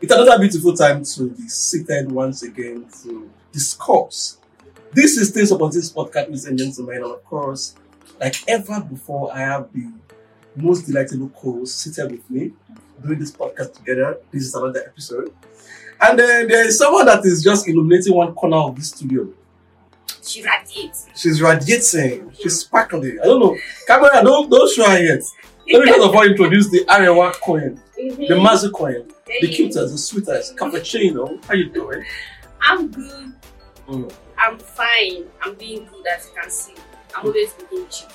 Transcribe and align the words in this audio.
It's 0.00 0.12
another 0.12 0.38
beautiful 0.38 0.74
time 0.74 1.04
to 1.04 1.30
be 1.30 1.48
seated 1.48 2.12
once 2.12 2.42
again 2.42 2.86
to 3.02 3.30
discuss. 3.52 4.38
This 4.92 5.16
is 5.16 5.30
Things 5.30 5.50
Upon 5.52 5.70
This 5.70 5.90
podcast, 5.90 6.26
ladies 6.26 6.46
and 6.46 6.58
gentlemen, 6.58 6.96
and 6.96 7.04
of 7.06 7.24
course, 7.24 7.74
like 8.20 8.36
ever 8.48 8.80
before, 8.80 9.32
I 9.32 9.38
have 9.40 9.72
the 9.72 9.90
most 10.56 10.86
delightful 10.86 11.30
co-host 11.30 11.78
seated 11.78 12.10
with 12.10 12.30
me 12.30 12.52
doing 13.02 13.18
this 13.18 13.32
podcast 13.32 13.74
together. 13.74 14.18
This 14.30 14.44
is 14.44 14.54
another 14.54 14.80
episode. 14.86 15.32
And 16.00 16.18
then 16.18 16.48
there 16.48 16.66
is 16.66 16.78
someone 16.78 17.06
that 17.06 17.24
is 17.24 17.42
just 17.42 17.66
illuminating 17.66 18.14
one 18.14 18.34
corner 18.34 18.56
of 18.56 18.76
this 18.76 18.88
studio. 18.88 19.28
She 20.22 20.42
radiates. 20.42 21.06
She's 21.14 21.40
radiating. 21.40 22.30
She's 22.38 22.60
sparkling. 22.60 23.18
I 23.22 23.24
don't 23.24 23.40
know. 23.40 23.56
Camera, 23.86 24.22
don't, 24.22 24.50
don't 24.50 24.70
show 24.74 24.88
her 24.90 24.98
yet. 24.98 25.22
Let 25.72 25.84
me 25.84 25.92
first 25.92 26.06
of 26.06 26.14
all 26.14 26.22
introduce 26.24 26.68
the 26.68 26.84
Arewa 26.86 27.32
coin, 27.34 27.80
the 27.96 28.02
mm-hmm. 28.02 28.46
Mazu 28.46 28.72
coin, 28.72 29.08
the 29.40 29.48
cutest, 29.48 29.92
the 29.92 29.98
sweetest, 29.98 30.56
cappuccino. 30.56 31.42
How 31.44 31.54
you 31.54 31.70
doing? 31.70 32.04
I'm 32.62 32.90
good. 32.90 33.32
Mm. 33.88 34.12
I'm 34.38 34.58
fine. 34.58 35.24
I'm 35.42 35.54
being 35.54 35.86
good 35.86 36.06
as 36.06 36.26
you 36.26 36.40
can 36.40 36.50
see. 36.50 36.74
I'm 37.16 37.26
always 37.26 37.52
being 37.70 37.86
cheap. 37.88 38.08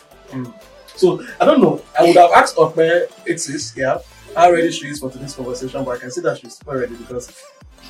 So 0.95 1.25
I 1.39 1.45
don't 1.45 1.61
know. 1.61 1.81
I 1.97 2.03
would 2.03 2.15
have 2.15 2.31
asked 2.31 2.55
Okpe 2.55 3.07
Itis, 3.27 3.75
yeah, 3.75 3.99
how 4.35 4.51
ready 4.51 4.71
she 4.71 4.87
is 4.87 4.99
for 4.99 5.09
today's 5.09 5.33
conversation, 5.35 5.83
but 5.83 5.91
I 5.91 5.99
can 5.99 6.11
see 6.11 6.21
that 6.21 6.37
she's 6.39 6.55
super 6.57 6.77
ready 6.79 6.95
because 6.95 7.31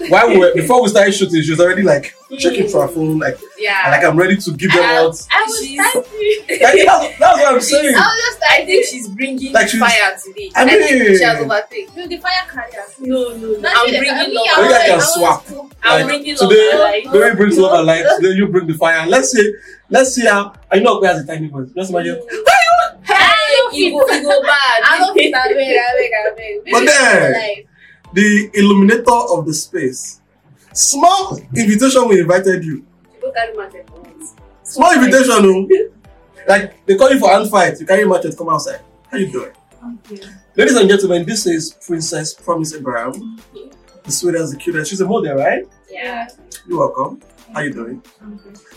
while 0.09 0.27
we 0.27 0.37
were 0.37 0.53
before 0.53 0.83
we 0.83 0.89
started 0.89 1.13
shooting, 1.13 1.41
she 1.41 1.51
was 1.51 1.59
already 1.61 1.81
like 1.81 2.13
checking 2.37 2.67
through 2.67 2.81
her 2.81 2.87
phone, 2.89 3.17
like 3.17 3.37
Yeah. 3.57 3.89
like 3.91 4.03
I'm 4.03 4.17
ready 4.17 4.35
to 4.35 4.51
give 4.53 4.71
them 4.73 4.83
I, 4.83 4.95
out. 4.97 5.15
I 5.31 5.43
was 5.47 5.59
She's- 5.65 5.93
typing. 5.93 6.11
Like, 6.47 6.59
that's, 6.85 7.19
that's 7.19 7.37
what 7.41 7.53
I'm 7.53 7.61
saying. 7.61 7.95
I 7.95 7.99
was 7.99 8.25
just 8.25 8.43
I 8.51 8.65
think 8.65 8.85
she's 8.85 9.07
bringing 9.07 9.53
Like 9.53 9.69
she's- 9.69 9.79
fire 9.81 10.17
today. 10.23 10.51
I 10.55 10.65
think 10.65 10.81
mean- 10.91 11.17
she 11.17 11.23
has 11.23 11.39
overtaken. 11.41 11.95
no, 11.95 12.07
the 12.07 12.17
fire 12.17 12.45
carrier. 12.51 12.83
No, 12.99 13.29
no, 13.37 13.47
no. 13.59 13.69
I'm 13.73 13.87
it, 13.87 13.95
I 13.95 13.97
bringing 13.99 14.15
mean, 14.17 14.35
love. 14.35 14.45
I 14.51 14.61
Maybe 14.63 14.73
I 14.73 14.85
can 14.87 15.01
swap. 15.01 15.45
I 15.49 15.53
was- 15.53 15.71
I'm 15.83 15.99
Like, 16.01 16.05
bringing 16.07 16.35
love. 16.37 16.49
today, 16.49 17.03
Like, 17.19 17.37
brings 17.37 17.57
love 17.57 17.73
and 17.79 17.87
light. 17.87 18.05
Today 18.19 18.35
you 18.35 18.47
bring 18.47 18.67
the 18.67 18.73
fire. 18.73 19.07
Let's 19.07 19.31
see, 19.31 19.53
let's 19.89 20.13
see 20.13 20.25
how 20.25 20.53
I 20.71 20.79
know 20.79 20.99
Okpe 20.99 21.05
has 21.07 21.23
a 21.23 21.27
tiny 21.27 21.47
voice. 21.47 21.69
Just 21.75 21.91
imagine. 21.91 22.19
Hey, 23.75 23.81
you 23.83 23.91
go, 23.91 24.13
you 24.13 24.23
go 24.23 24.41
bad. 24.41 24.81
I 24.83 24.97
don't 24.99 25.13
fit 25.17 25.31
that 25.31 25.49
way, 25.49 25.77
I 25.79 25.97
beg, 25.97 26.11
I 26.13 26.35
beg. 26.35 26.71
But 26.71 26.85
then- 26.85 27.33
like, 27.33 27.67
the 28.13 28.49
illuminator 28.53 29.33
of 29.33 29.45
the 29.45 29.53
space. 29.53 30.21
Small 30.73 31.37
invitation 31.55 32.07
we 32.07 32.19
invited 32.21 32.63
you. 32.63 32.85
Go 33.21 33.31
carry 33.31 33.53
market. 33.55 33.89
Small 34.63 34.93
invitation, 34.93 35.41
no. 35.43 35.67
Like 36.47 36.85
they 36.85 36.95
call 36.95 37.11
you 37.11 37.19
for 37.19 37.29
hand 37.29 37.49
fight. 37.49 37.79
You 37.79 37.85
carry 37.85 38.05
match 38.05 38.25
and 38.25 38.37
come 38.37 38.49
outside. 38.49 38.81
How 39.11 39.17
you 39.17 39.31
doing? 39.31 39.51
Ladies 40.55 40.75
and 40.75 40.89
gentlemen, 40.89 41.25
this 41.25 41.45
is 41.45 41.73
Princess 41.85 42.33
Promise 42.33 42.75
Abraham, 42.75 43.39
the 44.03 44.11
sweetest, 44.11 44.53
the 44.53 44.59
cutest. 44.59 44.89
She's 44.89 45.01
a 45.01 45.05
model, 45.07 45.35
right? 45.35 45.65
Yeah. 45.89 46.27
You're 46.67 46.79
welcome. 46.79 47.21
How 47.53 47.61
you 47.61 47.71
doing? 47.73 48.01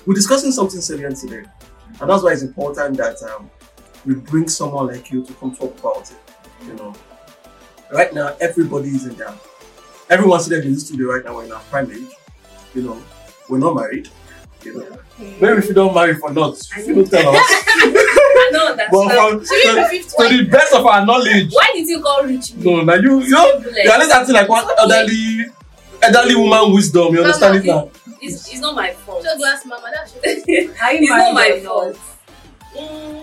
We're 0.07 0.15
discussing 0.15 0.53
something 0.53 0.81
salient 0.81 1.17
today, 1.17 1.45
and 2.01 2.11
that's 2.11 2.23
why 2.23 2.33
it's 2.33 2.43
important 2.43 2.97
that 2.99 3.21
um, 3.23 3.51
we 4.07 4.15
bring 4.15 4.49
someone 4.49 4.87
like 4.89 5.11
you 5.11 5.25
to 5.25 5.33
come 5.35 5.55
talk 5.55 5.79
about 5.79 6.11
it. 6.11 6.19
You 6.67 6.75
know, 6.75 6.95
right 7.93 8.13
now 8.13 8.37
everybody 8.41 8.89
is 8.91 9.07
in 9.07 9.15
there. 9.17 9.35
Everyone 10.11 10.41
sitting 10.41 10.65
in 10.67 10.75
the 10.75 10.81
studio 10.81 11.15
right 11.15 11.25
now. 11.25 11.35
We're 11.37 11.45
in 11.45 11.53
our 11.53 11.61
prime 11.71 11.91
age. 11.91 12.13
You 12.75 12.83
know, 12.83 13.03
we're 13.49 13.59
not 13.59 13.75
married. 13.75 14.09
You 14.65 14.75
know, 14.79 14.99
maybe 15.19 15.59
if 15.59 15.69
you 15.69 15.75
don't 15.75 15.95
marry 15.95 16.15
for 16.15 16.33
not, 16.33 16.59
if 16.77 16.87
you 16.87 16.95
don't 16.95 17.11
tell 17.11 17.29
us. 17.29 17.37
I 18.39 18.51
know 18.53 18.75
that. 18.77 18.91
but 18.91 19.09
from, 19.15 19.41
to, 19.41 19.47
to 19.47 20.37
the 20.37 20.49
best 20.51 20.75
of 20.75 20.85
our 20.87 21.05
knowledge, 21.05 21.53
Why 21.53 21.71
did 21.75 21.87
you 21.87 22.03
call 22.03 22.25
rich 22.25 22.55
me? 22.55 22.65
no, 22.65 22.83
now 22.83 22.95
you 22.95 23.21
you 23.21 23.31
know 23.31 23.59
you 23.59 23.91
are 23.91 23.99
just 23.99 24.11
acting 24.11 24.35
like 24.35 24.49
one 24.49 24.65
elderly 24.79 25.47
elderly 26.03 26.35
woman 26.35 26.73
wisdom. 26.75 27.15
You 27.15 27.23
understand 27.23 27.57
it 27.57 27.65
now? 27.67 27.91
It's, 28.21 28.51
it's 28.51 28.61
not 28.61 28.75
my 28.75 28.91
fault. 28.93 29.25
Show 29.25 29.37
glass, 29.37 29.65
mama. 29.65 29.91
That's 29.95 30.15
your 30.15 30.23
it's 30.25 30.81
Are 30.81 30.93
you 30.95 31.09
not 31.09 31.35
my 31.35 31.51
or 31.51 31.61
fault. 31.61 31.99
Mm, 32.77 33.18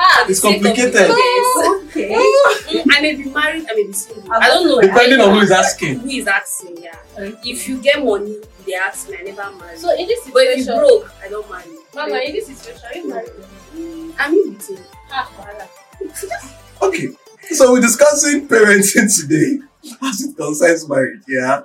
ah. 0.00 0.26
It's 0.28 0.40
complicated. 0.40 0.92
the 0.94 1.08
not? 1.08 1.92
case. 1.92 1.96
Okay. 1.96 2.14
Mm, 2.14 2.86
I 2.96 3.00
may 3.02 3.14
be 3.16 3.24
married, 3.30 3.66
I 3.68 3.74
may 3.74 3.86
be 3.86 3.92
single. 3.92 4.32
I 4.32 4.48
don't 4.48 4.66
know. 4.66 4.80
Depending 4.80 5.20
I, 5.20 5.24
on 5.24 5.34
who 5.34 5.40
is 5.40 5.50
asking. 5.50 6.00
Who 6.00 6.08
is 6.08 6.26
asking, 6.26 6.82
yeah. 6.82 6.96
Okay. 7.18 7.50
If 7.50 7.68
you 7.68 7.78
get 7.82 8.04
money, 8.04 8.36
they 8.66 8.74
ask 8.74 9.08
me, 9.10 9.16
I 9.20 9.22
never 9.22 9.50
marry. 9.56 9.76
So 9.76 9.90
in 9.96 10.06
this 10.06 10.30
but 10.32 10.42
if 10.44 10.66
you 10.66 10.74
broke, 10.74 11.12
I 11.22 11.28
don't 11.28 11.48
marry. 11.50 11.64
mama, 11.94 12.16
in 12.24 12.32
this 12.32 12.46
situation, 12.46 12.82
are 12.88 12.96
you 12.96 13.08
married? 13.08 13.30
Mm, 13.74 14.14
I'm 14.18 14.32
in 14.34 14.54
between. 14.54 14.78
Ah. 15.10 15.68
Okay, 16.82 17.08
so 17.50 17.72
we're 17.72 17.82
discussing 17.82 18.48
parenting 18.48 19.14
today 19.14 19.58
as 20.02 20.22
it 20.22 20.34
concerns 20.34 20.88
marriage, 20.88 21.20
yeah. 21.28 21.60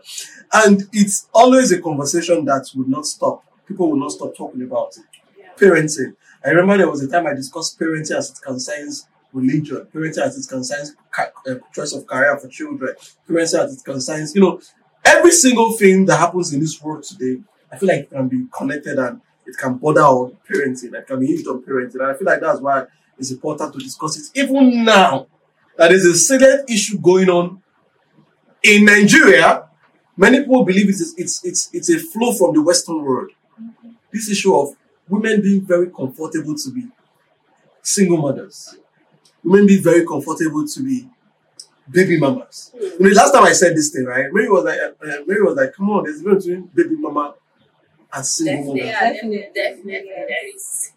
And 0.52 0.84
it's 0.92 1.30
always 1.34 1.72
a 1.72 1.82
conversation 1.82 2.44
that 2.46 2.70
will 2.76 2.90
not 2.90 3.06
stop. 3.06 3.46
People 3.66 3.90
will 3.92 3.98
not 4.00 4.12
stop 4.12 4.36
talking 4.36 4.62
about 4.64 4.98
it. 4.98 5.06
Yeah. 5.40 5.48
Parenting. 5.58 6.16
I 6.46 6.50
remember 6.50 6.78
there 6.78 6.90
was 6.90 7.02
a 7.02 7.10
time 7.10 7.26
I 7.26 7.34
discussed 7.34 7.80
parenting 7.80 8.16
as 8.16 8.30
it 8.30 8.38
concerns 8.44 9.08
religion, 9.34 9.88
parenting 9.94 10.20
as 10.20 10.38
it 10.38 10.48
concerns 10.48 10.96
uh, 11.18 11.56
choice 11.74 11.94
of 11.94 12.06
career 12.06 12.38
for 12.38 12.48
children, 12.48 12.94
parenting 13.28 13.64
as 13.64 13.78
it 13.80 13.84
concerns, 13.84 14.36
you 14.36 14.42
know, 14.42 14.62
every 15.04 15.32
single 15.32 15.74
thing 15.74 16.06
that 16.06 16.18
happens 16.18 16.54
in 16.54 16.60
this 16.60 16.80
world 16.82 17.04
today. 17.04 17.42
I 17.72 17.78
feel 17.78 17.90
like 17.90 18.02
it 18.02 18.10
can 18.12 18.28
be 18.28 18.46
connected 18.56 19.00
and 19.00 19.22
it 19.48 19.58
can 19.58 19.76
border 19.76 20.02
on 20.02 20.38
parenting, 20.48 20.94
it 20.94 21.08
can 21.08 21.20
be 21.20 21.28
hinged 21.28 21.48
on 21.48 21.64
parenting. 21.64 21.96
And 21.96 22.04
I 22.04 22.14
feel 22.14 22.26
like 22.28 22.42
that's 22.42 22.62
why 22.62 22.86
it's 23.18 23.32
important 23.32 23.74
to 23.74 23.80
discuss 23.80 24.18
it 24.18 24.40
even 24.40 24.84
now 24.86 25.28
that 25.78 25.90
there's 25.90 26.06
a 26.06 26.16
salient 26.16 26.70
issue 26.70 27.00
going 27.00 27.30
on 27.30 27.62
in 28.62 28.86
Nigeria. 28.86 29.68
Many 30.16 30.42
people 30.42 30.64
believe 30.64 30.90
it's 30.90 31.14
it's 31.18 31.44
it's 31.44 31.70
it's 31.74 31.90
a 31.90 31.98
flow 32.00 32.34
from 32.34 32.54
the 32.54 32.62
Western 32.62 33.04
world. 33.04 33.32
This 34.14 34.30
issue 34.30 34.56
of 34.56 34.76
women 35.10 35.42
being 35.42 35.62
very 35.66 35.90
comfortable 35.90 36.56
to 36.56 36.72
be 36.72 36.88
single 37.82 38.18
mothers, 38.18 38.76
women 39.44 39.68
being 39.68 39.84
very 39.84 40.06
comfortable 40.06 40.68
to 40.68 40.84
be 40.84 41.08
baby 41.90 42.20
mamas. 42.20 42.72
Mm. 42.76 43.00
You 43.00 43.10
know, 43.10 43.10
last 43.16 43.32
time 43.32 43.44
I 43.44 43.54
said 43.54 43.76
this 43.76 43.90
thing, 43.92 44.06
right? 44.06 44.26
Mary 44.32 44.50
was 44.50 44.64
like, 44.66 44.80
uh, 44.80 45.06
uh, 45.06 45.24
Mary 45.28 45.42
was 45.44 45.56
like, 45.56 45.74
"Come 45.74 45.90
on, 45.92 46.04
there's 46.04 46.18
a 46.18 46.20
difference 46.24 46.46
between 46.46 46.70
baby 46.74 46.96
mama 46.98 47.36
and 48.14 48.26
single 48.26 48.74
Definitely. 48.76 48.82
mother." 48.82 48.92
Yeah, 48.92 49.14
Definitely. 49.14 49.50
Definitely, 49.54 50.10
there 50.28 50.56
is. 50.56 50.92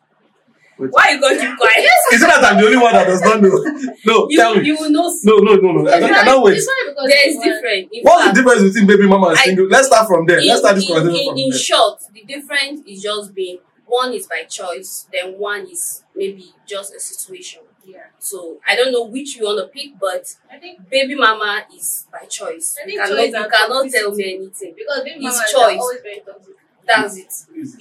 Wait. 0.78 0.91
Why 0.92 1.06
you 1.10 1.20
going 1.20 1.34
to 1.36 1.44
keep 1.44 1.56
quiet? 1.58 1.76
Is 2.12 2.22
it 2.22 2.26
that 2.28 2.44
I'm 2.44 2.56
the 2.56 2.66
only 2.66 2.76
one 2.78 2.92
that 2.92 3.04
does 3.04 3.20
not 3.20 3.42
know? 3.42 3.50
No, 4.06 4.28
tell 4.30 4.54
You, 4.54 4.60
me. 4.62 4.66
you 4.68 4.76
will 4.78 4.91
know. 4.91 5.12
No, 5.24 5.38
no, 5.38 5.56
no, 5.56 5.72
no. 5.82 5.91
I 5.92 5.98
don't, 5.98 6.14
I 6.14 6.24
don't 6.24 6.41
wait. 6.44 6.56
It's 6.56 6.66
not 6.68 6.94
because 6.94 7.08
There 7.10 7.28
is 7.28 7.36
different. 7.42 7.88
In 7.92 8.02
What's 8.04 8.28
the 8.28 8.32
difference 8.34 8.62
between 8.62 8.86
baby 8.86 9.08
mama 9.08 9.26
and 9.30 9.38
I- 9.38 9.42
single? 9.42 9.66
Let's 9.66 9.88
start 9.88 10.06
from 10.06 10.24
there. 10.26 10.38
in, 10.38 10.47
Let's 10.47 10.60
start 10.60 10.76
this 10.76 10.88
in, 10.88 10.94
conversation 10.94 11.20
in, 11.20 11.28
from 11.30 11.38
in 11.38 11.50
there. 11.50 11.58
short, 11.58 11.98
the 12.14 12.22
difference 12.22 12.80
is 12.86 13.02
just 13.02 13.34
being 13.34 13.58
one 13.88 14.12
is 14.12 14.26
by 14.26 14.44
choice, 14.44 15.09
then 15.12 15.38
one 15.38 15.66
is 15.66 16.04
maybe 16.15 16.53
just 16.66 16.94
a 16.94 17.00
situation. 17.00 17.62
Yeah. 17.84 18.04
So 18.19 18.59
I 18.66 18.76
don't 18.76 18.93
know 18.93 19.04
which 19.04 19.37
you 19.37 19.44
want 19.47 19.59
to 19.65 19.69
pick, 19.72 19.99
but 19.99 20.25
I 20.53 20.59
think 20.59 20.88
baby 20.91 21.15
mama 21.15 21.65
is 21.75 22.06
by 22.12 22.27
choice. 22.27 22.77
I 22.82 22.87
You 22.88 22.98
cannot, 23.00 23.16
choice 23.16 23.32
you 23.32 23.48
cannot 23.48 23.91
tell 23.91 24.15
me 24.15 24.25
anything. 24.34 24.75
because 24.77 25.03
baby 25.04 25.25
It's 25.25 25.37
mama 25.37 25.44
is 25.47 25.53
choice. 25.53 25.81
always 25.81 26.00
very 26.03 26.21
toxic. 26.27 26.54
That's 26.87 27.16
it. 27.16 27.32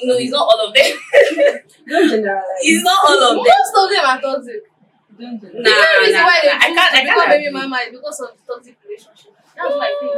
No, 0.04 0.16
it's 0.16 0.32
not 0.32 0.48
all 0.48 0.68
of 0.68 0.74
them. 0.74 0.84
Don't 1.88 2.10
generalize. 2.10 2.44
it's 2.62 2.84
not 2.84 3.00
all 3.08 3.24
of 3.24 3.36
them. 3.36 3.46
Most 3.46 3.74
of 3.76 3.90
them 3.92 4.06
are 4.06 4.22
toxic. 4.22 4.62
Don't 5.18 5.42
The 5.42 5.48
Nah, 5.48 5.72
only 5.72 6.08
reason 6.08 6.22
nah, 6.22 6.28
why 6.28 6.40
they 6.44 6.48
nah. 6.48 6.56
I 6.56 6.68
choose 6.68 6.76
can't- 6.78 6.94
to 6.94 6.98
I 7.00 7.06
can't 7.06 7.30
baby 7.30 7.46
agree. 7.48 7.60
mama 7.60 7.78
is 7.88 7.92
because 7.92 8.20
of 8.22 8.30
toxic 8.46 8.76
relationship. 8.86 9.32
That's 9.56 9.74
why 9.76 9.88
I 9.88 9.94
think. 10.00 10.14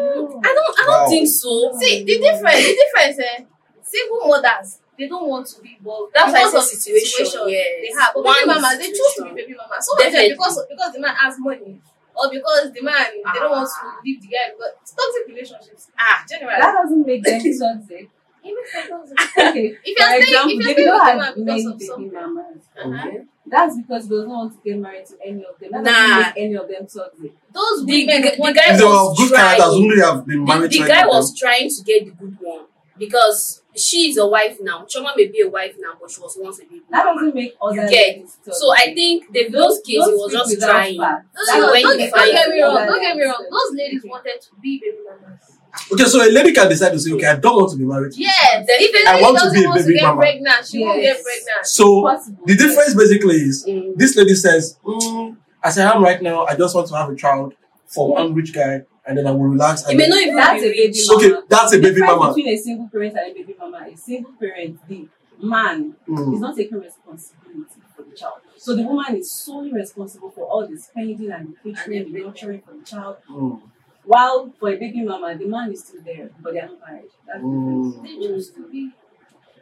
I 0.46 0.52
don't. 0.54 0.80
I 0.80 0.84
don't 0.86 1.04
Wow. 1.06 1.10
think 1.10 1.28
so. 1.30 1.52
See, 1.80 2.04
the 2.04 2.16
difference, 2.20 2.62
the 2.66 2.76
difference, 2.82 3.18
eh, 3.20 3.38
single 3.84 4.28
mothers, 4.28 4.80
they 5.00 5.08
don't 5.08 5.28
want 5.28 5.48
to 5.48 5.62
be 5.62 5.76
involved. 5.80 6.12
That's 6.14 6.34
why 6.34 6.44
because 6.46 6.74
it's 6.74 6.86
a 6.88 6.92
of 6.92 6.96
the 6.96 7.00
situation, 7.02 7.42
yes. 7.50 7.68
they 7.82 7.92
have. 8.00 8.12
But 8.14 8.24
One 8.26 8.36
baby 8.36 8.48
mamas, 8.60 8.78
they 8.78 8.88
choose 8.92 9.14
to 9.18 9.24
be 9.24 9.32
baby 9.42 9.56
mamas. 9.56 9.82
Some 9.88 10.06
of 10.06 10.12
them 10.14 10.30
because 10.30 10.56
because 10.70 10.92
the 10.94 11.00
man 11.00 11.16
has 11.16 11.36
money. 11.40 11.82
Or 12.20 12.30
because 12.30 12.72
the 12.74 12.82
man 12.84 13.06
they 13.16 13.40
don't 13.40 13.52
want 13.52 13.70
to 13.70 13.80
Ah. 13.80 13.98
leave 14.04 14.22
the 14.22 14.28
guy 14.28 14.52
because 14.52 14.74
it's 14.82 14.92
toxic 14.92 15.24
relationships. 15.28 15.88
Ah, 15.98 16.26
Generally. 16.28 16.60
That 16.60 16.74
doesn't 16.84 17.06
make 17.08 17.24
them 17.24 17.40
toxic. 17.64 18.10
It 18.44 18.56
makes 18.56 18.72
them 18.74 18.86
toxic. 18.92 19.20
Okay. 19.40 19.68
If 19.84 19.98
For 19.98 20.04
you're 20.04 20.08
staying, 20.10 20.22
example, 20.24 20.52
if 20.52 20.60
you're 20.60 20.76
Davido 20.76 21.00
staying 21.00 21.18
with 21.18 21.26
had 21.26 21.36
because 21.36 21.46
many 21.48 21.66
of 21.66 21.74
baby 21.80 21.86
something. 21.88 22.12
mamas. 22.12 22.62
okay. 22.76 23.18
That's 23.48 23.78
because 23.78 24.04
he 24.04 24.10
doesn't 24.10 24.30
want 24.30 24.52
to 24.54 24.60
get 24.70 24.78
married 24.80 25.06
to 25.08 25.16
any 25.26 25.44
of 25.46 25.56
them. 25.60 25.70
That 25.72 25.84
Nah. 25.84 25.92
doesn't 25.92 26.20
make 26.36 26.44
any 26.44 26.56
of 26.56 26.68
them 26.68 26.84
toxic. 26.88 27.32
Those 27.54 27.78
The- 27.80 27.86
the- 27.88 28.06
women 28.06 28.22
the 28.22 28.36
want 28.38 28.56
guy 28.56 28.62
If 28.68 28.78
they 28.80 28.84
were 28.84 28.90
was 28.92 29.12
of 29.12 29.18
good 29.18 29.30
trying. 29.30 29.46
characters, 29.58 29.74
wouldn't 29.80 29.96
they 29.96 30.06
have 30.06 30.26
been 30.28 30.40
The, 30.40 30.46
married 30.46 30.72
the 30.72 30.78
to 30.80 30.88
guy 30.88 31.06
was 31.08 31.26
them? 31.30 31.38
trying 31.40 31.70
to 31.70 31.84
get 31.84 32.00
the 32.06 32.12
good 32.12 32.38
one 32.42 32.66
because 32.98 33.62
she 33.80 34.10
is 34.10 34.18
a 34.18 34.28
wife 34.28 34.58
now. 34.62 34.86
Chioma 34.86 35.12
may 35.16 35.28
be 35.28 35.42
a 35.42 35.50
wife 35.50 35.76
now, 35.80 35.94
but 36.00 36.10
she 36.12 36.20
was 36.22 36.38
once 36.40 36.60
a 36.60 36.64
baby. 36.64 36.82
That 36.90 37.06
mama. 37.06 37.20
doesn't 37.22 37.36
make 37.36 37.54
other 37.62 37.88
get. 37.90 38.28
So 38.52 38.72
I 38.74 38.94
think 38.94 39.32
the 39.32 39.50
those 39.50 39.78
kids 39.86 40.06
he 40.06 40.14
was 40.14 40.32
just 40.32 40.50
without 40.56 40.72
trying. 40.72 41.00
facts. 41.00 41.26
No, 41.36 41.44
So 41.46 41.54
no, 41.60 41.60
no, 41.60 41.74
don't, 41.74 42.00
you 42.00 42.12
don't 42.12 42.32
get 42.32 42.50
me 42.50 42.62
wrong. 42.62 42.86
Don't 42.88 43.02
get 43.02 43.16
me 43.18 43.24
wrong. 43.26 43.48
Those 43.50 43.78
ladies 43.78 44.02
wanted 44.06 44.42
to 44.42 44.50
be 44.62 44.80
baby 44.80 44.98
mamas. 45.08 45.56
Okay, 45.94 46.04
so 46.06 46.20
a 46.22 46.30
lady 46.32 46.52
can 46.52 46.68
decide 46.68 46.92
to 46.92 47.00
say, 47.00 47.12
okay, 47.14 47.28
I 47.28 47.36
don't 47.38 47.56
want 47.56 47.72
to 47.72 47.78
be 47.78 47.86
married. 47.86 48.12
to 48.14 48.20
Yes. 48.20 48.66
Then 48.68 48.76
If 48.80 49.06
a 49.06 49.10
I 49.10 49.14
lady 49.14 49.24
want 49.24 49.38
to 49.38 49.44
doesn't 49.46 49.54
be 49.60 49.64
a 49.66 49.68
want 49.70 49.80
to 49.80 49.86
baby 49.86 50.00
get 50.00 50.04
mama. 50.08 50.22
pregnant, 50.22 50.68
she 50.68 50.80
won't 50.84 51.02
get 51.02 51.24
pregnant. 51.24 51.66
So 51.66 52.02
Possible. 52.04 52.44
the 52.46 52.56
difference 52.56 52.94
basically 52.96 53.36
is 53.36 53.66
Mm. 53.66 53.96
this 53.96 54.16
lady 54.18 54.34
says, 54.36 54.78
mm, 54.84 55.38
as 55.64 55.78
I 55.78 55.94
am 55.96 56.04
right 56.04 56.22
now, 56.22 56.46
I 56.46 56.56
just 56.56 56.74
want 56.76 56.88
to 56.88 56.96
have 56.96 57.10
a 57.10 57.16
child 57.16 57.54
for 57.88 58.10
one 58.14 58.34
rich 58.34 58.52
guy. 58.54 58.82
And 59.10 59.18
then 59.18 59.28
I 59.28 59.32
will 59.32 59.50
relax. 59.50 59.82
It 59.84 59.90
And 59.90 59.98
may 59.98 60.08
not 60.08 60.22
even 60.22 60.36
That's 60.36 60.62
be 60.62 60.68
a 60.68 60.72
baby 60.72 60.88
rich. 60.88 61.06
mama. 61.10 61.18
okay, 61.26 61.46
that's 61.50 61.74
a 61.74 61.76
The 61.78 61.82
baby 61.84 61.96
difference 61.96 62.20
mama. 62.20 62.34
between 62.34 62.54
a 62.54 62.58
single 62.58 62.88
parent 62.88 63.16
and 63.18 63.32
a 63.32 63.34
baby 63.34 63.56
mama, 63.60 63.88
a 63.92 63.98
single 63.98 64.32
parent, 64.34 64.88
the 64.88 65.08
man 65.42 65.96
Mm. 66.08 66.34
is 66.36 66.40
not 66.42 66.56
taking 66.56 66.80
responsibility 66.80 67.82
for 67.96 68.04
the 68.04 68.16
child. 68.16 68.40
So 68.58 68.76
the 68.76 68.84
woman 68.84 69.16
is 69.18 69.32
solely 69.32 69.74
responsible 69.74 70.30
for 70.30 70.46
all 70.48 70.68
the 70.68 70.78
spending 70.78 71.32
and 71.32 71.56
the 71.64 71.74
catering, 71.74 72.14
the 72.14 72.20
nurturing 72.24 72.62
for 72.62 72.74
the 72.74 72.84
child. 72.86 73.18
Mm. 73.30 73.62
While 74.06 74.52
for 74.60 74.70
a 74.70 74.76
baby 74.78 75.02
mama, 75.04 75.36
the 75.38 75.46
man 75.46 75.72
is 75.72 75.84
still 75.86 76.02
there, 76.04 76.30
but 76.42 76.54
they 76.54 76.60
are 76.60 76.68
not 76.68 76.80
married. 76.88 77.12
That's 77.28 77.42
the 77.42 77.48
Mm. 77.48 78.04
They 78.04 78.28
choose 78.28 78.50
to 78.52 78.62
be. 78.72 78.92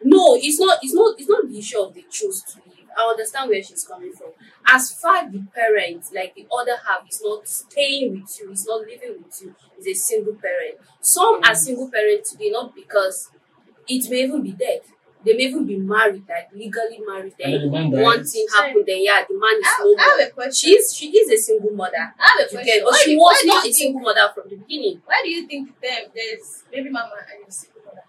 No, 0.03 0.35
it's 0.39 0.59
not. 0.59 0.77
It's 0.83 0.93
not. 0.93 1.15
It's 1.19 1.29
not 1.29 1.47
the 1.49 1.57
issue 1.57 1.79
of 1.79 1.93
they 1.93 2.05
choose 2.09 2.43
to 2.43 2.57
leave. 2.65 2.66
I 2.97 3.01
understand 3.09 3.49
where 3.49 3.61
she's 3.61 3.83
coming 3.83 4.11
from. 4.11 4.29
As 4.67 4.91
far 4.91 5.29
the 5.29 5.43
parent, 5.53 6.05
like 6.13 6.33
the 6.35 6.47
other 6.51 6.75
half, 6.85 7.07
is 7.09 7.21
not 7.23 7.47
staying 7.47 8.11
with 8.19 8.39
you, 8.39 8.51
is 8.51 8.65
not 8.65 8.81
living 8.81 9.23
with 9.23 9.39
you, 9.41 9.55
is 9.79 9.87
a 9.87 9.93
single 9.93 10.33
parent. 10.33 10.77
Some 11.01 11.35
are 11.43 11.51
mm. 11.51 11.55
single 11.55 11.91
parents 11.91 12.31
today 12.31 12.49
not 12.49 12.73
because 12.75 13.29
it 13.87 14.09
may 14.09 14.23
even 14.23 14.41
be 14.41 14.51
dead. 14.51 14.81
They 15.25 15.33
may 15.33 15.43
even 15.43 15.65
be 15.65 15.75
married, 15.77 16.23
like 16.29 16.49
legally 16.53 16.99
married. 17.05 17.33
Then 17.37 17.51
Then 17.51 17.61
the 17.61 17.69
man 17.71 17.91
dies. 17.91 18.03
one 18.03 18.23
thing 18.23 18.45
happened, 18.55 18.83
then 18.87 19.03
yeah, 19.03 19.21
the 19.27 19.33
man 19.37 19.57
is 19.59 19.65
I, 19.65 19.83
no 19.83 19.95
I 19.97 20.01
have 20.03 20.17
more. 20.19 20.27
a 20.27 20.29
question. 20.31 20.69
She's 20.69 20.95
she 20.95 21.07
is 21.09 21.29
a 21.31 21.37
single 21.43 21.71
mother. 21.71 21.97
I 21.97 22.29
have 22.37 22.47
a 22.47 22.49
question. 22.49 22.65
get, 22.65 22.83
but 22.83 22.91
Why 22.91 23.01
she 23.03 23.11
do- 23.13 23.17
was 23.19 23.33
why 23.35 23.41
do 23.41 23.47
not 23.47 23.59
a 23.59 23.61
think- 23.63 23.75
single 23.75 24.01
mother 24.01 24.31
from 24.33 24.43
the 24.49 24.55
beginning. 24.57 25.01
Why 25.05 25.21
do 25.23 25.29
you 25.29 25.47
think 25.47 25.81
them 25.81 26.01
there's 26.15 26.63
baby 26.71 26.89
mama 26.89 27.15
and 27.33 27.47
a 27.47 27.51
single 27.51 27.81
mother? 27.85 28.03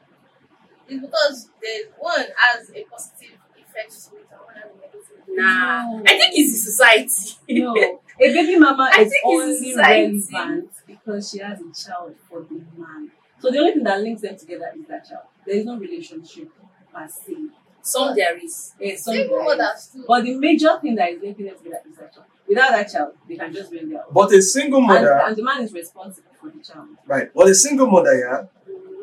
It's 0.89 1.01
because 1.01 1.51
there's 1.61 1.87
one 1.99 2.27
has 2.37 2.71
a 2.71 2.85
positive 2.85 3.39
effect 3.79 4.11
to 4.11 4.17
it 4.17 4.27
and 4.31 4.41
one 4.41 4.55
has 4.55 4.71
a 4.71 4.81
negative. 4.81 5.29
Nah, 5.29 5.91
No. 5.91 6.03
I 6.07 6.19
think 6.19 6.33
it's 6.35 6.53
the 6.53 6.71
society. 6.71 7.61
No, 7.61 7.75
a 8.21 8.33
baby 8.33 8.59
mama 8.59 8.91
I 8.93 9.03
is 9.03 9.11
think 9.13 9.25
only 9.25 9.73
society. 9.73 10.23
relevant 10.33 10.71
because 10.87 11.31
she 11.31 11.39
has 11.39 11.59
a 11.61 11.73
child 11.91 12.15
for 12.29 12.41
the 12.43 12.55
man. 12.77 13.11
So 13.41 13.51
the 13.51 13.59
only 13.59 13.73
thing 13.73 13.85
that 13.85 14.01
links 14.01 14.23
them 14.23 14.37
together 14.37 14.73
is 14.77 14.87
that 14.89 15.09
child. 15.09 15.23
There 15.47 15.57
is 15.57 15.65
no 15.65 15.77
relationship 15.79 16.51
per 16.93 17.07
se. 17.09 17.37
Some 17.83 18.15
there 18.17 18.37
is. 18.37 18.75
Yes, 18.81 19.05
some 19.05 19.15
Single 19.15 19.39
there 19.39 19.53
is. 19.55 19.59
mothers 19.59 19.91
too. 19.93 20.05
But 20.07 20.25
the 20.25 20.35
major 20.35 20.79
thing 20.81 20.95
that 20.97 21.11
is 21.13 21.23
linking 21.23 21.47
them 21.47 21.57
together 21.57 21.83
is 21.89 21.97
that 21.97 22.13
child. 22.15 22.27
Without 22.49 22.71
that 22.71 22.91
child, 22.91 23.13
they 23.29 23.37
can 23.37 23.53
just 23.53 23.71
be 23.71 23.79
on 23.81 23.89
their 23.91 23.99
own. 24.01 24.13
But 24.13 24.33
a 24.33 24.43
single 24.43 24.79
And, 24.81 24.89
mother, 24.89 25.13
and 25.25 25.37
the 25.37 25.43
man 25.43 25.63
is 25.63 25.73
responsible 25.73 26.31
for 26.41 26.51
the 26.51 26.63
child. 26.65 26.89
right? 27.07 27.29
But 27.35 27.49
a 27.49 27.55
single 27.55 27.87
mother, 27.87 28.19
yeah. 28.19 28.45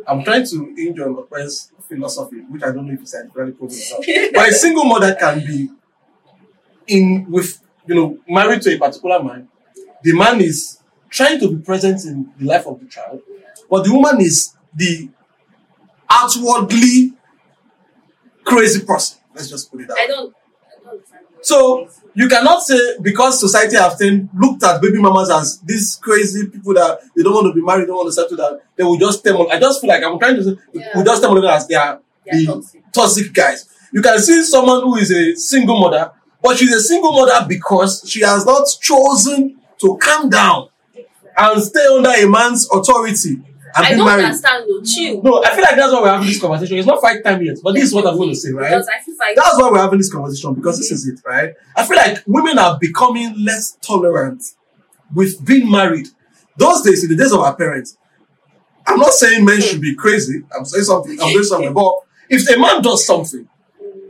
I'm 0.07 0.23
trying 0.23 0.45
to 0.45 0.73
hinge 0.75 0.99
on 0.99 1.15
Okwe's 1.15 1.71
philosophy, 1.87 2.37
which 2.49 2.63
I 2.63 2.67
don't 2.71 2.87
know 2.87 2.93
if 2.93 3.01
it's 3.01 3.11
scientifically 3.11 3.51
proven. 3.53 3.77
But 4.33 4.49
a 4.49 4.53
single 4.53 4.85
mother 4.85 5.15
can 5.15 5.39
be 5.39 5.69
in 6.87 7.25
with 7.29 7.59
you 7.87 7.95
know 7.95 8.17
married 8.27 8.61
to 8.63 8.75
a 8.75 8.77
particular 8.77 9.21
man. 9.23 9.47
The 10.03 10.13
man 10.13 10.41
is 10.41 10.79
trying 11.09 11.39
to 11.39 11.49
be 11.49 11.57
present 11.63 12.03
in 12.05 12.31
the 12.37 12.45
life 12.45 12.67
of 12.67 12.79
the 12.79 12.85
child, 12.87 13.21
but 13.69 13.83
the 13.83 13.93
woman 13.93 14.21
is 14.21 14.55
the 14.73 15.09
outwardly 16.09 17.13
crazy 18.43 18.85
person. 18.85 19.19
Let's 19.33 19.49
just 19.49 19.71
put 19.71 19.81
it 19.81 19.87
that 19.87 19.95
way. 19.95 20.01
I 20.03 20.07
don't. 20.07 20.35
I 20.35 20.83
don't 20.83 20.93
understand. 20.93 21.24
So 21.45 21.87
you 22.13 22.27
cannot 22.27 22.63
say 22.63 22.79
because 23.01 23.39
society 23.39 23.75
have 23.77 23.97
then 23.97 24.29
looked 24.33 24.63
at 24.63 24.81
baby 24.81 24.99
mamas 24.99 25.29
as 25.29 25.59
these 25.59 25.95
crazy 25.95 26.47
people 26.47 26.73
that 26.73 26.99
they 27.15 27.23
don't 27.23 27.33
want 27.33 27.47
to 27.47 27.53
be 27.53 27.61
married, 27.61 27.87
don't 27.87 27.97
want 27.97 28.07
to 28.07 28.13
settle 28.13 28.37
down. 28.37 28.59
They 28.75 28.83
will 28.83 28.97
just 28.97 29.23
tell. 29.23 29.49
I 29.51 29.59
just 29.59 29.81
feel 29.81 29.89
like 29.89 30.03
I'm 30.03 30.17
trying 30.19 30.35
to 30.37 30.43
say 30.43 30.55
Yeah. 30.73 30.97
we 30.97 31.03
just 31.03 31.21
tell 31.21 31.35
them 31.35 31.43
as 31.45 31.67
they 31.67 31.75
are 31.75 32.01
the 32.25 32.45
toxic. 32.45 32.83
toxic 32.91 33.33
guys. 33.33 33.69
You 33.93 34.01
can 34.01 34.17
see 34.19 34.43
someone 34.43 34.81
who 34.81 34.95
is 34.97 35.11
a 35.11 35.35
single 35.35 35.79
mother, 35.79 36.11
but 36.41 36.57
she's 36.57 36.73
a 36.73 36.81
single 36.81 37.13
mother 37.13 37.45
because 37.47 38.03
she 38.07 38.21
has 38.21 38.45
not 38.45 38.65
chosen 38.81 39.57
to 39.79 39.97
calm 40.01 40.29
down 40.29 40.69
and 41.37 41.61
stay 41.63 41.85
under 41.85 42.09
a 42.09 42.25
man's 42.27 42.67
authority 42.71 43.41
and 43.75 43.85
I 43.85 43.89
don't 43.95 44.05
married. 44.05 44.25
understand. 44.25 44.65
No, 44.67 44.81
chill. 44.81 45.21
No, 45.21 45.43
I 45.43 45.53
feel 45.53 45.63
like 45.63 45.75
that's 45.75 45.91
why 45.91 46.01
we're 46.01 46.11
having 46.11 46.27
this 46.27 46.39
conversation. 46.39 46.77
It's 46.77 46.87
not 46.87 47.01
fight 47.01 47.23
time 47.23 47.41
yet, 47.41 47.57
but 47.61 47.73
this 47.73 47.83
is 47.83 47.93
what 47.93 48.07
I'm 48.07 48.15
going 48.15 48.29
to 48.29 48.35
say, 48.35 48.51
right? 48.51 48.69
Because 48.69 48.87
I 48.87 49.01
feel 49.01 49.15
like 49.19 49.35
That's 49.35 49.59
why 49.59 49.69
we're 49.69 49.79
having 49.79 49.99
this 49.99 50.11
conversation 50.11 50.53
because 50.53 50.77
this 50.77 50.87
mm-hmm. 50.87 51.11
is 51.11 51.19
it, 51.19 51.27
right? 51.27 51.53
I 51.75 51.85
feel 51.85 51.97
like 51.97 52.23
women 52.25 52.57
are 52.57 52.77
becoming 52.79 53.43
less 53.43 53.77
tolerant 53.81 54.43
with 55.13 55.45
being 55.45 55.69
married. 55.69 56.07
Those 56.57 56.83
days, 56.83 57.03
in 57.03 57.09
the 57.09 57.17
days 57.17 57.33
of 57.33 57.41
our 57.41 57.55
parents, 57.55 57.97
I'm 58.87 58.99
not 58.99 59.11
saying 59.11 59.43
men 59.43 59.61
should 59.61 59.81
be 59.81 59.95
crazy. 59.95 60.43
I'm 60.57 60.63
saying 60.63 60.85
something. 60.85 61.19
I'm 61.21 61.31
doing 61.33 61.43
something. 61.43 61.73
But 61.73 61.93
if 62.29 62.49
a 62.49 62.59
man 62.59 62.81
does 62.81 63.05
something, 63.05 63.47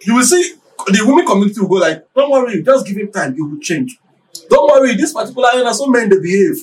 you 0.06 0.16
will 0.16 0.24
see 0.24 0.56
the 0.88 1.04
women 1.08 1.26
community 1.26 1.60
will 1.62 1.70
go 1.70 1.76
like, 1.76 2.06
"Don't 2.14 2.30
worry, 2.30 2.62
just 2.62 2.86
give 2.86 2.98
him 2.98 3.12
time. 3.12 3.34
He 3.34 3.42
will 3.42 3.60
change. 3.60 3.98
Don't 4.50 4.70
worry. 4.70 4.96
This 4.96 5.14
particular 5.14 5.50
area, 5.54 5.74
so 5.74 5.88
men 5.88 6.10
they 6.10 6.20
behave. 6.20 6.58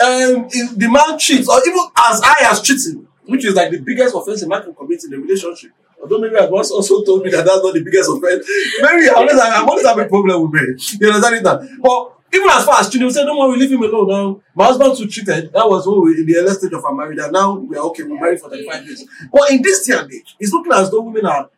Um, 0.00 0.48
the 0.48 0.88
man 0.90 1.18
cheats, 1.18 1.48
or 1.48 1.60
even 1.66 1.78
as 1.96 2.20
high 2.22 2.50
as 2.50 2.60
cheating, 2.62 3.06
which 3.26 3.44
is 3.44 3.54
like 3.54 3.70
the 3.70 3.80
biggest 3.80 4.14
offense 4.14 4.42
a 4.42 4.48
man 4.48 4.62
can 4.62 4.74
commit 4.74 5.04
in 5.04 5.14
a 5.14 5.18
relationship. 5.18 5.70
Although 6.02 6.18
Mary 6.18 6.38
has 6.38 6.50
once 6.50 6.70
also 6.70 7.02
told 7.04 7.24
me 7.24 7.30
that 7.30 7.44
that's 7.44 7.62
not 7.62 7.72
the 7.72 7.82
biggest 7.82 8.10
offense. 8.10 8.46
Mary, 8.82 9.08
I 9.08 9.12
always, 9.14 9.38
I 9.38 9.60
always 9.62 9.86
have 9.86 9.98
a 9.98 10.06
problem 10.06 10.42
with 10.42 10.52
Mary. 10.52 10.76
You 11.00 11.10
understand 11.10 11.44
now? 11.44 11.58
But 11.80 12.14
even 12.34 12.50
as 12.50 12.64
far 12.64 12.80
as 12.80 12.92
we 12.92 13.10
say, 13.10 13.24
don't 13.24 13.38
worry, 13.38 13.58
leave 13.58 13.72
him 13.72 13.82
alone 13.82 14.08
now. 14.08 14.40
My 14.54 14.66
husband 14.66 14.96
too 14.98 15.06
cheated. 15.06 15.52
That 15.52 15.68
was 15.68 15.86
when 15.86 16.02
we 16.02 16.10
were 16.12 16.16
in 16.18 16.26
the 16.26 16.36
early 16.36 16.50
stage 16.50 16.72
of 16.72 16.84
our 16.84 16.94
marriage. 16.94 17.18
And 17.20 17.32
now 17.32 17.54
we 17.54 17.76
are 17.76 17.84
okay. 17.86 18.02
We're 18.02 18.20
married 18.20 18.40
for 18.40 18.50
35 18.50 18.84
years. 18.84 19.04
But 19.32 19.50
in 19.50 19.62
this 19.62 19.86
day 19.86 19.96
and 19.96 20.12
age, 20.12 20.36
it's 20.40 20.52
looking 20.52 20.72
as 20.72 20.90
though 20.90 21.02
women 21.02 21.26
are, 21.26 21.48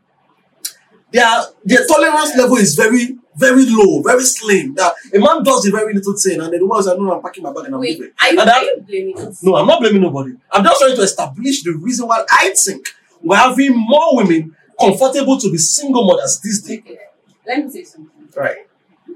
their, 1.11 1.45
their 1.65 1.87
tolerance 1.87 2.37
level 2.37 2.57
is 2.57 2.75
very, 2.75 3.17
very 3.37 3.67
low, 3.67 4.03
very 4.03 4.25
slim. 4.25 4.75
That 4.75 4.95
a 5.15 5.19
man 5.19 5.43
does 5.43 5.67
a 5.67 5.71
very 5.71 5.93
little 5.95 6.15
thing 6.17 6.41
and 6.41 6.53
then 6.53 6.61
the 6.61 6.67
woman 6.67 6.83
says, 6.83 6.99
no, 6.99 7.13
I'm 7.15 7.23
packing 7.23 7.43
my 7.45 7.53
bag 7.53 7.67
and 7.67 7.75
I'm 7.75 7.81
wait, 7.81 7.99
leaving. 7.99 8.13
are 8.21 8.27
you, 8.27 8.31
And 8.31 8.39
are 8.41 8.47
that- 8.47 8.63
you 8.63 8.85
blaming 8.87 9.19
us? 9.21 9.43
no, 9.43 9.57
I'm 9.57 9.67
not 9.67 9.81
blaming 9.81 10.03
nobody. 10.03 10.33
I'm 10.51 10.65
just 10.65 10.81
trying 10.81 10.97
to 10.97 11.03
establish 11.03 11.63
the 11.63 11.73
reason 11.73 12.09
why 12.09 12.25
I 12.33 12.53
think 12.57 12.89
we're 13.23 13.37
having 13.37 13.77
more 13.77 14.17
women 14.17 14.57
comfortable 14.81 15.39
to 15.39 15.51
be 15.51 15.59
single 15.59 16.07
mothers 16.07 16.41
these 16.43 16.63
days. 16.63 16.81
Okay. 16.81 16.99
Let 17.47 17.65
me 17.65 17.71
say 17.71 17.85
something. 17.85 18.29
Right. 18.37 18.67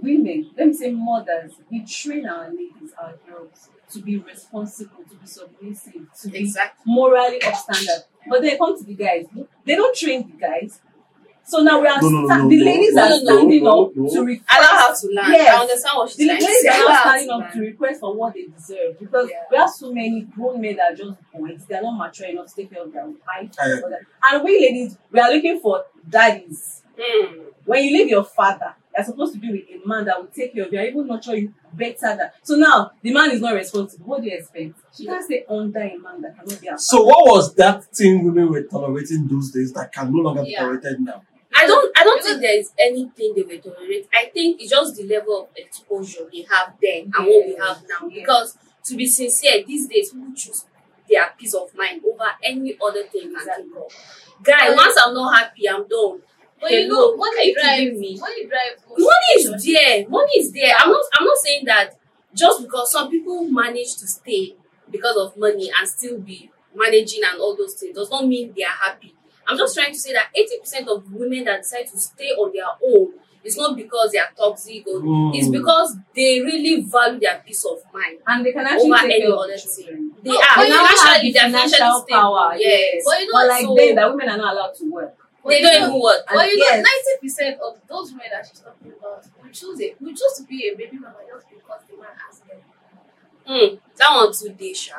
Women, 0.02 0.50
let 0.56 0.69
me 0.69 0.73
say 0.75 0.93
mothers, 0.93 1.52
we 1.70 1.84
train 1.84 2.26
our 2.26 2.49
ladies, 2.50 2.93
our 3.02 3.14
girls, 3.28 3.69
to 3.93 4.00
be 4.00 4.19
responsible, 4.19 5.02
to 5.11 5.16
be 5.16 5.26
submissive, 5.26 6.06
to 6.23 6.28
be 6.28 6.52
morally 6.87 7.43
upstandard. 7.43 8.05
But 8.28 8.43
then 8.43 8.56
come 8.56 8.78
to 8.78 8.84
the 8.84 8.94
guys, 8.94 9.26
they 9.64 9.75
don't 9.75 9.96
train 9.96 10.31
the 10.31 10.37
guys. 10.38 10.81
So 11.50 11.58
now 11.64 11.81
we 11.81 11.88
are 11.88 12.00
No, 12.00 12.08
no, 12.08 12.20
no, 12.20 12.26
sta- 12.29 12.37
no, 12.44 12.49
the 12.49 12.61
ladies 12.64 12.94
no, 12.94 13.02
are 13.02 13.08
no, 13.08 13.17
no, 13.19 13.25
standing 13.25 13.64
no, 13.64 13.82
up 13.82 13.97
no. 13.97 14.08
to 14.14 14.25
request. 14.25 14.58
Allow 14.61 14.79
her 14.81 14.94
to 15.00 15.06
learn. 15.08 15.32
Yes. 15.32 15.49
I 15.56 15.61
understand 15.61 15.97
what 15.97 16.08
she's 16.11 16.17
The 16.19 16.26
ladies 16.29 16.64
are 16.64 16.88
now 16.88 17.00
standing 17.00 17.31
up 17.31 17.52
to 17.52 17.61
request 17.61 18.00
for 18.00 18.14
what 18.14 18.35
they 18.35 18.44
deserve 18.47 18.99
because 19.00 19.29
Yeah. 19.31 19.37
we 19.50 19.56
have 19.56 19.70
so 19.70 19.93
many 19.93 20.20
grown 20.23 20.61
men 20.61 20.76
that 20.76 20.93
are 20.93 20.94
just 20.97 21.11
boys. 21.35 21.67
They 21.69 21.75
are 21.75 21.82
not 21.82 21.99
mature 21.99 22.28
enough 22.28 22.47
to 22.50 22.54
take 22.54 22.73
care 22.73 22.83
of 22.85 22.92
their 22.92 23.04
wife. 23.04 23.50
I. 23.59 23.80
And 24.33 24.45
we 24.45 24.61
ladies, 24.61 24.97
we 25.11 25.19
are 25.19 25.33
looking 25.35 25.59
for 25.61 25.85
daddies. 26.09 26.83
Hmm. 26.97 27.40
When 27.64 27.85
you 27.85 27.99
leave 27.99 28.09
your 28.11 28.25
father, 28.25 28.75
you're 28.97 29.04
supposed 29.04 29.33
to 29.35 29.40
be 29.40 29.50
with 29.50 29.62
a 29.83 29.88
man 29.88 30.04
that 30.04 30.19
will 30.21 30.28
take 30.28 30.54
care 30.54 30.64
of 30.66 30.73
you 30.73 30.78
and 30.78 30.88
even 30.88 31.07
nurture 31.09 31.37
you 31.37 31.52
better 31.73 32.16
than. 32.16 32.30
So 32.42 32.54
now 32.57 32.92
the 33.02 33.12
man 33.12 33.30
is 33.33 33.40
not 33.40 33.54
responsible. 33.54 34.07
What 34.07 34.23
do 34.23 34.28
you 34.28 34.37
expect? 34.37 34.75
She 34.97 35.07
can't 35.07 35.25
stay 35.25 35.45
under 35.49 35.80
a 35.80 35.97
man 35.99 36.21
that 36.23 36.37
cannot 36.37 36.61
be 36.61 36.69
a 36.69 36.78
So 36.78 37.02
what 37.04 37.26
was 37.35 37.54
that 37.57 37.85
thing 37.87 38.25
women 38.25 38.50
were 38.50 38.62
tolerating 38.64 39.26
those 39.28 39.50
days 39.50 39.73
that 39.73 39.92
can 39.92 40.12
no 40.12 40.19
longer 40.19 40.42
be 40.45 40.50
Yeah. 40.50 40.61
tolerated 40.61 41.00
now? 41.00 41.23
I 41.54 41.66
don't 41.66 41.99
I 41.99 42.04
don't 42.04 42.23
think 42.23 42.40
there 42.40 42.59
is 42.59 42.73
anything 42.78 43.35
they 43.35 43.42
will 43.42 43.59
tolerate. 43.61 44.09
I 44.14 44.26
think 44.33 44.61
it's 44.61 44.71
just 44.71 44.97
the 44.97 45.04
level 45.04 45.42
of 45.42 45.49
exposure 45.57 46.28
they 46.33 46.42
have 46.50 46.75
then 46.80 47.11
and 47.16 47.26
what 47.26 47.47
we 47.47 47.57
have 47.57 47.83
now. 47.88 48.09
Yeah. 48.09 48.21
Because 48.23 48.57
to 48.85 48.97
be 48.97 49.07
sincere, 49.07 49.64
these 49.66 49.88
days 49.88 50.11
people 50.12 50.33
choose 50.35 50.64
their 51.09 51.28
peace 51.37 51.54
of 51.54 51.75
mind 51.75 52.02
over 52.07 52.25
any 52.42 52.76
other 52.85 53.02
thing. 53.04 53.35
I 53.37 53.45
think 53.57 53.76
of. 53.76 53.92
Guy, 54.42 54.69
But- 54.69 54.76
once 54.76 54.97
I'm 55.04 55.12
not 55.14 55.37
happy, 55.37 55.69
I'm 55.69 55.87
done. 55.88 56.23
But 56.61 56.71
you 56.73 56.83
Hello, 56.83 57.12
know, 57.12 57.16
money 57.16 57.38
are 57.40 57.45
you 57.45 57.54
drives. 57.54 57.99
me? 57.99 58.19
Money 58.21 58.45
drives. 58.47 58.83
Money 58.87 59.30
is 59.37 59.64
there. 59.64 60.09
Money 60.09 60.33
is 60.38 60.52
there. 60.52 60.75
I'm 60.78 60.90
not 60.90 61.02
I'm 61.14 61.25
not 61.25 61.37
saying 61.38 61.64
that 61.64 61.97
just 62.35 62.62
because 62.62 62.92
some 62.92 63.11
people 63.11 63.45
manage 63.49 63.97
to 63.97 64.07
stay 64.07 64.54
because 64.90 65.16
of 65.16 65.37
money 65.38 65.71
and 65.76 65.88
still 65.88 66.19
be 66.21 66.50
managing 66.75 67.23
and 67.25 67.40
all 67.40 67.57
those 67.57 67.75
things 67.75 67.95
does 67.97 68.11
not 68.11 68.26
mean 68.26 68.52
they 68.54 68.62
are 68.64 68.69
happy. 68.85 69.14
I'm 69.50 69.59
just 69.59 69.75
trying 69.75 69.92
to 69.92 69.99
say 69.99 70.12
that 70.12 70.28
80% 70.37 70.87
of 70.88 71.12
women 71.12 71.45
that 71.45 71.62
decide 71.62 71.87
to 71.88 71.99
stay 71.99 72.30
on 72.30 72.52
their 72.52 72.66
own 72.87 73.14
is 73.42 73.57
not 73.57 73.75
because 73.76 74.12
they 74.12 74.19
are 74.19 74.28
toxic 74.37 74.87
or 74.87 75.00
Mm. 75.00 75.35
it's 75.35 75.49
because 75.49 75.97
they 76.14 76.40
really 76.40 76.83
value 76.83 77.19
their 77.21 77.42
peace 77.45 77.64
of 77.64 77.78
mind. 77.92 78.19
And 78.26 78.45
they 78.45 78.52
can 78.52 78.66
actually 78.66 78.90
Over 78.92 78.97
take 79.02 79.04
any 79.16 79.21
care 79.23 79.33
of 79.33 79.38
other 79.38 79.57
thing. 79.59 80.12
They 80.23 80.30
No, 80.30 80.37
are 80.38 80.57
but 80.57 80.69
you 80.69 80.75
now 80.75 80.85
have 80.85 80.97
financially, 80.99 81.33
the 81.33 81.33
they're 81.33 81.42
financially 81.50 81.78
financial 81.80 82.00
stable. 82.02 82.21
power, 82.21 82.54
Yes. 82.59 83.02
But 83.07 83.21
you 83.21 83.26
know, 83.26 83.33
But 83.33 83.47
like 83.49 83.64
so- 83.64 83.75
then, 83.76 83.95
that 83.97 84.09
women 84.11 84.28
are 84.28 84.37
not 84.38 84.52
allowed 84.54 84.75
to 84.75 84.85
work. 84.92 85.14
But 85.42 85.49
They 85.50 85.61
you 85.61 85.62
don't 85.66 85.83
even 85.88 86.00
work. 86.00 86.21
But 86.28 86.47
you 86.52 86.59
know, 86.59 86.64
Yes. 86.69 86.85
ninety 86.85 87.14
percent 87.23 87.61
of 87.61 87.73
those 87.88 88.12
women 88.12 88.26
that 88.30 88.45
she's 88.47 88.61
talking 88.61 88.92
about 88.92 89.25
will 89.42 89.50
choose 89.50 89.80
it. 89.80 89.97
Will 90.00 90.12
choose 90.12 90.35
to 90.37 90.42
be 90.45 90.69
a 90.69 90.76
baby 90.76 90.99
mama 91.00 91.16
just 91.33 91.49
because 91.49 91.80
the 91.88 91.97
man 91.97 92.12
asked 92.28 92.45
them. 92.47 92.61
Hmm, 93.49 93.75
that 93.97 94.11
one 94.14 94.33
too 94.37 94.50
dey 94.50 94.75
sha 94.75 94.97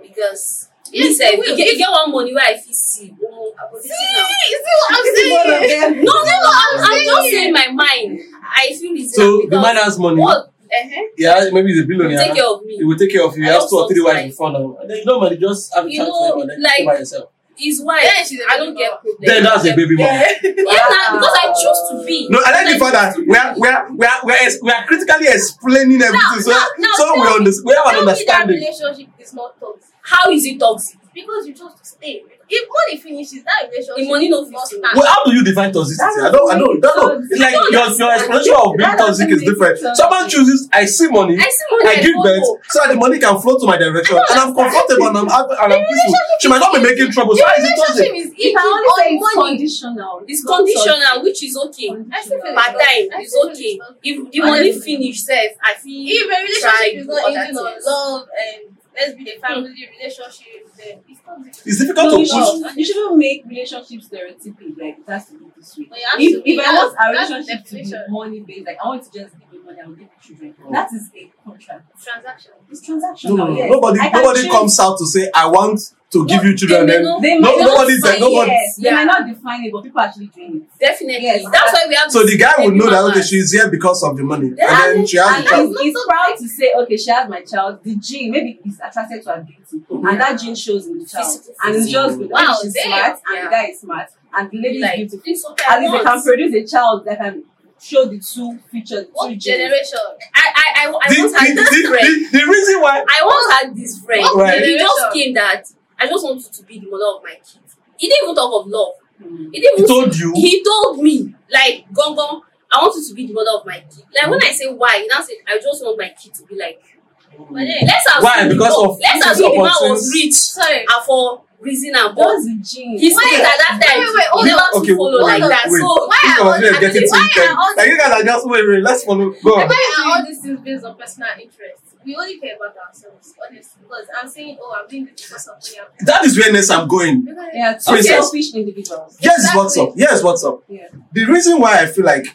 because 0.00 0.70
Yes, 0.90 1.08
me 1.08 1.14
sef 1.14 1.32
e 1.34 1.56
get 1.56 1.72
e 1.74 1.78
get 1.78 1.90
one 1.90 2.10
money 2.10 2.34
wey 2.34 2.42
I 2.44 2.56
fit 2.58 2.74
see 2.74 3.10
omo 3.10 3.52
I 3.58 3.70
go 3.70 3.76
visit 3.76 3.92
am. 3.92 4.26
You 4.50 4.58
see 4.64 4.76
what 4.80 5.46
I'm 5.46 5.62
saying? 5.66 6.04
No, 6.04 6.12
no, 6.12 6.22
no. 6.24 6.50
I'm, 6.62 6.80
I'm 6.92 7.04
just 7.04 7.30
saying 7.30 7.52
my 7.52 7.68
mind. 7.72 8.20
I 8.56 8.68
feel 8.78 8.92
it's 8.96 9.14
So 9.14 9.42
the 9.48 9.60
man 9.60 9.76
has 9.76 9.98
money. 9.98 10.20
What? 10.20 10.48
Uh-huh. 10.72 11.02
Yeah, 11.18 11.50
maybe 11.52 11.68
he's 11.68 11.78
a 11.78 11.82
You 11.82 11.88
billionaire. 11.88 12.24
take 12.24 12.34
care 12.34 12.46
of 12.46 12.64
me. 12.64 12.76
He 12.76 12.84
will 12.84 12.96
take 12.96 13.12
care 13.12 13.24
of 13.24 13.36
you. 13.36 13.44
He 13.44 13.48
has 13.48 13.68
two 13.68 13.76
or 13.76 13.88
three 13.88 13.96
soft 14.00 14.06
wives 14.08 14.22
life. 14.24 14.30
before 14.32 14.52
now. 14.52 14.76
And 14.80 14.90
then 14.90 14.96
you 14.98 15.04
normally 15.04 15.36
just 15.36 15.74
have 15.74 15.84
a 15.84 15.90
You 15.90 15.98
chat 15.98 16.08
know, 16.08 16.28
to 16.28 16.34
him 16.34 16.40
and 16.40 16.50
then 16.50 16.62
like- 16.62 16.86
by 16.86 16.98
yourself. 16.98 17.28
His 17.54 17.82
wife. 17.84 18.02
Then 18.02 18.24
she's 18.26 18.40
a 18.40 18.44
I 18.50 18.56
don't 18.56 18.74
get 18.74 18.90
mama. 18.90 19.00
problem. 19.02 19.16
Then 19.20 19.42
that's 19.44 19.64
a 19.66 19.76
baby 19.76 19.96
mama. 19.96 20.08
Yeah, 20.42 20.86
nah, 20.88 21.12
because 21.20 21.36
I 21.36 21.46
choose 21.52 21.80
to 21.92 22.04
be. 22.06 22.26
No, 22.30 22.40
I 22.44 22.50
like 22.50 22.64
the 22.66 22.72
And 22.72 22.80
fact 22.80 22.92
that 22.96 23.16
we 23.28 23.36
are 23.36 23.52
we 23.60 23.68
are 23.68 23.82
we 23.92 24.06
are 24.06 24.20
we 24.24 24.32
are, 24.32 24.50
we 24.64 24.70
are 24.72 24.84
critically 24.86 25.28
explaining 25.28 26.00
everything, 26.00 26.40
so 26.40 26.50
now- 26.50 26.66
now 26.78 26.88
so 26.96 27.12
we 27.14 27.20
tell 27.22 27.36
understand. 27.36 27.66
We 27.68 27.72
have 27.76 27.84
an 27.86 27.92
Tell 27.92 28.00
me 28.00 28.06
that 28.06 28.08
understanding. 28.08 28.56
relationship 28.56 29.08
is 29.20 29.34
not 29.34 29.60
toxic 29.60 29.91
How 30.02 30.30
is 30.30 30.44
it 30.46 30.58
toxic? 30.58 30.98
because 31.14 31.46
you 31.46 31.52
chose 31.52 31.74
to 31.76 31.84
stay. 31.84 32.24
If 32.48 32.64
money 32.72 32.96
finishes, 32.96 33.44
that 33.44 33.68
relationship 33.68 33.96
The 34.00 34.08
money 34.08 34.28
no 34.32 34.40
will 34.48 34.50
not 34.50 34.64
fit 34.68 34.80
stand. 34.80 34.96
Well, 34.96 35.04
how 35.04 35.20
do 35.28 35.36
you 35.36 35.44
define 35.44 35.68
toxicity? 35.68 36.00
I 36.00 36.32
don't, 36.32 36.48
I 36.48 36.56
don't, 36.56 36.80
don't 36.80 36.96
know. 36.96 37.20
It's 37.28 37.36
like 37.36 37.52
don't 37.52 37.68
your, 37.68 37.84
your 38.00 38.12
explanation 38.16 38.54
of 38.56 38.72
being 38.80 38.96
toxic 38.96 39.28
is 39.28 39.42
different. 39.44 39.76
sense. 39.78 39.98
Someone 40.00 40.24
chooses, 40.28 40.68
I 40.72 40.84
see 40.88 41.08
money, 41.12 41.36
I 41.36 41.44
see 41.52 41.68
money. 41.68 41.84
I 41.84 41.94
give 42.00 42.16
don't 42.16 42.24
birth, 42.24 42.48
so 42.72 42.76
that 42.80 42.88
the 42.92 42.96
money 42.96 43.18
can 43.20 43.36
flow 43.44 43.60
to 43.60 43.66
my 43.68 43.76
direction, 43.76 44.16
and 44.16 44.36
I'm 44.40 44.56
comfortable 44.56 45.08
and 45.12 45.16
I'm 45.20 45.28
happy 45.28 45.52
and 45.52 45.68
I'm 45.76 45.84
peaceful. 45.84 46.14
She 46.40 46.48
might 46.48 46.60
not 46.64 46.72
be 46.72 46.80
making 46.80 47.12
trouble, 47.12 47.36
so 47.36 47.44
The 47.44 47.48
how 47.48 47.60
is 47.60 47.64
it 47.64 47.76
relationship 47.76 47.92
toxic? 47.92 48.12
is 48.16 48.28
You 48.32 48.56
only 48.56 48.88
say 48.96 49.08
it's 49.12 49.36
money. 49.36 49.48
conditional. 49.52 50.14
It's 50.24 50.42
conditional, 50.48 51.14
which 51.28 51.40
is 51.44 51.54
okay. 51.68 51.88
I 51.92 52.18
Part 52.56 52.72
time, 52.72 53.04
not- 53.12 53.12
I 53.12 53.20
it's 53.20 53.28
still 53.36 53.52
feel 53.52 53.84
okay. 53.84 54.00
If 54.00 54.16
the 54.32 54.40
money 54.40 54.72
Honestly. 54.72 54.96
finish, 54.96 55.20
self, 55.28 55.52
I 55.60 55.74
feel 55.76 56.08
If 56.08 56.24
a 56.24 56.36
relationship 56.40 57.04
is 57.04 57.06
not 57.06 57.20
ending 57.36 57.56
on 57.60 57.76
love 57.84 58.24
and 58.32 58.60
let's 58.94 59.14
be 59.14 59.30
a 59.30 59.38
family 59.40 59.70
relationship, 59.70 60.68
then 60.76 61.00
it's. 61.08 61.66
It's 61.66 61.78
difficult 61.80 62.06
No, 62.06 62.16
to 62.16 62.20
you, 62.22 62.28
push. 62.28 62.68
should, 62.70 62.76
you 62.76 62.84
shouldn't 62.84 63.16
make 63.18 63.44
relationships 63.46 64.08
stereotypic. 64.08 64.78
Like 64.78 64.98
it 64.98 65.08
has 65.08 65.26
to 65.28 65.38
be 65.38 65.46
this 65.62 65.78
way. 65.78 65.86
But 65.88 65.98
If, 66.18 66.42
if 66.44 66.66
I 66.66 66.74
want 66.74 66.92
a 66.92 66.96
that's 67.14 67.28
the 67.28 67.34
relationship 67.36 67.64
to 67.66 67.74
be 68.06 68.12
money 68.12 68.40
based, 68.40 68.66
like 68.66 68.76
I 68.82 68.88
want 68.88 69.02
to 69.04 69.10
just 69.18 69.38
give 69.38 69.48
you 69.52 69.64
money, 69.64 69.78
I 69.82 69.86
will 69.86 69.94
give 69.94 70.08
you 70.08 70.20
children. 70.36 70.54
Oh. 70.64 70.72
That 70.72 70.88
is 70.92 71.10
a 71.14 71.32
contract. 71.44 72.02
Transaction. 72.02 72.52
It's 72.70 72.86
transactional. 72.88 73.36
No, 73.36 73.36
no, 73.36 73.46
no. 73.46 73.56
yes. 73.56 73.70
Nobody, 73.70 74.00
I 74.00 74.10
nobody 74.10 74.48
comes 74.48 74.78
out 74.80 74.98
to 74.98 75.06
say, 75.06 75.30
I 75.34 75.46
want 75.46 75.80
to 76.12 76.26
give 76.26 76.44
you 76.44 76.54
children, 76.54 76.80
and 76.82 76.90
They 76.90 76.94
then 76.94 77.22
may 77.22 77.38
not- 77.40 77.56
They 77.56 77.64
No, 77.64 77.66
nobody- 77.68 77.96
say 77.96 78.18
nobody- 78.20 78.50
yes. 78.50 78.76
They 78.76 78.88
Yeah. 78.90 78.94
might 78.96 79.04
not 79.04 79.26
define 79.26 79.64
it, 79.64 79.72
but 79.72 79.82
people 79.82 79.98
are 80.00 80.04
actually 80.08 80.26
doing 80.26 80.56
it. 80.56 80.78
Definitely. 80.78 81.22
Yes. 81.24 81.42
That's 81.50 81.72
why 81.72 81.84
we 81.88 81.94
have 81.94 82.10
So 82.12 82.22
the 82.26 82.36
guy 82.36 82.52
would 82.58 82.74
know 82.74 82.90
that 82.90 83.00
mamas. 83.02 83.16
okay, 83.16 83.22
she's 83.26 83.52
here 83.52 83.70
because 83.70 84.02
of 84.02 84.14
the 84.18 84.22
money, 84.22 84.48
and 84.48 84.58
then 84.58 85.06
she 85.06 85.16
has 85.16 85.36
and 85.36 85.44
the 85.46 85.48
child. 85.48 85.68
he's, 85.70 85.80
he's 85.80 85.96
proud 86.06 86.36
to 86.36 86.48
say, 86.48 86.72
okay, 86.82 86.96
she 86.98 87.10
has 87.10 87.28
my 87.30 87.40
child. 87.40 87.78
The 87.82 87.96
gene, 87.96 88.30
maybe 88.30 88.60
he's 88.62 88.78
attracted 88.78 89.22
to 89.22 89.30
her 89.30 89.40
beauty, 89.40 89.86
and 89.88 90.20
that 90.20 90.38
gene 90.38 90.54
shows 90.54 90.86
in 90.86 90.98
the 90.98 91.06
child. 91.06 91.26
Physical 91.32 91.54
And 91.64 91.76
it's 91.76 91.90
just 91.90 92.16
physical. 92.18 92.28
Wow, 92.36 92.56
she's 92.62 92.74
damn. 92.74 92.84
smart, 92.88 93.20
and 93.28 93.46
the 93.46 93.50
guy 93.50 93.64
is 93.68 93.80
smart, 93.80 94.08
and 94.34 94.50
the 94.50 94.58
lady 94.58 94.78
is 94.78 94.96
beautiful. 95.10 95.20
it's 95.24 95.44
okay. 95.50 95.64
At 95.68 95.80
least 95.80 95.92
they 95.92 96.02
can 96.04 96.22
produce 96.22 96.54
a 96.54 96.66
child 96.76 97.04
that 97.06 97.18
can 97.18 97.44
show 97.80 98.04
the 98.06 98.18
two 98.20 98.58
features, 98.70 99.06
the 99.06 99.10
What 99.12 99.28
two 99.30 99.36
generation? 99.36 99.98
I, 100.34 100.52
I, 100.54 100.64
I, 100.86 100.98
I 101.02 101.14
The, 101.14 101.20
once 101.20 101.38
had 101.38 101.50
the, 101.50 101.54
this 101.62 101.70
the, 101.70 101.88
friend. 101.88 102.06
the, 102.32 102.38
the 102.38 102.44
reason 102.46 102.80
why 102.80 103.04
I 103.08 103.24
once 103.26 103.52
had 103.60 103.76
this 103.76 103.98
friend. 104.04 104.26
Right. 104.36 104.62
He 104.62 104.78
just 104.78 105.12
came 105.12 105.34
that 105.34 105.64
I 105.98 106.06
just 106.06 106.24
want 106.24 106.40
you 106.40 106.48
to 106.52 106.62
be 106.64 106.78
the 106.80 106.90
mother 106.90 107.16
of 107.16 107.22
my 107.22 107.34
kids. 107.34 107.76
He 107.98 108.08
didn't 108.08 108.24
even 108.24 108.34
talk 108.36 108.64
of 108.64 108.66
love. 108.70 108.94
Hmm. 109.22 109.50
He 109.52 109.60
didn't 109.60 109.78
he 109.78 109.84
even 109.84 109.86
told 109.88 110.16
you, 110.16 110.32
he 110.34 110.64
told 110.64 110.98
me 111.02 111.34
like 111.52 111.84
gong 111.92 112.16
gong 112.16 112.40
i 112.72 112.78
want 112.82 112.96
you 112.96 113.06
to 113.06 113.14
be 113.14 113.26
the 113.26 113.34
mother 113.34 113.50
of 113.60 113.66
my 113.66 113.74
kid 113.80 114.02
like 114.14 114.28
when 114.30 114.42
i 114.42 114.50
say 114.50 114.66
why 114.72 114.96
he 114.96 115.06
now 115.06 115.20
say 115.20 115.34
i 115.46 115.58
just 115.62 115.84
want 115.84 115.98
my 115.98 116.08
kid 116.20 116.32
to 116.34 116.42
be 116.44 116.56
like 116.56 116.80
you." 116.82 116.98
But 117.38 117.60
then, 117.60 117.68
let's 117.86 118.06
assume 118.08 118.22
Why? 118.24 118.48
Because 118.48 118.76
man- 118.76 118.88
of 118.90 118.98
let's 118.98 119.12
things 119.12 119.26
assume 119.26 119.52
the 119.52 119.62
man 119.62 119.90
was 119.92 120.12
rich 120.14 120.32
sorry. 120.32 120.78
and 120.80 121.04
for 121.06 121.42
reason 121.62 121.94
and 121.94 122.14
but 122.14 122.26
That's 122.26 122.44
the 122.44 122.58
gene. 122.62 122.98
his 122.98 123.14
Wait, 123.14 123.38
at 123.40 123.56
that 123.56 123.78
time 123.80 124.00
wait, 124.02 124.14
wait, 124.14 124.26
hold 124.34 124.46
never 124.46 124.60
on. 124.60 124.72
to 124.72 124.78
Okay, 124.82 124.94
follow 124.96 125.24
wait, 125.24 125.40
like 125.40 125.48
that 125.48 125.64
wait. 125.70 125.80
so 125.80 125.86
Why 125.86 126.18
Think 126.22 126.38
are 126.38 126.42
all 126.42 126.52
it 126.54 126.64
as 126.64 126.76
I 126.76 126.80
getting 126.80 127.02
mean, 127.02 127.10
why 127.10 127.28
tinted. 127.32 127.50
are 127.50 127.56
all 127.56 127.76
Like 127.76 127.88
you 127.88 127.98
guys 127.98 128.12
are 128.12 128.24
just 128.24 128.46
wait, 128.48 128.64
wait, 128.68 128.82
let's 128.82 129.02
follow. 129.04 129.30
Go 129.30 129.50
on. 129.54 129.68
Why 129.68 129.94
are 129.96 130.04
all 130.18 130.26
these 130.26 130.40
things 130.42 130.60
based 130.60 130.84
on 130.84 130.96
personal 130.98 131.28
interest? 131.40 131.82
We 132.04 132.16
only 132.16 132.40
care 132.40 132.56
about 132.56 132.74
ourselves, 132.76 133.32
honestly. 133.38 133.82
Because 133.82 134.06
I'm 134.20 134.28
saying, 134.28 134.58
oh, 134.60 134.74
I'm 134.76 134.88
doing 134.88 135.04
this 135.06 135.22
because 135.22 135.46
of 135.46 135.56
me. 135.62 135.78
That 136.04 136.24
is 136.24 136.36
where 136.36 136.52
next 136.52 136.70
I'm 136.70 136.88
going. 136.88 137.24
Because- 137.24 137.46
yeah, 137.54 137.72
two 137.74 137.92
Princess. 137.92 138.06
selfish 138.10 138.54
individuals. 138.54 139.16
Here's 139.20 139.46
what's 139.54 139.78
up. 139.78 139.90
Here's 139.96 140.22
what's 140.24 140.42
up. 140.44 140.64
Yeah. 140.68 140.88
The 141.12 141.24
reason 141.26 141.60
why 141.60 141.78
I 141.78 141.86
feel 141.86 142.04
like 142.04 142.26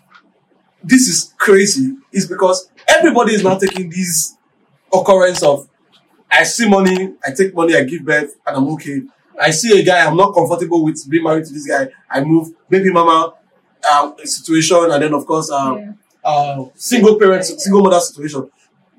this 0.83 1.07
is 1.09 1.33
crazy 1.37 1.95
is 2.13 2.27
because 2.27 2.69
everybody 2.87 3.33
is 3.33 3.43
now 3.43 3.57
taking 3.57 3.89
this 3.89 4.37
occurrence 4.93 5.43
of 5.43 5.67
I 6.31 6.43
see 6.43 6.69
money, 6.69 7.13
I 7.25 7.31
take 7.31 7.53
money, 7.53 7.75
I 7.75 7.83
give 7.83 8.03
birth, 8.05 8.35
and 8.45 8.57
I'm 8.57 8.67
okay. 8.73 9.01
I 9.39 9.51
see 9.51 9.79
a 9.79 9.83
guy, 9.83 10.05
I'm 10.05 10.17
not 10.17 10.33
comfortable 10.33 10.83
with 10.83 11.07
being 11.09 11.23
married 11.23 11.45
to 11.45 11.53
this 11.53 11.67
guy. 11.67 11.89
I 12.09 12.21
move, 12.23 12.49
baby 12.69 12.91
mama 12.91 13.33
uh, 13.89 14.11
situation, 14.23 14.77
and 14.91 15.01
then 15.03 15.13
of 15.13 15.25
course, 15.25 15.49
uh, 15.51 15.75
Yeah. 15.77 15.91
uh, 16.23 16.65
single 16.75 17.17
parent, 17.19 17.45
single 17.45 17.81
mother 17.83 17.99
situation. 17.99 18.49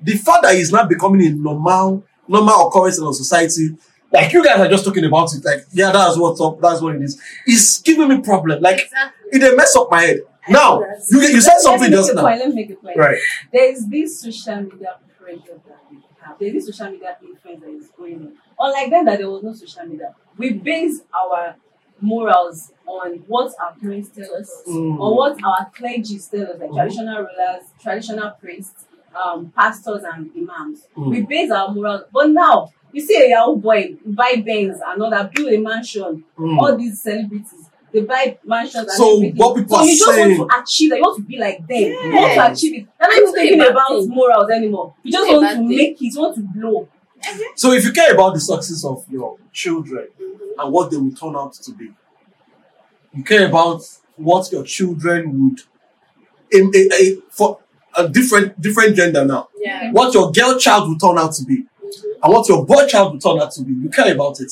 The 0.01 0.13
fact 0.17 0.43
that 0.43 0.55
is 0.55 0.71
not 0.71 0.87
becoming 0.89 1.27
a 1.27 1.31
normal, 1.31 2.03
normal 2.27 2.67
occurrence 2.67 2.97
in 2.97 3.03
our 3.05 3.13
society. 3.13 3.75
Like 4.11 4.31
you 4.33 4.43
guys 4.43 4.59
are 4.59 4.67
just 4.69 4.85
talking 4.85 5.03
about 5.05 5.29
it, 5.35 5.43
like 5.45 5.65
yeah, 5.71 5.91
that's 5.91 6.17
what's 6.17 6.41
up, 6.41 6.59
that's 6.61 6.81
what 6.81 6.95
it 6.95 7.01
is. 7.03 7.21
It's 7.45 7.79
giving 7.81 8.07
me 8.07 8.21
problem. 8.21 8.61
Like 8.61 8.79
Exactly. 8.85 9.39
it 9.41 9.55
mess 9.57 9.75
up 9.75 9.87
my 9.91 10.01
head. 10.01 10.19
Now 10.47 10.79
you 11.11 11.19
you 11.21 11.41
said 11.41 11.57
something 11.59 11.91
just 11.91 12.15
now, 12.15 12.21
Point, 12.23 12.39
let 12.39 12.49
me 12.49 12.55
make 12.55 12.69
a 12.71 12.75
point. 12.75 12.97
right? 12.97 13.17
There 13.53 13.71
is 13.71 13.87
this 13.87 14.21
social 14.21 14.61
media 14.63 14.97
pressure 15.19 15.59
that 15.67 15.77
we 15.91 15.97
have. 16.21 16.39
There's 16.39 16.53
this 16.53 16.65
social 16.65 16.89
media 16.91 17.17
influence 17.21 17.61
that 17.61 17.69
is 17.69 17.89
going 17.95 18.15
on. 18.15 18.33
Unlike 18.57 18.89
then, 18.89 19.05
that 19.05 19.19
there 19.19 19.29
was 19.29 19.43
no 19.43 19.53
social 19.53 19.85
media. 19.85 20.15
We 20.39 20.53
base 20.53 21.01
our 21.13 21.55
morals 22.01 22.71
on 22.87 23.23
what 23.27 23.53
our 23.61 23.73
parents 23.79 24.09
tell 24.15 24.33
us, 24.35 24.63
Mm. 24.67 24.99
on 24.99 25.15
what 25.15 25.37
our 25.43 25.69
clergy 25.75 26.17
tell 26.31 26.43
us, 26.53 26.59
like 26.59 26.69
Mhm. 26.71 26.75
traditional 26.75 27.17
rulers, 27.17 27.63
traditional 27.83 28.31
priests, 28.41 28.85
um, 29.13 29.51
pastors, 29.55 30.03
and 30.11 30.31
imams. 30.35 30.87
Mm. 30.97 31.09
We 31.11 31.21
base 31.23 31.51
our 31.51 31.69
morals. 31.73 32.03
But 32.11 32.29
now, 32.29 32.69
you 32.93 33.01
see 33.01 33.17
a 33.21 33.29
young 33.29 33.59
boy 33.59 33.97
buy 34.05 34.41
Benz 34.45 34.79
and 34.87 35.03
all 35.03 35.09
that, 35.11 35.31
build 35.33 35.51
a 35.51 35.57
mansion, 35.57 36.23
Mm. 36.37 36.57
all 36.57 36.75
these 36.77 37.01
celebrities. 37.01 37.65
They 37.91 38.01
buy 38.03 38.37
mansions 38.45 38.87
and 38.87 38.91
So 38.91 39.15
everything. 39.17 39.35
what 39.37 39.55
people 39.57 39.75
so 39.77 39.81
are 39.83 39.85
you 39.87 39.97
just 39.97 40.09
saying- 40.11 40.37
want 40.37 40.51
to 40.51 40.59
achieve 40.61 40.89
that. 40.91 40.95
You 40.97 41.01
want 41.03 41.17
to 41.17 41.23
be 41.23 41.37
like 41.37 41.67
them. 41.67 41.77
You 41.79 41.95
want 41.95 42.31
to 42.31 42.35
Yes. 42.35 42.57
achieve 42.57 42.73
it. 42.75 42.87
You're 43.01 43.09
not 43.09 43.17
even 43.17 43.33
thinking 43.33 43.61
about 43.61 43.87
thing. 43.89 44.09
morals 44.09 44.49
anymore. 44.51 44.93
You 45.03 45.11
just 45.11 45.27
want 45.31 45.49
to 45.49 45.55
thing. 45.55 45.67
make 45.67 46.01
it. 46.01 46.13
You 46.13 46.21
want 46.21 46.35
to 46.35 46.41
blow. 46.41 46.87
So 47.55 47.71
if 47.73 47.83
you 47.85 47.91
care 47.91 48.13
about 48.13 48.33
the 48.33 48.39
success 48.39 48.83
of 48.85 49.05
your 49.09 49.37
children 49.51 50.07
and 50.57 50.71
what 50.73 50.91
they 50.91 50.97
will 50.97 51.11
turn 51.13 51.35
out 51.35 51.53
to 51.53 51.71
be, 51.73 51.91
you 53.13 53.23
care 53.23 53.47
about 53.47 53.81
what 54.15 54.51
your 54.51 54.63
children 54.63 55.21
would 55.49 55.59
in 56.51 56.71
a, 56.75 57.17
for 57.29 57.59
a 57.95 58.07
different 58.07 58.59
different 58.61 58.95
gender 58.95 59.25
now. 59.25 59.49
yeah 59.59 59.91
What 59.91 60.13
your 60.13 60.31
girl 60.31 60.57
child 60.59 60.89
will 60.89 60.97
turn 60.97 61.17
out 61.17 61.33
to 61.33 61.43
be 61.43 61.57
Mhm. 61.57 62.23
and 62.23 62.33
what 62.33 62.47
your 62.47 62.65
boy 62.65 62.85
child 62.87 63.13
will 63.13 63.19
turn 63.19 63.41
out 63.41 63.51
to 63.53 63.61
be. 63.63 63.73
You 63.73 63.89
care 63.89 64.13
about 64.13 64.39
it. 64.39 64.51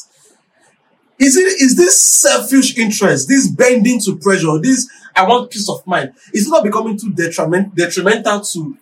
Is 1.19 1.35
it 1.35 1.61
is 1.61 1.75
this 1.75 1.99
selfish 1.99 2.77
interest, 2.77 3.27
this 3.27 3.47
bending 3.47 3.99
to 4.01 4.17
pressure, 4.17 4.59
this 4.59 4.87
I 5.15 5.27
want 5.27 5.49
peace 5.51 5.67
of 5.69 5.85
mind? 5.87 6.13
Is 6.33 6.47
it 6.47 6.49
not 6.51 6.63
becoming 6.63 6.97
too 6.97 7.11
detriment, 7.13 7.73
detrimental 7.75 8.41
to 8.41 8.77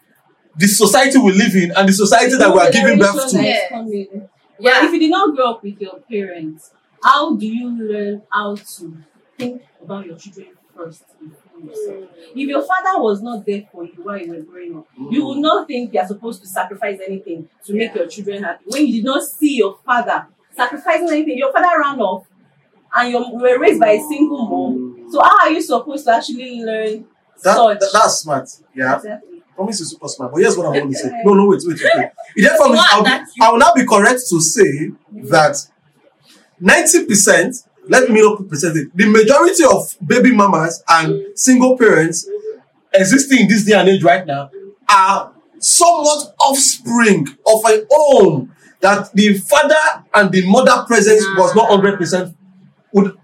the 0.58 0.68
society 0.68 1.18
we 1.20 1.32
live 1.34 1.56
in 1.56 1.72
and 1.72 1.88
the 1.90 1.94
society 1.94 2.38
that 2.38 2.54
we 2.54 2.60
are 2.60 2.72
giving 2.72 2.98
birth 2.98 3.14
to? 3.30 3.38
Generation 3.38 3.38
that 3.38 3.50
is 3.50 3.56
Yeah. 3.64 3.70
coming. 3.70 4.30
Yeah 4.60 4.86
if 4.86 4.94
you 4.94 5.00
did 5.00 5.12
not 5.12 5.36
grow 5.36 5.52
up 5.52 5.64
with 5.64 5.80
your 5.82 6.00
parents, 6.10 6.72
how 7.04 7.36
do 7.36 7.46
you 7.46 7.70
learn 7.70 8.22
how 8.32 8.56
to 8.56 8.98
think 9.38 9.62
about 9.84 10.06
your 10.06 10.18
children 10.18 10.48
first 10.76 11.04
before 11.20 11.60
yourself? 11.70 11.96
Mm. 11.96 12.08
If 12.42 12.48
your 12.50 12.62
father 12.62 13.02
was 13.02 13.22
not 13.22 13.46
there 13.46 13.64
for 13.72 13.84
you 13.84 13.94
while 14.04 14.18
you 14.18 14.32
were 14.32 14.42
growing 14.42 14.78
up, 14.78 14.88
you 15.12 15.26
would 15.26 15.40
not 15.40 15.68
think 15.68 15.94
you 15.94 16.00
are 16.00 16.08
supposed 16.08 16.42
to 16.42 16.48
sacrifice 16.48 17.00
anything 17.06 17.50
to 17.66 17.74
make 17.74 17.94
your 17.94 18.08
children 18.08 18.44
happy. 18.44 18.64
When 18.68 18.88
you 18.88 18.94
did 19.02 19.06
not 19.06 19.24
see 19.24 19.58
your 19.58 19.78
father 19.86 20.28
sacrificing 20.56 21.10
anything, 21.10 21.38
your 21.38 21.52
father 21.52 21.80
ran 21.80 22.00
off 22.00 22.26
and 22.96 23.12
you 23.12 23.20
were 23.34 23.60
raised 23.60 23.80
by 23.80 23.92
a 23.92 24.00
single 24.00 24.48
mom. 24.48 25.08
So 25.12 25.22
how 25.22 25.42
are 25.48 25.52
you 25.52 25.62
supposed 25.62 26.06
to 26.06 26.14
actually 26.16 26.62
learn 26.64 27.06
That, 27.44 27.56
such? 27.58 27.80
that- 27.80 27.90
that's 27.94 28.16
smart. 28.20 28.50
Yeah. 28.74 28.96
Exactly. 28.96 29.35
Promise 29.56 29.82
is 29.82 29.90
super 29.92 30.08
smart. 30.08 30.32
But 30.34 30.42
here's 30.42 30.58
what 30.58 30.68
I 30.68 30.80
want 30.80 30.92
to 30.92 30.98
say. 30.98 31.12
No, 31.24 31.34
no, 31.34 31.48
wait, 31.48 31.62
wait, 31.66 31.80
wait. 31.82 32.12
It 32.36 32.42
therefore 32.42 32.70
means 32.70 32.86
I'll, 32.92 33.04
be, 33.04 33.10
I 33.42 33.52
will 33.52 33.60
now 33.60 33.72
be 33.74 33.86
correct 33.86 34.22
to 34.30 34.42
say 34.42 34.92
that 35.30 35.56
90%, 36.62 37.68
let 37.88 38.10
me 38.10 38.22
not 38.22 38.38
put 38.38 38.50
percentage, 38.50 38.90
the 38.94 39.06
majority 39.10 39.64
of 39.64 39.96
baby 40.06 40.32
mamas 40.34 40.84
and 40.90 41.26
single 41.36 41.78
parents 41.78 42.28
existing 42.94 43.42
in 43.42 43.48
this 43.48 43.66
day 43.66 43.74
and 43.74 43.90
age 43.90 44.04
right 44.04 44.26
now 44.26 44.50
are 44.90 45.34
somewhat 45.60 46.36
offspring 46.40 47.28
of 47.48 47.62
a 47.66 47.86
home 47.90 48.54
that 48.82 49.12
the 49.14 49.38
father 49.38 50.04
and 50.14 50.32
the 50.32 50.46
mother 50.48 50.84
presence 50.86 51.24
was 51.38 51.56
not 51.56 51.70
100% 51.70 52.36
would 52.94 53.18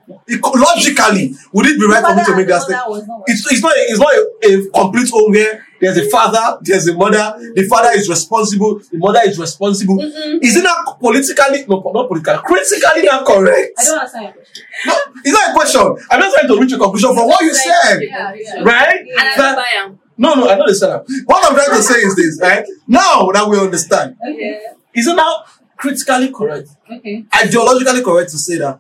logically 0.56 1.34
would 1.54 1.66
it 1.66 1.80
be 1.80 1.88
right 1.88 2.04
for 2.04 2.16
me 2.16 2.24
to 2.26 2.36
make 2.36 2.48
that 2.48 2.62
statement? 2.62 3.24
it's, 3.28 3.50
it's 3.52 3.62
not 3.62 3.72
a, 3.72 3.80
it's 3.80 4.00
not 4.00 4.14
a, 4.14 4.68
a 4.68 4.70
complete 4.72 5.10
home 5.10 5.32
where 5.32 5.66
there's 5.82 5.98
a 5.98 6.10
father, 6.10 6.60
there's 6.62 6.88
a 6.88 6.94
mother, 6.94 7.34
the 7.56 7.64
father 7.68 7.90
is 7.96 8.08
responsible, 8.08 8.80
the 8.92 8.98
mother 8.98 9.20
is 9.26 9.38
responsible. 9.40 9.98
Mm-mm. 9.98 10.40
Is 10.42 10.56
it 10.56 10.64
not 10.64 11.00
politically 11.00 11.66
no 11.68 11.82
not 11.94 12.08
politically 12.08 12.38
critically 12.46 13.04
not 13.04 13.26
correct? 13.26 13.72
I 13.80 13.84
don't 13.84 14.00
understand 14.00 14.24
your 14.26 14.34
question. 14.34 14.64
No, 14.86 14.96
it's 15.26 15.34
not 15.34 15.50
a 15.50 15.54
question. 15.54 15.82
I'm 16.12 16.20
not 16.20 16.34
trying 16.34 16.48
to 16.48 16.60
reach 16.62 16.72
a 16.74 16.78
conclusion 16.78 17.14
from 17.16 17.28
what 17.28 17.42
you 17.42 17.54
said. 17.54 18.00
Yeah, 18.02 18.34
yeah. 18.36 18.64
Right? 18.64 19.00
and 19.00 19.20
i 19.20 19.36
That- 19.36 19.66
am 19.78 20.00
No, 20.18 20.36
no, 20.36 20.48
I 20.50 20.56
know 20.56 20.68
the 20.68 20.76
setup. 20.76 21.06
What 21.26 21.44
I'm 21.50 21.56
trying 21.56 21.76
to 21.78 21.82
say 21.84 21.96
is 21.96 22.16
this, 22.16 22.40
right? 22.42 22.64
Now 22.88 23.32
that 23.34 23.48
we 23.50 23.58
understand, 23.60 24.16
Okay. 24.22 24.62
is 24.94 25.08
it 25.08 25.16
now 25.16 25.44
critically 25.78 26.32
correct, 26.32 26.70
Okay. 26.96 27.26
ideologically 27.34 28.04
correct 28.04 28.30
to 28.32 28.38
say 28.38 28.58
that 28.60 28.80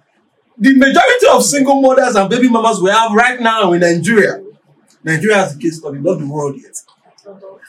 the 0.58 0.77
majority 0.77 1.27
of 1.34 1.43
single 1.43 1.81
mothers 1.81 2.15
and 2.15 2.29
baby 2.29 2.48
mamas 2.48 2.79
we 2.79 2.91
have 2.91 3.12
right 3.13 3.39
now 3.41 3.74
in 3.74 3.79
Nigeria, 3.79 4.39
Nigeria 5.03 5.38
has 5.38 5.55
the 5.55 5.60
case 5.63 5.77
study, 5.79 5.98
not 5.98 6.20
the 6.20 6.27
world 6.27 6.55
yet, 6.62 6.75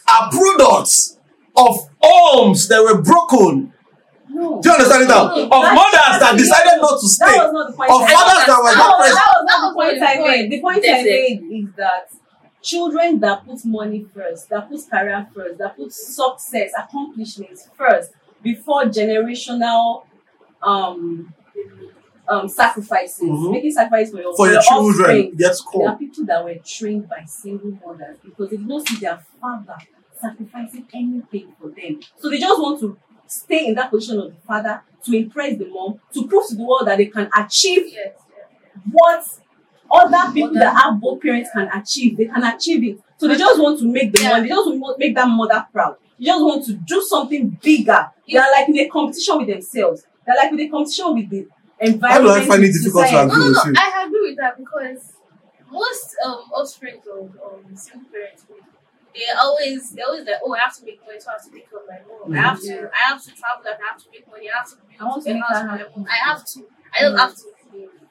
are 0.08 0.30
products 0.30 1.18
of 1.56 1.76
homes 2.00 2.68
that 2.68 2.82
were 2.82 3.00
broken. 3.02 3.72
No. 4.28 4.60
Do 4.62 4.68
you 4.70 4.74
understand 4.74 5.02
it 5.04 5.08
now? 5.08 5.24
No, 5.28 5.42
Of 5.44 5.50
that's- 5.50 5.74
mothers 5.74 6.20
that 6.20 6.34
decided 6.38 6.80
not 6.80 6.98
to 7.00 7.06
That 7.06 7.12
stay. 7.12 7.36
was 7.38 7.52
not 7.52 7.66
the 7.70 7.76
point. 7.76 7.90
Of 7.90 8.00
fathers 8.08 8.46
that 8.46 8.58
were 8.64 8.76
not 8.76 8.98
was, 8.98 9.08
present. 9.08 9.18
that 9.20 9.34
was 9.36 9.46
not 9.46 9.68
the 9.68 9.74
point 9.74 10.02
I 10.02 10.14
made. 10.26 10.50
The 10.50 10.60
point 10.60 10.84
I 10.88 11.02
made 11.02 11.42
is 11.52 11.68
that 11.76 12.08
children 12.62 13.20
that 13.20 13.44
put 13.44 13.64
money 13.66 14.06
first, 14.14 14.48
that 14.48 14.70
put 14.70 14.80
career 14.90 15.26
first, 15.34 15.58
that 15.58 15.76
put 15.76 15.92
success, 15.92 16.70
accomplishments 16.78 17.68
first 17.76 18.12
before 18.42 18.84
generational 18.84 20.04
um 20.62 21.32
um 22.32 22.48
sacrifices, 22.48 23.28
Mhm. 23.28 23.50
making 23.52 23.72
sacrifice 23.72 24.10
for 24.10 24.20
your 24.24 24.34
For 24.36 24.46
your 24.46 24.54
your 24.54 24.62
children, 24.62 24.90
offspring. 25.00 25.34
yes, 25.38 25.62
There 25.74 25.88
are 25.88 25.96
people 25.96 26.24
that 26.26 26.44
were 26.44 26.54
trained 26.64 27.08
by 27.08 27.24
single 27.26 27.72
mothers 27.84 28.16
because 28.24 28.50
they 28.50 28.56
did 28.56 28.66
not 28.68 28.86
see 28.88 28.96
their 29.04 29.18
father 29.40 29.76
sacrificing 30.20 30.86
anything 30.94 31.52
for 31.60 31.68
them. 31.68 32.00
So 32.20 32.30
they 32.30 32.38
just 32.38 32.58
want 32.60 32.80
to 32.80 32.96
stay 33.26 33.66
in 33.68 33.74
that 33.74 33.90
position 33.90 34.18
of 34.20 34.34
the 34.34 34.40
father 34.46 34.82
to 35.04 35.16
impress 35.16 35.58
the 35.58 35.66
mom, 35.66 36.00
to 36.14 36.26
prove 36.28 36.46
to 36.48 36.54
the 36.54 36.62
world 36.64 36.86
that 36.86 36.96
they 36.98 37.06
can 37.06 37.28
achieve 37.36 37.84
Yes, 37.92 38.12
what 38.90 39.24
other 39.90 40.32
people 40.32 40.50
Other- 40.50 40.60
that 40.60 40.76
have 40.82 41.00
both 41.00 41.20
parents 41.20 41.50
can 41.52 41.68
achieve. 41.74 42.16
They 42.16 42.26
can 42.26 42.42
achieve 42.44 42.82
it. 42.84 42.98
So 43.18 43.28
they 43.28 43.36
just 43.36 43.60
want 43.60 43.78
to 43.80 43.84
make 43.86 44.12
the 44.12 44.22
Yeah. 44.22 44.30
money, 44.30 44.42
they 44.48 44.54
just 44.54 44.68
want 44.70 44.96
to 44.98 45.06
make 45.06 45.14
that 45.14 45.28
mother 45.28 45.66
proud. 45.72 45.96
They 46.18 46.24
just 46.26 46.42
want 46.42 46.64
to 46.66 46.72
do 46.74 47.02
something 47.02 47.58
bigger. 47.62 48.08
They 48.28 48.38
are 48.38 48.50
like 48.50 48.68
in 48.68 48.78
a 48.78 48.88
competition 48.88 49.38
with 49.38 49.48
themselves. 49.48 50.04
They're 50.26 50.36
like 50.36 50.52
in 50.52 50.60
a 50.60 50.68
competition 50.68 51.14
with 51.14 51.28
the 51.30 51.46
Why 52.00 52.18
do. 52.20 52.30
I 52.30 52.40
find 52.46 52.62
it 52.64 52.66
with 52.68 52.82
difficult 52.82 53.04
to 53.06 53.08
society. 53.10 53.28
No, 53.28 53.34
agree 53.34 53.38
no, 53.40 53.48
with 53.48 53.56
no. 53.56 53.70
you? 53.70 53.74
I 53.76 54.04
agree 54.06 54.30
with 54.30 54.38
that 54.38 54.58
because 54.58 55.12
most 55.70 56.16
um 56.24 56.42
offspring 56.54 57.00
of 57.10 57.30
um 57.42 57.76
single 57.76 58.08
parents 58.10 58.44
they 59.14 59.26
always 59.40 59.90
they 59.92 60.02
always 60.02 60.24
like, 60.26 60.40
oh, 60.44 60.54
I 60.54 60.58
have 60.60 60.76
to 60.78 60.84
make 60.86 61.00
money, 61.06 61.20
so 61.20 61.30
I 61.30 61.34
have 61.34 61.44
to 61.44 61.50
care 61.50 61.80
of 61.80 61.86
my 61.88 61.98
mom. 62.08 62.32
I 62.32 62.40
have 62.48 62.60
to, 62.60 62.66
Mhm. 62.72 62.90
I 62.94 63.02
have 63.12 63.22
to 63.22 63.30
travel, 63.34 63.64
and 63.66 63.76
I 63.82 63.86
have 63.92 64.02
to 64.02 64.10
make 64.10 64.26
money, 64.30 64.48
I 64.50 64.58
have 64.58 64.68
to 64.70 64.76
build 64.76 65.00
I 65.00 65.04
want 65.04 65.24
to 65.24 65.34
make 65.34 65.42
house 65.42 65.52
that 65.52 65.62
for 65.62 65.68
my 65.68 65.96
mom. 65.96 66.06
I 66.08 66.16
have 66.28 66.44
to. 66.46 66.58
I 66.94 67.02
don't 67.02 67.14
Mhm. 67.14 67.18
have 67.18 67.34
to. 67.36 67.44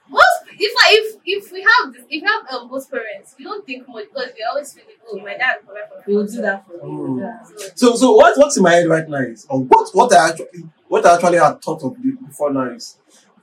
Most 0.09 0.43
if 0.59 0.73
I 0.77 0.87
if 0.99 1.15
if 1.25 1.51
we 1.51 1.61
have 1.61 1.93
this, 1.93 2.03
if 2.09 2.21
we 2.21 2.27
have 2.27 2.43
um, 2.53 2.67
both 2.67 2.89
parents, 2.91 3.33
we 3.37 3.45
don't 3.45 3.65
think 3.65 3.87
much 3.87 4.05
because 4.13 4.31
we 4.37 4.43
always 4.43 4.73
feel 4.73 4.83
like, 4.85 4.99
oh, 5.09 5.17
my 5.19 5.37
dad 5.37 5.57
will 5.65 5.73
provide 5.73 5.89
for 5.89 5.95
my 5.97 6.03
We 6.05 6.15
will 6.17 6.27
do 6.27 6.41
that 6.41 6.65
for 6.67 6.73
you. 6.73 6.81
Mm. 6.83 7.19
Yeah. 7.21 7.43
so- 7.43 7.71
So, 7.75 7.95
so 7.95 8.11
what, 8.15 8.37
what's 8.37 8.57
in 8.57 8.63
my 8.63 8.73
head 8.73 8.87
right 8.87 9.07
now 9.07 9.19
is, 9.21 9.45
or 9.49 9.61
what, 9.63 9.89
what 9.93 10.13
I 10.13 10.29
actually, 10.29 10.69
what 10.89 11.05
I 11.05 11.15
actually 11.15 11.37
had 11.37 11.61
thought 11.61 11.81
of 11.83 11.95
before 12.27 12.51
now 12.51 12.69
is, 12.71 12.97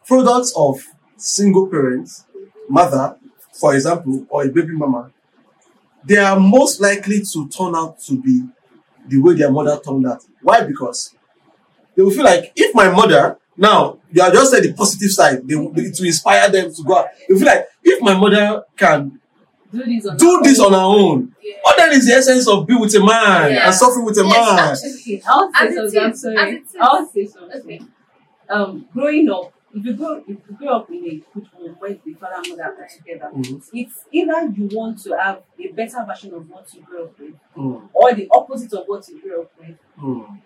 products 0.09 0.53
of 0.57 0.83
single 1.17 1.69
parents, 1.69 2.25
mother, 2.69 3.17
for 3.53 3.75
example, 3.75 4.27
or 4.31 4.45
a 4.45 4.49
baby 4.49 4.73
mama, 4.73 5.11
they 6.05 6.17
are 6.17 6.38
most 6.41 6.81
likely 6.81 7.23
to 7.33 7.49
turn 7.49 7.75
out 7.77 8.00
to 8.00 8.21
be 8.21 8.43
the 9.07 9.19
way 9.21 9.35
their 9.35 9.50
mother 9.50 9.79
turned 9.85 10.07
out. 10.07 10.23
Why? 10.43 10.62
Because 10.62 11.15
they 11.95 12.03
will 12.03 12.11
feel 12.11 12.25
like 12.25 12.53
if 12.57 12.75
my 12.75 12.91
mother, 12.91 13.38
now 13.57 13.99
you 14.11 14.23
have 14.23 14.33
just 14.33 14.50
said 14.53 14.62
the 14.62 14.73
positive 14.73 15.11
side, 15.11 15.47
they, 15.47 15.55
will- 15.57 15.73
it 15.77 16.00
inspire 16.00 16.49
them 16.50 16.73
to 16.73 16.83
go 16.83 16.99
out. 16.99 17.07
They 17.29 17.35
feel 17.37 17.47
like 17.47 17.67
if 17.83 18.00
my 18.00 18.15
mother 18.19 18.65
can 18.77 19.21
Do 19.73 19.85
this 19.85 20.07
on 20.07 20.17
do 20.17 20.41
this 20.43 20.61
on 20.61 20.73
her 20.73 20.79
own, 20.79 21.35
yeah. 21.43 21.57
what 21.62 21.77
then 21.77 21.93
is 21.93 22.07
the 22.07 22.12
essence 22.15 22.49
of 22.49 22.67
be 22.67 22.75
with 22.75 22.95
a 22.95 23.00
man 23.05 23.53
Yeah. 23.53 23.67
and 23.67 23.75
suffer 23.75 24.00
with 24.03 24.17
a 24.19 24.25
Yes, 24.25 24.33
man? 24.33 24.59
absolutely. 24.71 25.17
Okay, 25.17 25.23
I'll 25.27 25.53
say 25.53 25.67
As 25.67 25.75
something. 25.93 26.00
I'm 26.00 26.11
is, 26.12 26.21
sorry. 26.23 26.37
as 26.37 26.49
it 26.55 26.62
is. 26.62 26.77
I'll 26.81 27.07
say 27.07 27.27
something. 27.27 27.61
Okay. 27.61 27.81
Um, 28.49 28.88
growing 28.95 29.29
up, 29.31 29.53
if 29.75 29.85
you 29.85 29.93
grow, 29.95 30.17
if 30.17 30.29
you 30.29 30.57
grow 30.59 30.69
up 30.77 30.91
in 30.91 31.05
a 31.05 31.23
good 31.35 31.47
home 31.49 31.77
where 31.79 31.95
the 32.05 32.15
father 32.15 32.37
and 32.39 32.49
mother 32.50 32.65
are 32.65 32.89
together, 32.89 33.31
Mhm. 33.35 33.69
it's 33.73 34.04
either 34.11 34.47
you 34.57 34.69
want 34.76 34.99
to 35.02 35.17
have 35.17 35.43
a 35.59 35.69
better 35.69 36.04
version 36.07 36.33
of 36.35 36.49
what 36.50 36.73
you 36.75 36.81
grew 36.83 37.04
up 37.04 37.19
with, 37.19 37.35
Mm, 37.57 37.89
or 37.93 38.13
the 38.15 38.28
opposite 38.31 38.73
of 38.73 38.85
what 38.87 39.07
you 39.09 39.21
grew 39.21 39.43
up 39.43 39.52
with, 39.59 39.76
mm. 39.99 40.41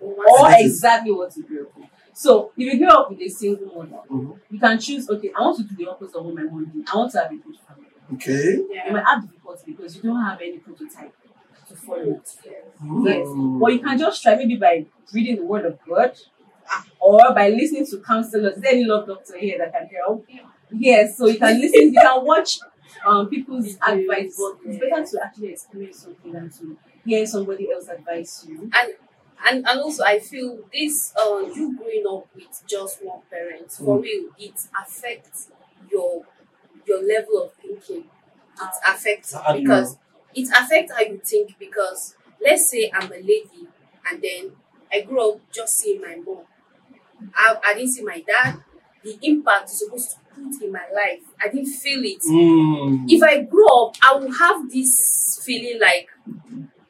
or 0.00 0.48
This 0.50 0.60
is- 0.60 0.72
exactly 0.76 1.12
what 1.12 1.36
you 1.36 1.44
grew 1.44 1.62
up 1.66 1.76
with. 1.76 1.86
So, 2.14 2.52
if 2.56 2.72
you 2.72 2.78
grow 2.78 2.96
up 3.02 3.10
with 3.10 3.20
a 3.20 3.28
single 3.28 3.66
mother, 3.74 4.00
Mhm. 4.08 4.38
you 4.50 4.58
can 4.58 4.78
choose. 4.78 5.08
Okay, 5.08 5.32
I 5.36 5.40
want 5.40 5.56
to 5.58 5.62
do 5.64 5.74
the 5.76 5.90
opposite 5.90 6.16
of 6.16 6.24
what 6.26 6.34
my 6.34 6.42
mom 6.44 6.64
did. 6.74 6.86
I 6.92 6.96
want 6.96 7.12
to 7.12 7.18
have 7.20 7.30
a 7.32 7.36
good 7.36 7.56
family. 7.66 7.86
Okay. 8.14 8.56
You 8.86 8.92
might 8.92 9.04
have 9.06 9.22
difficulty 9.22 9.72
because 9.72 9.96
you 9.96 10.02
don't 10.02 10.20
have 10.22 10.38
any 10.40 10.58
prototype 10.58 11.14
to 11.68 11.74
follow. 11.76 12.04
Yes. 12.04 12.36
Mm. 12.82 13.60
Or 13.62 13.70
you 13.70 13.78
can 13.78 13.96
just 13.98 14.22
try 14.22 14.36
maybe 14.36 14.56
by 14.56 14.86
reading 15.14 15.36
the 15.36 15.44
word 15.44 15.64
of 15.64 15.78
God 15.88 16.12
or 17.02 17.34
by 17.34 17.48
listening 17.48 17.86
to 17.86 17.98
counselors. 18.00 18.56
Is 18.56 18.62
there 18.62 18.72
any 18.72 18.84
love 18.84 19.06
doctor 19.06 19.36
here 19.38 19.58
that 19.58 19.72
can 19.72 19.88
help? 20.04 20.26
Yes, 20.70 21.18
so 21.18 21.26
you 21.26 21.38
can 21.38 21.60
listen, 21.60 21.92
you 21.92 22.00
can 22.00 22.24
watch 22.24 22.58
um, 23.04 23.28
people's 23.28 23.74
advice, 23.86 24.36
but 24.38 24.58
it's 24.64 24.78
better 24.78 25.04
to 25.04 25.24
actually 25.24 25.48
experience 25.52 25.98
something 25.98 26.32
than 26.32 26.50
to 26.50 26.76
hear 27.04 27.26
somebody 27.26 27.70
else 27.72 27.88
advise 27.88 28.46
you. 28.48 28.70
and 28.72 28.92
and 29.44 29.66
and 29.66 29.80
also 29.80 30.04
I 30.04 30.20
feel 30.20 30.60
this 30.72 31.12
uh 31.16 31.40
you 31.40 31.76
growing 31.76 32.04
up 32.08 32.28
with 32.34 32.62
just 32.66 33.04
one 33.04 33.20
parent 33.30 33.72
for 33.72 33.98
Mm. 33.98 34.02
real 34.02 34.24
it 34.38 34.54
affects 34.80 35.48
your 35.90 36.24
your 36.86 37.02
level 37.02 37.44
of 37.44 37.52
thinking. 37.54 38.04
It 38.56 38.74
affects 38.86 39.34
How 39.34 39.52
do 39.52 39.58
you 39.58 39.64
because 39.64 39.96
it 40.34 40.48
affects 40.48 40.92
how 40.92 41.00
you 41.00 41.20
think 41.24 41.58
because 41.58 42.14
let's 42.42 42.70
say 42.70 42.90
I'm 42.94 43.10
a 43.10 43.16
lady 43.16 43.66
and 44.08 44.22
then 44.22 44.52
I 44.92 45.00
grew 45.02 45.32
up 45.34 45.40
just 45.52 45.76
seeing 45.76 46.00
my 46.00 46.16
mom. 46.16 46.44
I, 47.36 47.56
I 47.64 47.74
didn't 47.74 47.90
see 47.92 48.02
my 48.02 48.20
dad. 48.20 48.58
The 49.04 49.18
impact 49.22 49.70
is 49.70 49.80
supposed 49.80 50.10
to 50.12 50.16
put 50.34 50.62
in 50.62 50.72
my 50.72 50.86
life. 50.94 51.22
I 51.40 51.48
didn't 51.48 51.66
feel 51.72 52.00
it 52.04 52.20
Mm. 52.30 53.06
if 53.08 53.22
I 53.22 53.42
grow 53.42 53.66
up, 53.86 53.96
I 54.02 54.14
will 54.16 54.32
have 54.32 54.70
this 54.70 55.42
feeling 55.44 55.80
like 55.80 56.08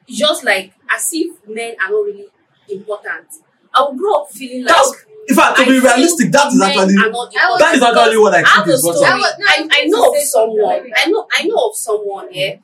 just 0.07 0.43
like 0.43 0.73
as 0.93 1.09
if 1.13 1.35
men 1.47 1.75
are 1.83 1.89
not 1.91 2.05
really 2.05 2.27
important. 2.69 3.27
I 3.73 3.81
will 3.81 3.95
grow 3.95 4.13
up 4.21 4.31
feeling 4.31 4.63
like 4.65 4.75
That's- 4.75 5.05
In 5.27 5.35
fact, 5.35 5.55
to 5.57 5.63
I 5.63 5.65
be 5.65 5.79
realistic, 5.79 6.31
that 6.33 6.47
is 6.47 6.59
men 6.59 6.69
actually 6.77 6.95
are 6.97 7.09
not 7.09 7.33
I 7.35 7.49
was- 7.49 7.59
that 7.59 7.75
is 7.75 7.81
actually 7.81 8.17
what 8.17 8.33
I 8.33 8.37
I 8.41 8.47
have 8.47 8.65
think 8.65 8.75
is 8.75 8.83
what's 8.83 8.97
story. 8.99 9.11
I 9.11 9.15
was- 9.17 9.35
no, 9.39 9.45
I, 9.47 9.55
I 9.55 9.61
was 9.61 9.69
I 9.71 9.79
going 9.79 9.91
know 9.91 10.11
of 10.11 10.17
someone. 10.21 10.91
I 10.97 11.05
know 11.09 11.27
I 11.39 11.43
know 11.45 11.69
of 11.69 11.75
someone. 11.75 12.27
Yeah, 12.31 12.55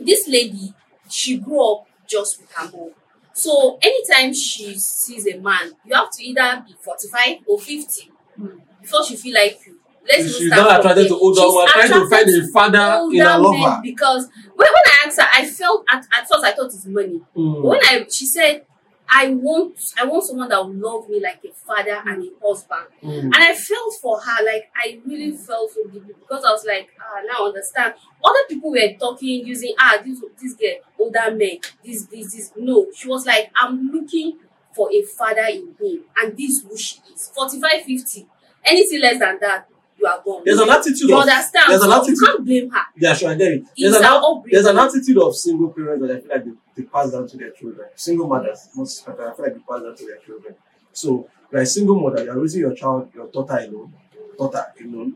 this 0.00 0.28
lady, 0.28 0.72
she 1.10 1.38
grew 1.38 1.72
up 1.74 1.86
just 2.06 2.40
with 2.40 2.50
her 2.52 2.70
mom. 2.72 2.90
So 3.38 3.78
anytime 3.80 4.34
she 4.34 4.74
sees 4.78 5.26
a 5.28 5.38
man, 5.38 5.70
you 5.84 5.94
have 5.94 6.10
to 6.10 6.24
either 6.24 6.64
be 6.66 6.74
forty-five 6.80 7.36
or 7.46 7.58
fifty 7.60 8.10
Hmm. 8.36 8.58
before 8.80 9.04
she 9.04 9.16
feel 9.16 9.34
like 9.34 9.58
you. 9.66 9.74
Let's 10.08 10.38
She's 10.38 10.46
start 10.46 10.62
not 10.68 10.80
attracted 10.80 11.08
to 11.08 11.18
older 11.18 11.42
one, 11.42 11.68
trying 11.68 11.88
to 11.90 12.08
find 12.08 12.28
a 12.28 12.46
father 12.48 13.08
in 13.12 13.20
a 13.20 13.38
lover. 13.38 13.80
because 13.82 14.24
when, 14.56 14.68
when 14.68 14.82
I 14.86 15.06
asked 15.06 15.20
her, 15.20 15.26
I 15.32 15.44
felt 15.46 15.84
at, 15.92 16.06
at 16.16 16.26
first 16.28 16.44
I 16.44 16.52
thought 16.52 16.66
it's 16.66 16.86
money. 16.86 17.20
But 17.34 17.40
Mm. 17.40 17.62
when 17.64 17.80
I 17.82 18.06
she 18.10 18.24
said, 18.26 18.64
I 19.10 19.30
want 19.30 19.78
I 19.98 20.04
want 20.04 20.24
someone 20.24 20.48
that 20.50 20.58
will 20.58 20.74
love 20.74 21.08
me 21.08 21.20
like 21.20 21.40
a 21.44 21.52
father 21.52 22.02
and 22.06 22.22
a 22.22 22.46
husband. 22.46 22.86
Mm. 23.02 23.22
And 23.24 23.34
I 23.36 23.54
felt 23.54 23.94
for 24.02 24.20
her, 24.20 24.44
like 24.44 24.70
I 24.76 25.00
really 25.06 25.32
felt 25.32 25.70
for 25.72 25.90
deeply 25.90 26.14
because 26.18 26.44
I 26.44 26.50
was 26.52 26.64
like, 26.66 26.90
ah, 27.00 27.20
now 27.26 27.44
I 27.44 27.48
understand. 27.48 27.94
Other 28.24 28.44
people 28.48 28.70
were 28.70 28.92
talking, 28.98 29.46
using 29.46 29.74
ah, 29.78 29.98
this 30.04 30.20
this 30.40 30.54
girl, 30.54 30.76
older 30.98 31.34
men, 31.34 31.58
this, 31.84 32.04
this, 32.06 32.34
this. 32.34 32.52
No, 32.56 32.86
she 32.94 33.08
was 33.08 33.24
like, 33.26 33.50
I'm 33.56 33.90
looking 33.90 34.38
for 34.74 34.90
a 34.92 35.02
father 35.02 35.46
in 35.50 35.74
him, 35.80 36.04
and 36.20 36.36
this 36.36 36.50
is 36.50 36.62
who 36.62 36.76
she 36.76 37.00
is. 37.12 37.30
45, 37.34 37.82
50. 37.82 38.26
Anything 38.64 39.00
less 39.00 39.18
than 39.18 39.38
that, 39.40 39.68
you 39.98 40.06
are 40.06 40.22
gone. 40.24 40.42
There's 40.44 40.58
an 40.60 40.70
attitude 40.70 41.08
you 41.08 41.14
of 41.14 41.20
understand? 41.20 41.64
there's 41.68 41.82
an 41.82 41.90
attitude- 41.92 42.18
you 42.18 42.26
can't 42.26 42.44
blame 42.44 42.70
her. 42.70 42.80
yeah, 42.96 43.14
sure, 43.14 43.30
I 43.30 43.34
get 43.34 43.52
it. 43.52 43.64
There's 43.76 43.96
an, 43.96 44.42
there's 44.50 44.66
an 44.66 44.78
attitude 44.78 45.18
of 45.18 45.36
single 45.36 45.68
parents 45.70 46.06
that 46.06 46.16
I 46.16 46.20
feel 46.20 46.30
like 46.30 46.44
they, 46.44 46.82
they 46.82 46.88
pass 46.88 47.10
down 47.10 47.26
to 47.28 47.36
their 47.36 47.50
children. 47.50 47.88
Single 47.96 48.28
mothers, 48.28 48.68
most 48.74 49.08
I 49.08 49.12
feel 49.12 49.34
like 49.38 49.54
they 49.54 49.60
pass 49.60 49.82
down 49.82 49.96
to 49.96 50.06
their 50.06 50.18
children. 50.18 50.54
So, 50.92 51.28
you're 51.52 51.62
a 51.62 51.66
single 51.66 52.00
mother, 52.00 52.24
you're 52.24 52.38
raising 52.38 52.60
your 52.60 52.74
child, 52.74 53.10
your 53.14 53.26
daughter 53.28 53.58
alone, 53.58 53.94
daughter 54.36 54.64
alone, 54.80 55.14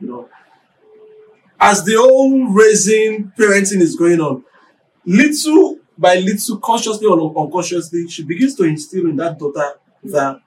you 0.00 0.08
know. 0.08 0.28
As 1.60 1.84
the 1.84 1.94
whole 1.96 2.46
raising, 2.48 3.32
parenting 3.38 3.80
is 3.80 3.94
going 3.96 4.20
on, 4.20 4.44
little 5.04 5.78
by 5.96 6.16
little, 6.16 6.56
consciously 6.58 7.06
or 7.06 7.36
unconsciously, 7.36 8.08
she 8.08 8.24
begins 8.24 8.54
to 8.56 8.64
instill 8.64 9.06
in 9.06 9.16
that 9.16 9.38
daughter 9.38 9.74
that 10.04 10.40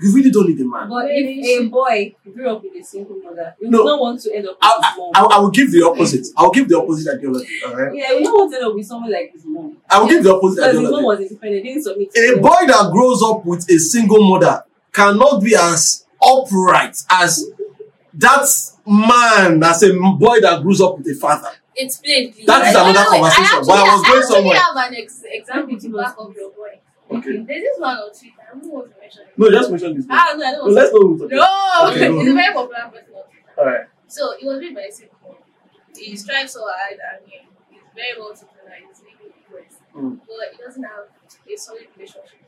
you 0.00 0.14
really 0.14 0.30
don't 0.30 0.48
need 0.48 0.60
a 0.60 0.64
man. 0.64 0.88
But 0.88 1.06
if 1.08 1.60
a 1.60 1.66
boy 1.68 2.14
grew 2.32 2.48
up 2.50 2.62
with 2.62 2.72
a 2.80 2.84
single 2.84 3.16
mother, 3.16 3.54
you 3.60 3.68
No. 3.70 3.78
would 3.82 3.90
not 3.90 4.00
want 4.00 4.20
to 4.22 4.34
end 4.34 4.46
up 4.46 4.56
with 4.56 4.62
I, 4.62 4.88
his 4.90 4.98
mom. 4.98 5.10
I, 5.14 5.36
I 5.36 5.38
will 5.40 5.50
give 5.50 5.72
the 5.72 5.82
opposite. 5.84 6.26
I 6.36 6.42
will 6.44 6.50
give 6.52 6.68
the 6.68 6.78
opposite 6.78 7.14
ideology. 7.16 7.48
All 7.66 7.74
right. 7.76 7.94
yeah, 7.94 8.12
you 8.12 8.24
don't 8.24 8.34
want 8.38 8.50
to 8.52 8.56
end 8.58 8.66
up 8.66 8.74
with 8.74 8.86
someone 8.86 9.10
like 9.12 9.32
his 9.32 9.44
mom. 9.44 9.76
I 9.90 10.00
will 10.00 10.08
give 10.08 10.22
the 10.22 10.34
opposite 10.34 10.56
Because 10.56 10.72
his 10.80 10.90
mom 10.90 10.94
ideology. 11.00 11.06
was 11.06 11.30
independent, 11.32 11.64
didn't 11.64 11.82
submit 11.82 12.12
to 12.14 12.20
A 12.20 12.32
him. 12.36 12.42
boy 12.42 12.60
that 12.66 12.90
grows 12.92 13.22
up 13.22 13.44
with 13.44 13.70
a 13.70 13.78
single 13.78 14.22
mother 14.28 14.64
cannot 14.92 15.42
be 15.42 15.54
as 15.54 16.06
upright 16.22 16.96
as 17.10 17.44
that 18.14 18.46
man 18.86 19.62
as 19.62 19.82
a 19.82 19.92
boy 19.94 20.40
that 20.40 20.62
grows 20.62 20.80
up 20.80 20.98
with 20.98 21.06
a 21.08 21.14
father. 21.14 21.48
Explain, 21.76 22.32
please. 22.32 22.46
That 22.46 22.66
is 22.68 22.74
another 22.74 22.98
I- 22.98 23.02
I 23.02 23.06
conversation, 23.18 23.44
actually- 23.44 23.66
but 23.68 23.78
I 23.78 23.82
was 23.94 24.02
going 24.02 24.18
actually 24.18 24.34
somewhere. 24.34 24.58
have 24.58 24.76
an 24.76 24.94
ex- 24.96 25.22
example 25.24 25.78
to 25.78 25.88
back 25.96 26.16
up 26.18 26.30
your 26.36 26.50
point. 26.50 26.80
Okay. 27.10 27.32
There's 27.46 27.62
this 27.62 27.78
one 27.78 27.96
on 27.96 28.10
Twitter. 28.10 28.37
I 28.48 28.58
don't 28.58 28.72
want 28.72 28.94
to 28.94 29.00
mention 29.00 29.22
it. 29.22 29.38
No, 29.38 29.50
just 29.50 29.70
mention 29.70 29.94
this. 29.96 30.06
one. 30.06 30.18
Ah, 30.18 30.34
no, 30.36 30.46
I 30.46 30.52
don't 30.52 30.68
No, 30.68 30.74
let's 30.74 30.92
know 30.92 31.28
No, 31.30 31.90
Okay, 31.92 32.08
go 32.08 32.20
a 32.20 32.34
very 32.34 32.54
popular 32.54 32.90
person. 32.90 33.14
All 33.58 33.66
right. 33.66 33.86
So 34.06 34.32
it 34.32 34.44
was 34.44 34.58
made 34.60 34.74
by 34.74 34.82
a 34.82 34.92
single 34.92 35.36
He 35.96 36.16
strives 36.16 36.52
so 36.52 36.60
hard 36.64 36.92
and 36.98 37.26
he, 37.26 37.38
he's 37.70 37.82
very 37.94 38.18
well 38.18 38.34
to 38.34 38.40
do 38.40 38.50
that. 38.66 38.78
He's 38.88 39.00
living 39.00 39.32
in. 39.94 40.00
Mm. 40.00 40.20
But 40.26 40.52
he 40.56 40.62
doesn't 40.64 40.82
have 40.82 41.04
a 41.52 41.56
solid 41.56 41.86
relationship 41.96 42.40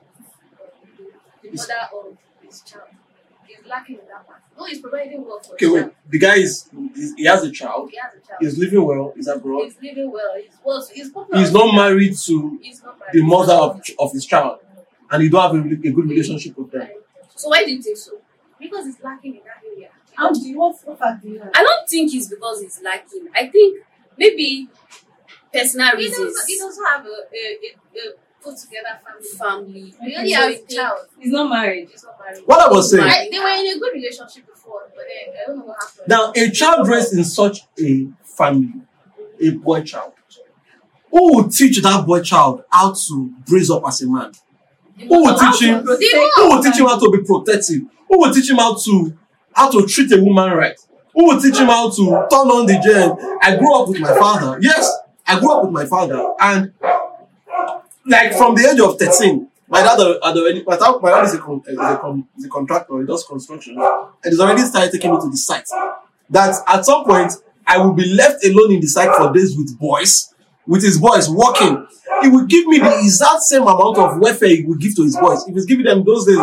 with 1.43 1.43
the 1.43 1.51
mother 1.51 1.89
of 1.93 2.17
his 2.43 2.61
child. 2.63 2.85
He's 3.47 3.67
lacking 3.69 3.97
in 3.97 4.07
that 4.07 4.25
part. 4.27 4.41
No, 4.57 4.65
he's 4.67 4.81
providing 4.81 5.25
well 5.27 5.41
for 5.41 5.55
Okay, 5.55 5.67
wait. 5.69 5.81
child. 5.81 5.93
The 6.09 6.19
guy 6.19 6.35
is, 6.37 6.71
is 6.95 7.15
he 7.17 7.25
has 7.25 7.43
a 7.43 7.51
child. 7.51 7.91
He 7.91 7.97
has 7.99 8.13
a 8.15 8.25
child. 8.27 8.39
He's 8.41 8.57
living 8.59 8.85
well. 8.85 9.13
He's 9.17 9.27
abroad. 9.27 9.65
He's 9.65 9.77
living 9.83 10.11
well. 10.13 10.35
He's 10.37 10.53
well. 10.65 10.89
He's 10.95 11.11
popular. 11.11 11.41
He's 11.41 11.53
not 11.53 11.75
married 11.75 12.17
to 12.17 12.59
He's 12.63 12.83
not 12.85 12.99
married. 13.01 13.13
the 13.15 13.23
mother 13.23 13.55
of, 13.55 13.81
of 13.99 14.13
his 14.13 14.25
child, 14.25 14.61
and 15.11 15.23
you 15.23 15.31
don't 15.31 15.43
have 15.43 15.55
a, 15.55 15.69
a 15.89 15.91
good 15.93 16.09
relationship 16.09 16.57
with 16.57 16.71
them. 16.71 16.89
So 17.35 17.49
why 17.49 17.65
do 17.65 17.73
you 17.73 17.83
think 17.83 17.97
so? 17.97 18.13
Because 18.59 18.87
he's 18.87 19.01
lacking 19.03 19.37
in 19.37 19.41
that 19.45 19.63
area. 19.67 19.89
How 20.15 20.31
do 20.33 20.41
you 20.47 20.59
what 20.59 20.77
what 20.85 20.99
fact 20.99 21.23
do 21.23 21.29
you 21.31 21.39
have? 21.41 21.51
I 21.55 21.63
don't 21.63 21.89
think 21.89 22.15
it's 22.15 22.29
because 22.29 22.61
he's 22.61 22.81
lacking. 22.83 23.29
I 23.35 23.49
think 23.49 23.83
maybe 24.19 24.69
personal 25.53 25.97
He 25.97 26.09
doesn't, 26.09 26.25
reasons. 26.25 26.45
he 26.47 26.59
doesn't 26.59 26.85
have 26.87 27.07
a, 27.07 27.09
a, 27.09 27.13
a, 27.15 27.99
a 27.99 28.13
put 28.43 28.57
together 28.57 29.01
family. 29.05 29.29
family. 29.39 29.95
He 30.03 30.17
only 30.17 30.31
So 30.33 30.37
has 30.41 30.45
I 30.45 30.51
a 30.51 30.57
think- 30.57 30.71
child. 30.71 30.99
He's 31.19 31.33
not 31.33 31.49
married. 31.51 31.89
He's 31.91 32.05
not 32.05 32.19
married. 32.21 32.43
What 32.47 32.61
I 32.61 32.69
was 32.73 32.91
saying. 32.91 33.05
I, 33.05 33.29
they 33.31 33.39
were 33.39 33.49
in 33.49 33.77
a 33.77 33.79
good 33.79 33.95
relationship 33.95 34.47
before, 34.47 34.83
but 34.95 35.05
then 35.09 35.35
I 35.35 35.47
don't 35.47 35.59
know 35.59 35.65
what 35.65 35.77
happened. 35.81 36.09
Now, 36.09 36.33
a 36.37 36.51
child 36.51 36.89
raised 36.89 37.15
in 37.15 37.25
such 37.25 37.61
a 37.79 38.09
family, 38.25 38.73
a 39.41 39.51
boy 39.51 39.83
child, 39.83 40.13
who 41.11 41.37
will 41.37 41.49
teach 41.49 41.83
that 41.83 42.07
boy 42.07 42.23
child 42.23 42.65
how 42.71 42.93
to 42.93 43.33
brace 43.47 43.71
up 43.71 43.83
as 43.87 44.03
a 44.03 44.09
man? 44.11 44.33
Who 45.09 45.25
will 45.25 45.39
teach 45.39 45.63
him? 45.63 45.85
Who 45.85 46.49
will 46.49 46.63
teach 46.63 46.79
him 46.79 46.87
how 46.87 46.99
to 46.99 47.11
be 47.11 47.25
protective? 47.25 47.83
Who 48.09 48.19
will 48.19 48.33
teach 48.33 48.51
him 48.51 48.57
how 48.57 48.77
to 48.77 49.17
how 49.53 49.71
to 49.71 49.87
treat 49.87 50.13
a 50.13 50.23
woman 50.23 50.53
right? 50.53 50.79
Who 51.15 51.27
will 51.27 51.41
teach 51.41 51.59
him 51.59 51.67
how 51.67 51.91
to 51.91 52.05
turn 52.31 52.49
on 52.49 52.67
the 52.67 52.79
gen? 52.83 53.39
I 53.43 53.57
grew 53.57 53.75
up 53.75 53.89
with 53.89 54.01
my 54.01 54.15
father. 54.19 54.59
Yes, 54.61 54.91
I 55.27 55.41
grew 55.41 55.53
up 55.53 55.65
with 55.65 55.73
my 55.73 55.85
father, 55.87 56.33
and 56.41 56.73
like 58.07 58.35
from 58.35 58.55
the 58.55 58.71
age 58.73 58.81
of 58.81 58.99
thirteen, 58.99 59.49
my 59.69 59.83
dad 59.83 59.99
already. 59.99 60.63
My 60.65 60.77
dad, 60.77 60.95
my 61.01 61.11
dad 61.11 61.25
is 61.25 61.35
a, 61.35 61.39
con, 61.39 61.63
is, 61.67 61.77
a 61.79 61.99
con, 61.99 62.27
is 62.39 62.45
a 62.45 62.49
contractor. 62.49 63.01
He 63.01 63.07
does 63.07 63.25
construction, 63.25 63.77
and 63.79 64.09
he's 64.25 64.41
already 64.41 64.63
started 64.63 64.93
taking 64.93 65.13
me 65.13 65.21
to 65.21 65.31
the 65.31 65.37
site. 65.37 65.69
That 66.31 66.55
at 66.67 66.85
some 66.85 67.05
point 67.05 67.33
I 67.67 67.79
will 67.79 67.93
be 67.93 68.07
left 68.15 68.45
alone 68.45 68.73
in 68.73 68.81
the 68.81 68.87
site 68.87 69.15
for 69.17 69.33
days 69.33 69.57
with 69.57 69.79
boys, 69.79 70.35
with 70.67 70.83
his 70.83 70.99
boys 70.99 71.29
working. 71.29 71.87
He 72.23 72.29
will 72.29 72.47
give 72.47 72.67
me 72.67 72.79
the 72.79 72.99
exact 72.99 73.43
same 73.43 73.63
amount 73.63 73.99
of 73.99 74.19
welfare 74.19 74.49
he 74.49 74.63
would 74.63 74.81
give 74.81 74.95
to 74.97 75.03
his 75.03 75.17
boys. 75.17 75.47
If 75.47 75.55
he's 75.55 75.67
giving 75.67 75.87
them 75.87 76.05
those 76.05 76.27
days 76.27 76.39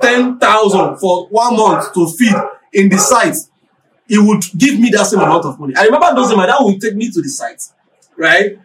ten 0.00 0.38
thousand 0.38 0.98
for 0.98 1.26
one 1.28 1.56
month 1.56 1.92
to 1.94 2.08
feed 2.08 2.34
in 2.72 2.88
the 2.88 2.98
site, 2.98 3.36
he 4.06 4.18
would 4.18 4.42
give 4.56 4.78
me 4.78 4.90
that 4.90 5.06
same 5.06 5.20
amount 5.20 5.44
of 5.44 5.58
money. 5.58 5.74
I 5.76 5.84
remember 5.84 6.14
those 6.14 6.28
days 6.28 6.36
my 6.36 6.46
dad 6.46 6.58
would 6.60 6.80
take 6.80 6.94
me 6.94 7.10
to 7.10 7.20
the 7.22 7.28
site, 7.28 7.62
right? 8.16 8.58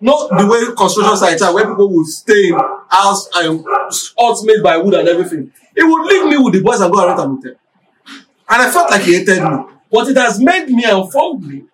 Not 0.00 0.36
the 0.36 0.46
way 0.46 0.74
construction 0.76 1.16
sites 1.16 1.40
are 1.42 1.54
where 1.54 1.66
people 1.66 1.88
would 1.94 2.06
stay 2.06 2.48
in 2.48 2.54
house 2.88 3.28
and 3.36 3.64
huts 3.66 4.44
made 4.44 4.62
by 4.62 4.76
wood 4.76 4.94
and 4.94 5.08
everything. 5.08 5.50
He 5.74 5.82
would 5.82 6.06
leave 6.06 6.26
me 6.28 6.36
with 6.36 6.54
the 6.54 6.62
boys 6.62 6.80
and 6.80 6.92
go 6.92 7.04
around 7.04 7.18
and 7.20 7.30
an 7.30 7.36
hotel. 7.36 7.54
And 8.48 8.62
I 8.62 8.70
felt 8.70 8.90
like 8.90 9.02
he 9.02 9.14
hated 9.14 9.42
me. 9.42 9.64
But 9.90 10.08
it 10.08 10.16
has 10.16 10.38
made 10.40 10.66
me 10.68 10.84
and 10.84 11.10
formed 11.10 11.46
me 11.46 11.64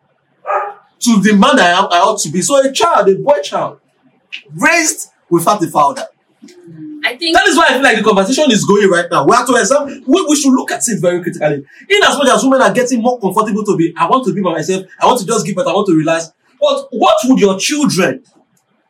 to 1.01 1.21
the 1.21 1.33
man 1.33 1.59
I 1.59 1.71
am 1.71 1.87
I 1.91 1.99
ought 2.01 2.21
to 2.21 2.29
be. 2.31 2.43
So 2.43 2.61
a 2.65 2.71
child, 2.71 3.09
a 3.09 3.17
boy 3.17 3.41
child, 3.43 3.80
raised 4.55 5.11
without 5.29 5.63
a 5.63 5.67
father. 5.69 6.07
I 7.05 7.17
think 7.17 7.37
That 7.37 7.47
is 7.47 7.57
why 7.57 7.67
I 7.69 7.73
feel 7.75 7.83
like 7.83 7.97
the 7.97 8.03
conversation 8.03 8.51
is 8.51 8.65
going 8.65 8.89
right 8.89 9.07
now. 9.11 9.27
We 9.27 9.35
have 9.35 9.47
to 9.47 9.55
examine, 9.55 10.05
we, 10.07 10.25
we 10.29 10.37
should 10.37 10.53
look 10.53 10.71
at 10.71 10.83
it 10.87 11.01
very 11.01 11.23
critically. 11.23 11.65
In 11.89 12.03
as 12.03 12.17
much 12.17 12.29
as 12.29 12.43
women 12.43 12.63
are 12.63 12.73
getting 12.73 13.01
more 13.03 13.19
comfortable 13.21 13.65
to 13.65 13.77
be, 13.77 13.93
I 13.97 14.09
want 14.09 14.25
to 14.27 14.35
be 14.35 14.41
by 14.43 14.53
myself, 14.53 14.87
I 15.01 15.07
want 15.07 15.21
to 15.21 15.27
just 15.27 15.47
give 15.47 15.55
birth, 15.57 15.67
I 15.67 15.73
want 15.73 15.87
to 15.89 15.97
realize. 15.97 16.33
But 16.61 16.89
what 16.91 17.17
would 17.25 17.41
your 17.41 17.59
children 17.59 18.23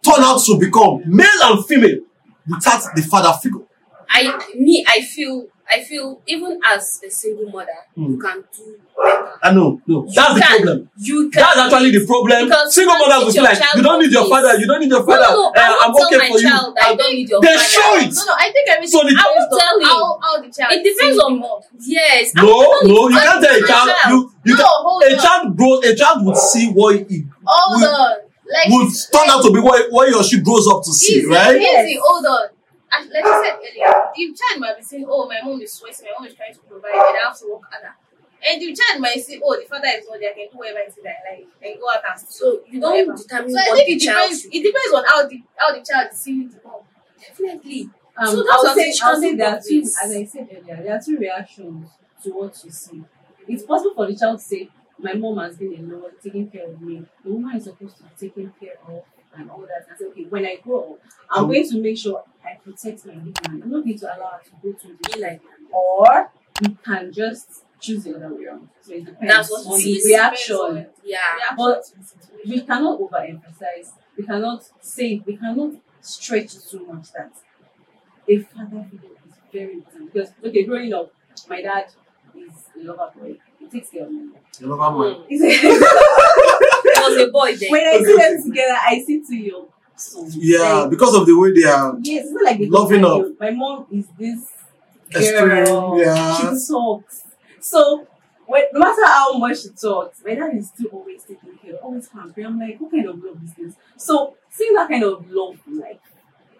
turn 0.04 0.20
out 0.24 0.42
to 0.46 0.58
become, 0.58 1.02
male 1.06 1.26
and 1.44 1.64
female, 1.66 2.00
without 2.48 2.82
the 2.94 3.02
father 3.02 3.36
figure? 3.40 3.60
I 4.08 4.44
me 4.56 4.84
I 4.88 5.02
feel 5.02 5.46
I 5.72 5.82
feel 5.84 6.20
even 6.26 6.58
as 6.66 7.00
a 7.06 7.10
single 7.10 7.48
mother 7.50 7.78
you 7.96 8.16
Mm. 8.16 8.20
can 8.20 8.44
do 8.56 8.76
better. 8.96 9.32
I 9.42 9.52
know, 9.52 9.80
no, 9.86 10.04
that's 10.04 10.14
the 10.14 10.22
You 10.34 10.40
can- 10.42 10.48
problem. 10.56 10.90
You 10.98 11.30
can 11.30 11.40
That's 11.40 11.58
actually 11.58 11.90
the 11.98 12.04
problem. 12.06 12.44
Because 12.48 12.74
Single 12.74 12.94
you 12.94 13.00
mothers 13.06 13.18
will 13.24 13.32
teach 13.32 13.40
feel 13.40 13.44
like, 13.44 13.74
you 13.76 13.82
don't 13.82 14.00
need 14.02 14.12
your 14.12 14.22
this. 14.24 14.30
father, 14.34 14.52
you 14.60 14.66
don't 14.66 14.80
need 14.80 14.90
your 14.90 15.00
No, 15.00 15.06
father, 15.06 15.30
no, 15.30 15.46
uh, 15.48 15.52
I 15.56 15.78
I'm 15.84 15.92
won't 15.92 16.04
okay 16.04 16.16
tell 16.18 16.26
for 16.26 16.34
my 16.34 16.40
you. 16.40 16.48
child 16.50 16.68
that 16.76 16.84
I 16.84 16.94
don't 16.96 17.14
need 17.14 17.28
your 17.30 17.40
They 17.40 17.54
father. 17.56 17.70
show 17.74 17.90
it. 18.02 18.12
No, 18.18 18.22
no, 18.26 18.34
I 18.36 18.46
think 18.52 18.66
everything 18.68 18.92
So 18.92 18.98
the- 19.06 19.14
depends 19.14 19.24
I 19.24 19.28
won't 19.30 19.52
on 19.52 19.58
tell 19.60 19.76
him. 19.80 19.86
how, 19.86 20.18
how 20.20 20.34
the 20.42 20.50
child 20.52 20.70
It 20.74 20.82
depends 20.84 21.18
on 21.22 21.30
the 21.32 21.38
mom. 21.40 21.60
Yes. 21.80 22.24
No, 22.34 22.44
no, 22.84 23.08
you 23.08 23.16
can't 23.16 23.40
tell 23.44 23.56
a 23.56 23.60
my 23.60 23.66
child. 23.66 23.88
You, 24.10 24.18
you 24.44 24.54
no, 24.56 24.64
can, 24.64 24.78
hold 24.84 25.02
a 25.04 25.16
child 25.16 25.56
grow, 25.56 25.72
a 25.80 25.92
child 25.94 26.18
would 26.26 26.36
see 26.36 26.66
what 26.74 26.92
he 27.08 27.24
Hold 27.46 27.80
would- 27.80 27.88
on. 27.88 28.16
Like 28.50 28.66
would 28.74 28.90
turn 29.14 29.30
out 29.30 29.42
to 29.46 29.52
be 29.52 29.60
what, 29.60 29.78
what 29.92 30.08
he 30.08 30.14
or 30.14 30.24
she 30.24 30.40
grows 30.42 30.66
up 30.66 30.82
to 30.82 30.90
see, 30.92 31.22
easy, 31.22 31.26
right? 31.26 31.54
Easy, 31.54 31.96
hold 32.02 32.26
on. 32.26 32.48
And 32.92 33.10
like 33.10 33.24
I 33.24 33.42
said 33.44 33.56
earlier, 33.58 33.92
the 34.14 34.34
child 34.34 34.60
might 34.60 34.76
be 34.76 34.82
saying, 34.82 35.06
"Oh, 35.08 35.26
my 35.28 35.40
mom 35.42 35.60
is 35.60 35.72
sweating. 35.72 36.06
My 36.06 36.12
mom 36.18 36.26
is 36.28 36.34
trying 36.34 36.54
to 36.54 36.60
provide, 36.60 36.92
and 36.94 37.16
I 37.18 37.22
have 37.24 37.38
to 37.38 37.46
work 37.52 37.62
harder." 37.70 37.94
And 38.42 38.60
the 38.60 38.74
child 38.74 39.00
might 39.00 39.20
say, 39.22 39.40
"Oh, 39.44 39.54
the 39.56 39.66
father 39.66 39.88
is 39.94 40.06
not 40.08 40.18
there. 40.18 40.30
I 40.30 40.34
can 40.34 40.48
do 40.50 40.58
whatever 40.58 40.78
I 40.80 40.88
say 40.88 41.02
that 41.04 41.16
I 41.22 41.30
like, 41.38 41.48
and 41.62 41.80
go 41.80 41.86
out 41.88 42.02
and. 42.10 42.18
So 42.20 42.60
you 42.66 42.80
don't 42.80 42.90
whatever." 42.92 43.14
determine 43.16 43.50
So 43.52 43.58
I 43.58 43.68
what 43.68 43.76
think 43.76 43.88
the 43.88 43.94
it 43.94 44.00
child 44.08 44.30
depends. 44.30 44.44
It 44.56 44.62
depends 44.64 44.92
on 44.94 45.04
how 45.06 45.26
the 45.28 45.38
how 45.56 45.68
the 45.74 45.82
child 45.84 46.08
is 46.12 46.18
seeing 46.18 46.48
the 46.48 46.60
mom. 46.64 46.82
definitely. 47.20 47.90
Um, 48.16 48.26
So 48.26 48.42
that's 48.42 48.52
I'll 48.52 48.74
say, 48.74 48.86
I'll 49.02 49.14
should 49.14 49.20
say 49.22 49.34
there 49.36 49.48
are 49.54 49.60
two, 49.60 49.80
as 49.80 50.10
I 50.12 50.24
said 50.24 50.48
earlier, 50.52 50.82
there 50.82 50.94
are 50.96 51.00
two 51.00 51.16
reactions 51.16 51.88
to 52.24 52.30
what 52.30 52.52
you 52.64 52.70
see. 52.70 53.02
It's 53.48 53.62
possible 53.62 53.94
for 53.94 54.06
the 54.06 54.16
child 54.16 54.38
to 54.38 54.44
say, 54.44 54.68
My 54.98 55.14
mom 55.14 55.38
has 55.38 55.56
been 55.56 55.74
alone, 55.74 56.10
taking 56.22 56.50
care 56.50 56.66
of 56.68 56.80
me. 56.80 57.04
The 57.24 57.30
woman 57.32 57.56
is 57.56 57.64
supposed 57.64 57.96
to 57.98 58.02
be 58.04 58.10
taken 58.28 58.52
care 58.60 58.74
of 58.86 59.02
and 59.36 59.50
all 59.50 59.60
that. 59.60 59.86
I 59.92 59.98
say, 59.98 60.06
Okay, 60.06 60.24
when 60.24 60.44
I 60.46 60.56
grow 60.62 60.92
up, 60.94 60.98
I'm 61.30 61.46
going 61.46 61.68
to 61.68 61.80
make 61.80 61.96
sure 61.98 62.22
I 62.44 62.54
protect 62.62 63.06
my 63.06 63.14
big 63.14 63.36
man. 63.48 63.62
I'm 63.62 63.70
not 63.70 63.84
going 63.84 63.98
to 63.98 64.16
allow 64.16 64.30
her 64.30 64.42
to 64.44 64.50
go 64.62 64.72
to 64.72 64.88
the 64.88 65.10
Be 65.14 65.20
like 65.22 65.40
Or 65.72 66.30
you 66.62 66.76
can 66.84 67.12
just 67.12 67.64
choose 67.80 68.04
the 68.04 68.16
other 68.16 68.34
way 68.34 68.44
around. 68.46 68.68
So 68.82 68.92
it 68.94 69.04
depends 69.06 69.32
That's 69.34 69.50
what 69.50 69.66
on 69.74 69.80
it 69.80 69.84
the 69.84 69.90
is. 69.92 70.04
reaction. 70.06 70.86
yeah. 71.04 71.18
But 71.56 71.84
we 72.46 72.60
cannot 72.62 73.00
overemphasize. 73.00 73.92
We 74.16 74.24
cannot 74.26 74.64
say. 74.80 75.22
We 75.24 75.36
cannot 75.36 75.74
stretch 76.02 76.52
too 76.68 76.84
much 76.86 77.12
that 77.12 77.30
a 78.28 78.38
father 78.38 78.86
figure 78.90 79.10
is 79.26 79.34
very 79.52 79.74
important. 79.74 80.12
Because 80.12 80.30
okay, 80.44 80.64
growing 80.64 80.92
up, 80.92 81.12
my 81.48 81.62
dad 81.62 81.86
is 82.36 82.52
a 82.80 82.84
lover 82.86 83.10
boy. 83.18 83.36
He 83.58 83.66
takes 83.68 83.90
care 83.90 84.04
of 84.04 84.10
me. 84.12 84.28
You 84.58 84.66
love 84.66 84.98
her, 84.98 85.24
man. 86.84 86.94
He's 86.94 86.96
a- 86.96 87.00
I 87.00 87.08
was 87.08 87.28
a 87.28 87.30
boy 87.30 87.56
then. 87.56 87.70
when 87.70 87.86
I 87.86 87.98
see 87.98 88.16
them 88.16 88.42
together, 88.44 88.76
I 88.88 89.02
see 89.06 89.22
two 89.26 89.36
young 89.36 89.66
sons. 89.96 90.36
Yeah, 90.36 90.72
Like, 90.82 90.90
because 90.90 91.14
of 91.14 91.26
the 91.26 91.38
way 91.38 91.52
they 91.52 91.64
are 91.64 91.96
yes, 92.00 92.24
it's 92.24 92.32
not 92.32 92.44
like 92.44 92.58
they 92.58 92.66
Loving 92.66 93.00
compare 93.02 93.20
up. 93.20 93.26
you. 93.26 93.36
My 93.40 93.50
mom 93.50 93.86
is 93.90 94.06
this 94.18 94.46
extreme. 95.14 95.48
girl. 95.48 95.98
Yeah. 95.98 96.36
She 96.58 96.66
talks. 96.72 97.22
So 97.60 98.06
when, 98.46 98.62
no 98.72 98.80
matter 98.80 99.04
how 99.06 99.36
much 99.38 99.62
she 99.62 99.68
talks, 99.70 100.22
my 100.24 100.34
dad 100.34 100.54
is 100.56 100.68
still 100.68 100.86
always 100.92 101.22
taking 101.24 101.56
care, 101.62 101.74
always 101.76 102.08
happy. 102.08 102.42
I'm 102.42 102.58
like, 102.58 102.80
what 102.80 102.90
kind 102.90 103.06
of 103.08 103.22
love 103.22 103.38
is 103.44 103.54
this? 103.54 103.74
So 103.96 104.34
seeing 104.50 104.74
that 104.74 104.88
kind 104.88 105.04
of 105.04 105.30
love 105.30 105.56
life, 105.68 105.98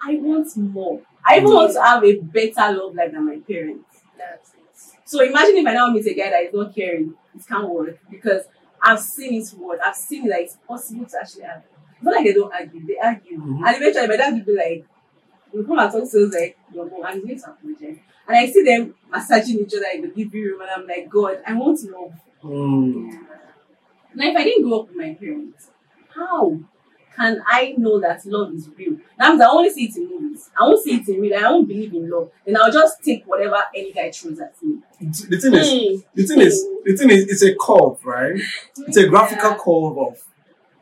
I 0.02 0.16
want 0.16 0.56
more. 0.56 1.00
I 1.26 1.36
even 1.38 1.50
want 1.50 1.72
to 1.74 1.82
have 1.82 2.02
a 2.04 2.16
better 2.20 2.72
love 2.78 2.94
life 2.94 3.12
than 3.12 3.26
my 3.26 3.38
parents. 3.46 3.84
That's 4.16 4.50
it. 4.50 4.98
So 5.04 5.22
imagine 5.22 5.56
if 5.56 5.66
I 5.66 5.74
now 5.74 5.90
meet 5.90 6.06
a 6.06 6.14
guy 6.14 6.30
that 6.30 6.44
is 6.44 6.54
not 6.54 6.74
caring, 6.74 7.14
it 7.34 7.46
can't 7.46 7.68
work 7.68 7.98
because 8.10 8.42
I've 8.82 9.00
seen 9.00 9.40
it 9.40 9.52
work. 9.58 9.80
I've 9.84 9.96
seen 9.96 10.28
that 10.28 10.40
it's 10.40 10.56
possible 10.66 11.06
to 11.06 11.18
actually 11.20 11.44
have. 11.44 11.62
It's 11.94 12.02
not 12.02 12.14
like 12.14 12.24
they 12.24 12.32
don't 12.32 12.52
argue, 12.52 12.86
they 12.86 12.98
argue. 12.98 13.38
Mhm. 13.38 13.66
And 13.66 13.76
eventually 13.76 14.06
my 14.06 14.16
dad 14.16 14.32
would 14.34 14.46
be 14.46 14.56
like, 14.56 14.84
we'll 15.52 15.64
come 15.64 15.78
and 15.78 15.92
talk 15.92 16.10
to 16.10 16.26
us 16.26 16.34
like, 16.34 16.58
your 16.72 16.88
mom, 16.88 17.26
to 17.26 17.34
apologize. 17.34 17.98
And 18.26 18.36
I 18.36 18.46
see 18.46 18.62
them 18.62 18.94
massaging 19.10 19.58
each 19.60 19.74
other 19.74 19.86
in 19.94 20.02
the 20.02 20.08
living 20.08 20.42
room 20.42 20.60
and 20.62 20.70
I'm 20.70 20.86
like, 20.86 21.08
God, 21.08 21.42
I 21.46 21.54
want 21.54 21.78
to 21.80 21.90
love. 21.90 22.14
Mm. 22.42 23.10
Now 24.14 24.28
if 24.30 24.36
I 24.36 24.44
didn't 24.44 24.68
grow 24.68 24.80
up 24.80 24.88
with 24.88 24.96
my 24.96 25.14
parents, 25.14 25.70
how 26.14 26.58
can 27.16 27.42
I 27.46 27.74
know 27.76 28.00
that 28.00 28.24
love 28.24 28.54
is 28.54 28.68
real? 28.76 28.96
That 29.18 29.30
means 29.30 29.40
I 29.42 29.46
only 29.48 29.70
see 29.70 29.84
it 29.86 29.96
in 29.96 30.08
movies. 30.08 30.50
I 30.58 30.62
won't 30.64 30.82
see 30.82 30.94
it 30.94 31.08
in 31.08 31.20
real. 31.20 31.36
I 31.38 31.50
won't 31.50 31.68
believe 31.68 31.92
in 31.94 32.08
love. 32.10 32.30
Then 32.46 32.56
I'll 32.56 32.72
just 32.72 33.02
take 33.02 33.24
whatever 33.26 33.56
any 33.74 33.92
guy 33.92 34.10
throws 34.10 34.38
at 34.40 34.54
me. 34.62 34.78
The 35.00 35.38
thing 35.38 35.54
is, 35.54 35.68
Mm. 35.68 36.04
the 36.14 36.22
thing 36.26 36.40
is, 36.40 36.66
the 36.84 36.96
thing 36.96 37.10
is, 37.10 37.24
it's 37.28 37.42
a 37.42 37.54
curve, 37.60 38.04
right? 38.04 38.40
It's 38.86 38.96
a 38.96 39.06
graphical 39.08 39.50
Yeah. 39.50 39.56
curve 39.58 39.98
of 39.98 40.24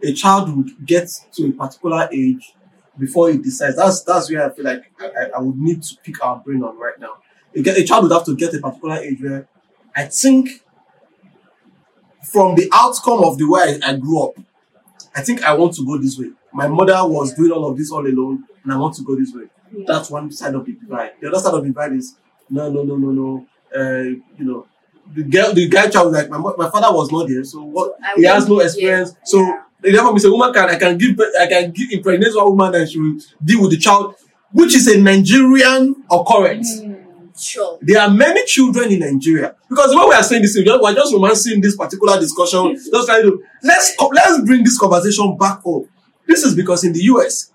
a 0.02 0.12
child 0.12 0.56
would 0.56 0.86
get 0.86 1.08
to 1.32 1.48
a 1.48 1.52
particular 1.52 2.08
age 2.12 2.54
before 2.98 3.30
he 3.30 3.38
decides. 3.38 3.76
That's 3.76 4.02
that's 4.02 4.30
where 4.30 4.44
I 4.50 4.54
feel 4.54 4.64
like 4.64 4.84
I, 5.00 5.06
I- 5.06 5.30
I 5.36 5.40
would 5.40 5.58
need 5.58 5.82
to 5.84 5.96
pick 6.04 6.24
our 6.24 6.36
brain 6.38 6.62
on 6.62 6.78
right 6.78 6.98
now. 7.00 7.14
A, 7.56 7.60
a 7.60 7.84
child 7.84 8.04
would 8.04 8.12
have 8.12 8.24
to 8.26 8.36
get 8.36 8.54
a 8.54 8.58
particular 8.60 8.96
age 8.98 9.20
where 9.22 9.48
I 9.96 10.04
think 10.04 10.62
from 12.24 12.54
the 12.56 12.68
outcome 12.72 13.24
of 13.24 13.38
the 13.38 13.48
way 13.48 13.80
I, 13.82 13.90
I 13.92 13.96
grew 13.96 14.22
up, 14.22 14.34
I 15.14 15.22
think 15.22 15.42
I 15.42 15.52
want 15.54 15.74
to 15.74 15.84
go 15.84 15.98
this 15.98 16.18
way. 16.18 16.30
My 16.52 16.66
mother 16.68 16.96
was 17.06 17.34
doing 17.34 17.52
all 17.52 17.68
of 17.70 17.76
this 17.76 17.90
all 17.90 18.06
alone, 18.06 18.44
and 18.64 18.72
I 18.72 18.76
want 18.76 18.94
to 18.96 19.02
go 19.02 19.16
this 19.16 19.32
way. 19.34 19.44
Yeah. 19.72 19.84
That's 19.86 20.10
one 20.10 20.30
side 20.32 20.54
of 20.54 20.64
the 20.64 20.72
divide. 20.72 21.12
The 21.20 21.28
other 21.28 21.38
side 21.38 21.54
of 21.54 21.62
the 21.62 21.68
divide 21.68 21.92
is 21.92 22.16
no, 22.50 22.70
no, 22.70 22.82
no, 22.82 22.96
no, 22.96 23.10
no. 23.10 23.46
Uh, 23.74 24.02
you 24.02 24.44
know, 24.44 24.66
the 25.14 25.22
girl, 25.24 25.52
the 25.52 25.68
guy 25.68 25.88
child 25.88 26.06
was 26.12 26.14
like 26.16 26.30
my 26.30 26.38
my 26.38 26.70
father 26.70 26.94
was 26.94 27.10
not 27.10 27.28
there, 27.28 27.44
so 27.44 27.62
what? 27.62 27.96
I 28.02 28.14
He 28.16 28.24
has 28.24 28.48
no 28.48 28.60
experience, 28.60 29.12
yeah, 29.14 29.24
so 29.24 29.38
yeah. 29.40 29.62
they 29.80 29.92
never 29.92 30.12
woman 30.12 30.52
can 30.52 30.68
I 30.68 30.76
can 30.78 30.96
give 30.98 31.18
I 31.40 31.46
can 31.46 31.70
give 31.72 31.90
impregnate 31.92 32.34
one 32.34 32.56
woman 32.56 32.74
and 32.74 32.88
she 32.88 32.98
will 32.98 33.18
deal 33.44 33.62
with 33.62 33.70
the 33.70 33.78
child, 33.78 34.14
which 34.52 34.74
is 34.74 34.86
a 34.88 34.98
Nigerian 35.00 36.04
occurrence. 36.10 36.80
Mm. 36.80 36.87
Sure. 37.38 37.78
There 37.80 38.00
are 38.00 38.10
many 38.10 38.44
children 38.46 38.90
in 38.90 39.00
Nigeria 39.00 39.54
because 39.68 39.94
when 39.94 40.08
we 40.08 40.14
are 40.14 40.22
saying 40.22 40.42
this, 40.42 40.56
we 40.56 40.68
are 40.68 40.94
just 40.94 41.12
romancing 41.14 41.60
this 41.60 41.76
particular 41.76 42.18
discussion. 42.18 42.74
Just 42.74 43.06
trying 43.06 43.22
to 43.22 43.42
let's 43.62 43.94
let's 44.12 44.40
bring 44.42 44.64
this 44.64 44.78
conversation 44.78 45.36
back 45.36 45.60
up. 45.66 45.82
This 46.26 46.42
is 46.44 46.54
because 46.54 46.84
in 46.84 46.92
the 46.92 47.02
US, 47.04 47.52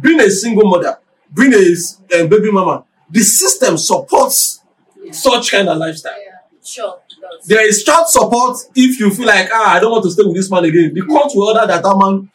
being 0.00 0.20
a 0.20 0.30
single 0.30 0.68
mother, 0.68 0.98
being 1.34 1.52
a 1.52 1.74
a 2.22 2.26
baby 2.26 2.50
mama, 2.50 2.84
the 3.10 3.20
system 3.20 3.76
supports 3.76 4.60
Yeah. 5.04 5.12
such 5.12 5.50
kind 5.52 5.68
of 5.68 5.76
lifestyle. 5.78 6.12
Yeah. 6.18 6.38
Sure. 6.64 6.98
There 7.46 7.66
is 7.66 7.84
child 7.84 8.08
support 8.08 8.56
if 8.74 8.98
you 9.00 9.10
feel 9.10 9.26
like 9.26 9.48
ah 9.52 9.74
I 9.76 9.80
don't 9.80 9.90
want 9.92 10.04
to 10.04 10.10
stay 10.10 10.22
with 10.24 10.36
this 10.36 10.50
man 10.50 10.64
again. 10.64 10.92
The 10.94 11.02
court 11.02 11.30
will 11.34 11.48
order 11.48 11.66
that 11.66 11.82
that 11.82 11.96
man 11.96 12.30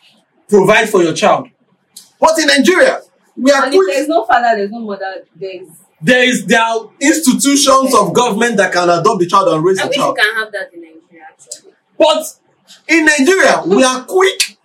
provide 0.47 0.89
for 0.89 1.01
your 1.01 1.13
child. 1.13 1.47
But 2.19 2.37
in 2.39 2.47
Nigeria, 2.47 3.01
we 3.35 3.51
are 3.51 3.65
And 3.65 3.73
if 3.73 3.77
quick 3.79 3.95
there's 3.95 4.07
no 4.07 4.25
father, 4.25 4.55
there's 4.55 4.71
no 4.71 4.79
mother, 4.79 5.25
there's 5.35 5.67
there 6.03 6.23
is 6.23 6.45
there 6.45 6.61
are 6.61 6.89
institutions 6.99 7.95
of 7.95 8.13
government 8.13 8.57
that 8.57 8.71
can 8.73 8.89
adopt 8.89 9.19
the 9.19 9.25
child 9.27 9.47
and 9.47 9.63
raise 9.63 9.79
I 9.79 9.83
the 9.83 9.87
wish 9.89 9.97
child. 9.97 10.17
you 10.17 10.23
can 10.23 10.35
have 10.35 10.51
that 10.51 10.73
in 10.73 10.81
Nigeria 10.81 11.25
actually. 11.29 11.71
But 11.97 12.25
in 12.87 13.05
Nigeria, 13.05 13.61
we 13.65 13.83
are 13.83 14.03
quick 14.05 14.57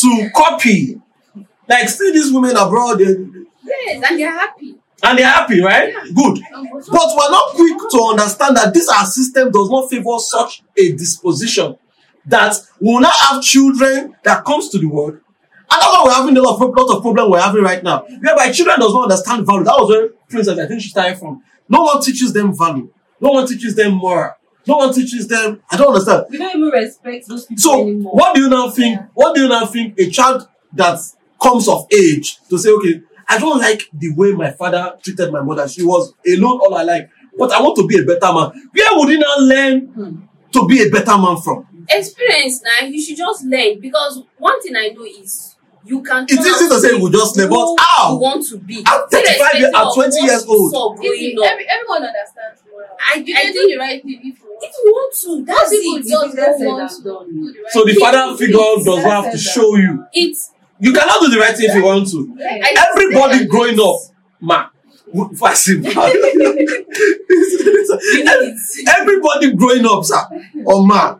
to 0.00 0.30
copy. 0.34 1.00
Like, 1.68 1.88
see 1.88 2.12
these 2.12 2.32
women 2.32 2.56
abroad, 2.56 2.98
they, 2.98 3.04
Yes, 3.62 4.02
and 4.08 4.18
they're 4.18 4.32
happy. 4.32 4.76
and 5.02 5.18
they're 5.18 5.26
happy, 5.26 5.60
right? 5.60 5.92
Yeah. 5.92 6.02
Good. 6.14 6.38
Oh, 6.54 6.82
but 6.90 7.08
we're 7.16 7.30
not 7.30 7.54
quick 7.54 7.76
to 7.90 8.06
understand 8.10 8.56
that 8.56 8.72
this 8.72 8.88
our 8.88 9.04
system 9.04 9.50
does 9.50 9.68
not 9.68 9.90
favor 9.90 10.18
such 10.18 10.62
a 10.78 10.92
disposition 10.92 11.76
that 12.24 12.56
we 12.80 12.92
will 12.94 13.00
not 13.00 13.14
have 13.14 13.42
children 13.42 14.14
that 14.24 14.44
comes 14.44 14.70
to 14.70 14.78
the 14.78 14.86
world. 14.86 15.18
And 15.70 15.82
that's 15.82 15.86
why 15.92 16.02
we're 16.04 16.14
having 16.14 16.36
a 16.36 16.42
lot 16.42 16.60
of, 16.60 16.74
lot 16.74 16.96
of 16.96 17.02
problem 17.02 17.30
we're 17.30 17.40
having 17.40 17.62
right 17.62 17.82
now. 17.82 18.00
Whereby 18.20 18.50
children 18.52 18.78
does 18.80 18.92
not 18.94 19.04
understand 19.04 19.46
value. 19.46 19.64
That 19.64 19.76
was 19.78 19.90
where 19.90 20.08
Princess, 20.28 20.58
I 20.58 20.66
think 20.66 20.80
she 20.80 20.88
started 20.88 21.18
from. 21.18 21.42
No 21.68 21.82
one 21.82 22.00
teaches 22.02 22.32
them 22.32 22.56
value. 22.56 22.90
No 23.20 23.30
one 23.30 23.46
teaches 23.46 23.74
them 23.74 23.92
moral. 23.94 24.32
No 24.66 24.76
one 24.78 24.92
teaches 24.94 25.26
them. 25.28 25.62
I 25.70 25.76
don't 25.76 25.88
understand. 25.88 26.26
we 26.30 26.38
don't 26.38 26.56
even 26.56 26.68
respect 26.68 27.26
those 27.28 27.46
people 27.46 27.60
So 27.60 27.82
anymore. 27.82 28.12
what 28.14 28.34
do 28.34 28.42
you 28.42 28.48
now 28.48 28.70
think? 28.70 28.98
Yeah. 29.00 29.06
What 29.14 29.34
do 29.34 29.42
you 29.42 29.48
now 29.48 29.66
think 29.66 29.98
a 29.98 30.08
child 30.10 30.46
that 30.74 30.98
comes 31.42 31.68
of 31.68 31.86
age 31.92 32.38
to 32.50 32.58
say, 32.58 32.70
okay, 32.70 33.00
I 33.28 33.38
don't 33.38 33.58
like 33.58 33.82
the 33.92 34.12
way 34.14 34.32
my 34.32 34.50
father 34.50 34.94
treated 35.02 35.30
my 35.32 35.42
mother. 35.42 35.68
She 35.68 35.82
was 35.84 36.14
alone 36.26 36.60
all 36.60 36.76
her 36.76 36.84
life, 36.84 37.10
but 37.38 37.52
I 37.52 37.60
want 37.60 37.76
to 37.76 37.86
be 37.86 37.98
a 37.98 38.04
better 38.04 38.32
man. 38.32 38.70
Where 38.72 38.86
would 38.98 39.08
he 39.10 39.18
now 39.18 39.34
learn 39.38 39.80
Hmm. 39.88 40.16
to 40.52 40.66
be 40.66 40.82
a 40.82 40.90
better 40.90 41.16
man 41.18 41.36
from? 41.42 41.66
Experience 41.90 42.62
now, 42.62 42.86
you 42.86 43.00
should 43.00 43.16
just 43.16 43.44
learn 43.44 43.80
because 43.80 44.22
one 44.38 44.60
thing 44.62 44.76
I 44.76 44.88
know 44.88 45.04
is 45.04 45.47
you 45.88 46.02
can. 46.02 46.24
It's 46.28 46.36
turn 46.36 46.46
easy 46.46 46.68
to 46.68 46.78
say 46.80 46.94
we 47.00 47.10
just 47.10 47.36
learn, 47.36 47.48
but 47.50 47.56
who 47.56 47.76
how? 47.80 48.12
You 48.12 48.18
want 48.20 48.44
to 48.48 48.58
be. 48.58 48.82
I'm 48.86 49.08
35 49.08 49.54
years- 49.60 49.72
I'm 49.74 49.92
20 49.94 50.20
years 50.22 50.44
old. 50.46 50.70
So 50.72 50.94
growing 50.94 51.38
up. 51.38 51.44
every, 51.52 51.66
everyone 51.68 52.02
understands 52.04 52.62
moral. 52.70 52.88
I- 53.00 53.16
you 53.24 53.34
I 53.36 53.40
can 53.42 53.52
do 53.52 53.68
the 53.68 53.76
right 53.78 54.02
thing 54.02 54.20
if 54.22 54.24
you 54.24 54.44
want. 54.44 54.62
If 54.64 54.72
you 54.84 54.90
want 54.92 55.12
to, 55.22 55.44
that's 55.44 55.70
people 55.70 55.96
it. 55.96 56.02
just 56.06 56.08
If 56.08 56.36
don't 56.36 56.58
said 56.58 56.66
want 56.66 56.90
to 56.90 57.02
the 57.02 57.62
right 57.62 57.72
So 57.72 57.78
the 57.84 57.92
thing. 57.94 58.00
father 58.00 58.36
figure 58.36 58.56
does 58.58 58.84
not 59.04 59.24
have 59.24 59.32
to 59.32 59.38
show 59.38 59.76
you. 59.76 60.04
It's 60.12 60.50
You 60.80 60.92
cannot 60.92 61.20
do 61.22 61.28
the 61.30 61.38
right 61.40 61.56
thing 61.56 61.68
if 61.70 61.74
you 61.74 61.84
want 61.84 62.08
to. 62.10 62.34
Yeah. 62.38 62.60
I- 62.62 62.86
Everybody 62.92 63.46
growing 63.46 63.80
up, 63.80 63.96
man. 64.40 64.66
Fasting. 65.38 65.84
Everybody 68.86 69.52
growing 69.54 69.86
up, 69.86 70.04
sir, 70.04 70.20
or 70.64 70.86
man, 70.86 71.18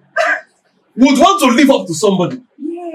would 0.96 1.18
want 1.18 1.40
to 1.40 1.46
live 1.48 1.70
up 1.70 1.86
to 1.86 1.94
somebody. 1.94 2.40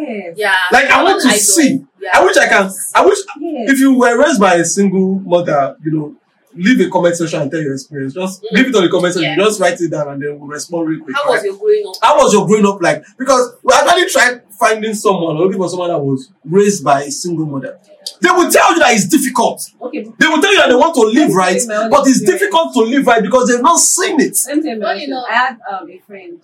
Yes. 0.07 0.35
yeah. 0.37 0.55
Like 0.71 0.85
I 0.89 1.03
want 1.03 1.21
to 1.21 1.27
don't. 1.29 1.37
see. 1.39 1.83
Yeah. 1.99 2.09
I 2.13 2.23
wish 2.23 2.37
I 2.37 2.47
can. 2.47 2.69
I 2.95 3.05
wish 3.05 3.17
Yes. 3.39 3.71
if 3.71 3.79
you 3.79 3.93
were 3.97 4.17
raised 4.17 4.39
by 4.39 4.55
a 4.55 4.65
single 4.65 5.19
mother, 5.19 5.75
you 5.83 5.91
know, 5.91 6.15
leave 6.55 6.79
a 6.85 6.89
comment 6.89 7.15
section 7.15 7.41
and 7.41 7.49
tell 7.51 7.61
your 7.61 7.73
experience. 7.73 8.13
Just 8.13 8.43
Mm. 8.43 8.51
leave 8.51 8.67
it 8.67 8.75
on 8.75 8.83
the 8.83 8.89
comment 8.89 9.13
section. 9.13 9.31
Yeah. 9.37 9.45
Just 9.45 9.59
write 9.59 9.79
it 9.81 9.89
down 9.89 10.07
and 10.09 10.21
then 10.21 10.37
we'll 10.39 10.49
respond 10.49 10.87
real 10.89 11.03
quick. 11.03 11.15
How 11.15 11.23
right? 11.25 11.33
was 11.35 11.43
your 11.45 11.55
growing 11.57 11.83
up? 11.87 11.95
How 12.01 12.17
was 12.17 12.33
your 12.33 12.45
growing 12.47 12.65
up 12.65 12.81
like? 12.81 13.03
Because 13.17 13.53
we 13.63 13.73
actually 13.73 14.09
tried 14.09 14.41
finding 14.59 14.93
someone 14.93 15.35
or 15.37 15.43
looking 15.45 15.57
for 15.59 15.67
someone 15.69 15.89
that 15.89 15.99
was 15.99 16.29
raised 16.45 16.83
by 16.83 17.03
a 17.03 17.11
single 17.11 17.45
mother. 17.45 17.79
They 18.21 18.29
will 18.29 18.51
tell 18.51 18.71
you 18.73 18.79
that 18.79 18.93
it's 18.93 19.07
difficult. 19.07 19.61
Okay. 19.81 20.03
They 20.19 20.27
will 20.27 20.41
tell 20.41 20.51
you 20.51 20.57
that 20.59 20.69
they 20.69 20.75
want 20.75 20.93
to 20.95 21.01
live 21.01 21.33
right, 21.33 21.53
tell 21.59 21.61
you 21.61 21.67
my 21.67 21.75
own 21.85 21.89
but 21.89 22.01
it's 22.07 22.21
experience. 22.21 22.41
difficult 22.41 22.73
to 22.75 22.79
live 22.81 23.07
right 23.07 23.21
because 23.23 23.47
they've 23.49 23.61
not 23.61 23.79
seen 23.79 24.19
it. 24.21 24.37
Let 24.47 24.57
me 24.57 24.63
tell 24.63 24.73
you 24.75 24.79
my 24.79 24.85
Funny 24.93 25.05
story. 25.07 25.23
I 25.29 25.33
had 25.35 25.57
um, 25.71 25.89
a 25.89 25.97
friend 25.99 26.39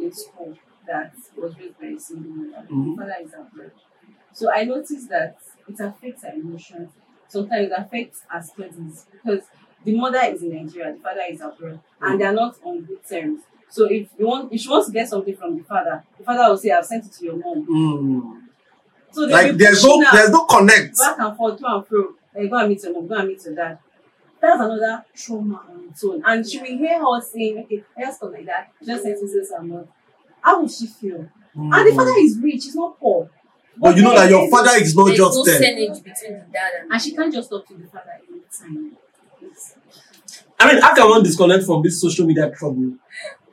in 0.00 0.12
school 0.14 0.56
that 0.88 1.12
was 1.36 1.56
raised 1.58 1.78
by 1.80 1.86
a 1.88 1.98
single 2.00 2.30
mother. 2.32 2.66
Mhm. 2.70 2.96
The 2.96 3.02
father 3.02 3.16
is 3.24 3.32
abroad. 3.34 3.72
So 4.32 4.50
I 4.52 4.64
noticed 4.64 5.08
that 5.10 5.36
it 5.68 5.80
affects 5.80 6.22
her 6.24 6.32
emotions. 6.34 6.90
Sometimes 7.28 7.66
it 7.70 7.72
affects 7.76 8.22
her 8.28 8.42
studies 8.42 9.06
because 9.12 9.44
the 9.84 9.96
mother 9.96 10.20
is 10.24 10.42
in 10.42 10.50
Nigeria, 10.56 10.92
the 10.94 10.98
father 11.00 11.22
is 11.30 11.40
abroad, 11.40 11.80
and 12.00 12.20
they 12.20 12.24
are 12.24 12.32
not 12.32 12.56
on 12.64 12.80
good 12.82 13.06
terms. 13.08 13.42
So 13.70 13.84
if 13.84 14.08
you 14.18 14.26
want, 14.26 14.52
if 14.52 14.60
she 14.60 14.68
wants 14.68 14.86
to 14.88 14.92
get 14.92 15.08
something 15.08 15.36
from 15.36 15.58
the 15.58 15.64
father, 15.64 16.02
the 16.16 16.24
father 16.24 16.48
will 16.48 16.56
say, 16.56 16.70
"I've 16.70 16.86
sent 16.86 17.04
it 17.04 17.12
to 17.12 17.24
your 17.24 17.36
mom." 17.36 17.66
Mm. 17.66 18.42
So 19.12 19.22
Like 19.22 19.56
there's 19.56 19.84
no 19.84 20.02
there's 20.12 20.30
no 20.30 20.44
connect. 20.44 20.96
back 20.98 21.18
and 21.18 21.36
forth, 21.36 21.58
to 21.58 21.66
and 21.66 21.86
fro. 21.86 22.14
Like, 22.34 22.50
go 22.50 22.56
and 22.56 22.68
meet 22.68 22.82
your 22.82 22.92
mom, 22.94 23.06
go 23.06 23.14
and 23.16 23.28
meet 23.28 23.44
your 23.44 23.54
dad. 23.54 23.78
That's 24.40 24.60
another 24.60 25.04
trauma 25.14 25.62
on 25.68 25.88
its 25.90 26.04
own. 26.04 26.22
And 26.24 26.48
she 26.48 26.58
will 26.58 26.66
hear 26.78 26.98
her 27.00 27.20
saying, 27.20 27.58
okay, 27.64 27.84
come 28.20 28.32
like 28.32 28.46
that. 28.46 28.70
Just 28.84 29.02
sentences 29.02 29.50
and 29.50 29.70
not. 29.70 29.86
How 30.48 30.60
will 30.62 30.68
she 30.68 30.86
feel? 30.86 31.28
And 31.54 31.86
the 31.88 31.92
father 31.94 32.14
is 32.18 32.38
rich, 32.42 32.64
he's 32.64 32.74
not 32.74 32.98
poor. 32.98 33.24
Mm. 33.26 33.30
But 33.80 33.96
you 33.96 34.02
know 34.02 34.14
that 34.14 34.30
your 34.30 34.40
then- 34.42 34.50
father 34.50 34.82
is 34.82 34.96
not 34.96 35.08
just 35.14 35.36
no 35.36 35.44
there. 35.44 35.58
percentage 35.58 36.02
between 36.02 36.32
the 36.38 36.46
dad 36.52 36.70
and 36.80 36.92
And 36.92 37.02
she 37.02 37.14
can't 37.14 37.32
just 37.32 37.50
talk 37.50 37.66
to 37.68 37.74
the 37.74 37.86
father 37.86 38.12
every 38.16 38.40
time. 38.58 38.96
I 40.60 40.72
mean, 40.72 40.82
how 40.82 40.94
can 40.94 41.08
one 41.10 41.22
disconnect 41.22 41.64
from 41.64 41.82
this 41.82 42.00
social 42.00 42.26
media 42.26 42.50
trouble? 42.58 42.94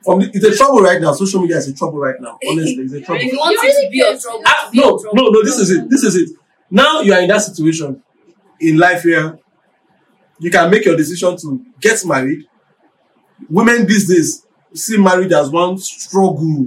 From 0.04 0.20
the, 0.20 0.30
it's 0.32 0.44
a 0.44 0.56
trouble 0.56 0.80
right 0.80 1.00
now. 1.00 1.12
Social 1.12 1.40
media 1.42 1.58
is 1.58 1.68
a 1.68 1.74
trouble 1.74 1.98
right 1.98 2.16
now. 2.20 2.38
Honestly, 2.48 2.84
it's 2.84 2.92
a 2.94 3.00
trouble. 3.02 3.20
If 3.22 3.32
you 3.32 3.38
want 3.38 3.52
You 3.52 3.58
it 3.58 3.72
to 3.72 3.76
really 3.76 3.90
be 3.90 3.96
your 3.98 4.06
can't 4.08 4.20
trouble, 4.22 4.42
Ah, 4.46 4.68
be 4.72 4.78
no, 4.80 4.98
trouble. 4.98 5.10
no, 5.14 5.28
no. 5.28 5.42
This 5.44 5.58
is 5.58 5.70
it. 5.70 5.90
This 5.90 6.02
is 6.02 6.16
it. 6.16 6.30
Now 6.70 7.00
you 7.02 7.12
are 7.12 7.20
in 7.20 7.28
that 7.28 7.42
situation 7.42 8.02
in 8.60 8.78
life 8.78 9.02
here. 9.02 9.38
You 10.38 10.50
can 10.50 10.70
make 10.70 10.84
your 10.84 10.96
decision 10.96 11.36
to 11.36 11.64
get 11.80 12.04
married. 12.04 12.44
Women 13.50 13.86
these 13.86 14.08
days 14.08 14.44
see 14.74 14.96
marriage 14.96 15.32
as 15.32 15.50
one 15.50 15.76
struggle. 15.78 16.66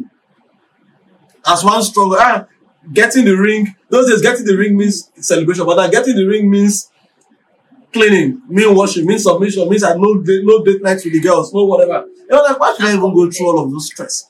As 1.50 1.64
one 1.64 1.82
struggle. 1.82 2.18
Ah, 2.20 2.46
getting 2.94 3.26
the 3.26 3.36
ring. 3.36 3.76
Those 3.90 4.10
days, 4.10 4.22
getting 4.22 4.46
the 4.46 4.56
ring 4.56 4.78
means 4.78 5.10
celebration, 5.16 5.66
but 5.66 5.76
now 5.76 5.88
getting 5.88 6.16
the 6.16 6.26
ring 6.26 6.50
means 6.50 6.90
cleaning, 7.92 8.42
mean 8.48 8.76
washing, 8.76 9.06
mean 9.06 9.20
submission, 9.20 9.68
means 9.68 9.84
I 9.84 9.96
no 9.96 10.22
date, 10.22 10.42
no 10.44 10.64
date 10.64 10.82
nights 10.82 11.04
with 11.04 11.14
the 11.14 11.20
girls, 11.20 11.54
no 11.54 11.66
whatever. 11.66 12.06
You 12.08 12.28
know, 12.30 12.42
like 12.44 12.60
why 12.60 12.76
should 12.76 12.86
I 12.86 12.96
even 12.96 13.14
go 13.14 13.30
through 13.32 13.48
all 13.48 13.64
of 13.64 13.72
those 13.72 13.88
stress? 13.88 14.30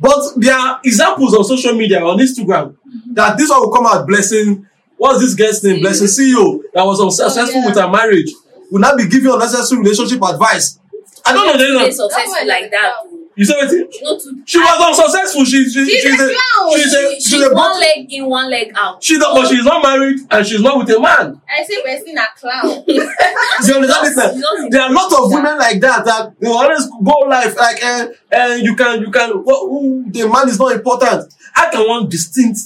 But 0.00 0.34
there 0.36 0.54
are 0.54 0.80
examples 0.84 1.34
on 1.34 1.44
social 1.44 1.74
media, 1.74 2.04
on 2.04 2.18
Instagram, 2.18 2.76
that 3.14 3.36
this 3.36 3.50
one 3.50 3.60
will 3.60 3.72
come 3.72 3.86
out 3.86 4.06
blessing. 4.06 4.66
What's 4.96 5.20
this 5.20 5.34
girl's 5.34 5.62
name? 5.64 5.80
Blessing 5.80 6.06
CEO 6.06 6.60
that 6.74 6.84
was 6.84 7.00
unsuccessful 7.00 7.60
yeah. 7.60 7.66
with 7.66 7.76
her 7.76 7.88
marriage. 7.88 8.30
Will 8.70 8.80
not 8.80 8.96
be 8.96 9.08
giving 9.08 9.32
unnecessary 9.32 9.80
relationship 9.80 10.22
advice. 10.22 10.78
I 11.24 11.32
don't 11.32 11.46
know. 11.46 11.56
They 11.56 11.72
know. 11.72 11.90
successful 11.90 12.46
like 12.46 12.70
that. 12.70 12.92
You 13.38 13.44
say 13.44 13.54
what? 13.54 13.70
Know, 13.70 14.18
She 14.46 14.58
was 14.58 14.98
unsuccessful. 14.98 15.44
She, 15.44 15.64
she, 15.70 15.84
She's 15.86 16.02
she's 16.02 16.20
a 16.20 16.28
she's 16.74 16.92
a, 16.94 17.08
she, 17.10 17.14
she's 17.20 17.26
she's 17.30 17.42
a, 17.42 17.54
one 17.54 17.78
leg 17.78 18.12
in, 18.12 18.26
one 18.26 18.50
leg 18.50 18.72
out. 18.74 19.02
she 19.02 19.16
don't, 19.16 19.32
but 19.32 19.48
she's 19.48 19.64
not 19.64 19.80
married 19.80 20.18
and 20.28 20.44
she's 20.44 20.60
not 20.60 20.76
with 20.78 20.90
a 20.90 20.98
man. 20.98 21.40
I 21.48 21.62
say 21.62 21.74
we're 21.84 22.00
seeing 22.04 22.18
a 22.18 22.26
clown. 22.36 22.84
You 22.88 23.74
understand 23.74 24.06
this? 24.06 24.16
now? 24.16 24.32
You 24.32 24.42
don't- 24.42 24.70
There 24.72 24.82
are 24.82 24.90
a 24.90 24.92
lot 24.92 25.12
of 25.12 25.32
women 25.32 25.56
like 25.56 25.80
that 25.80 26.04
that 26.04 26.34
they 26.40 26.48
always 26.48 26.84
go 27.04 27.12
life 27.28 27.56
like, 27.56 27.82
uh, 27.84 28.08
uh, 28.32 28.58
you 28.60 28.74
can, 28.74 29.02
you 29.02 29.10
can, 29.12 29.30
ooh, 29.30 30.04
the 30.08 30.28
man 30.28 30.48
is 30.48 30.58
not 30.58 30.72
important. 30.72 31.32
How 31.52 31.70
can 31.70 31.86
one 31.88 32.08
distinct 32.08 32.58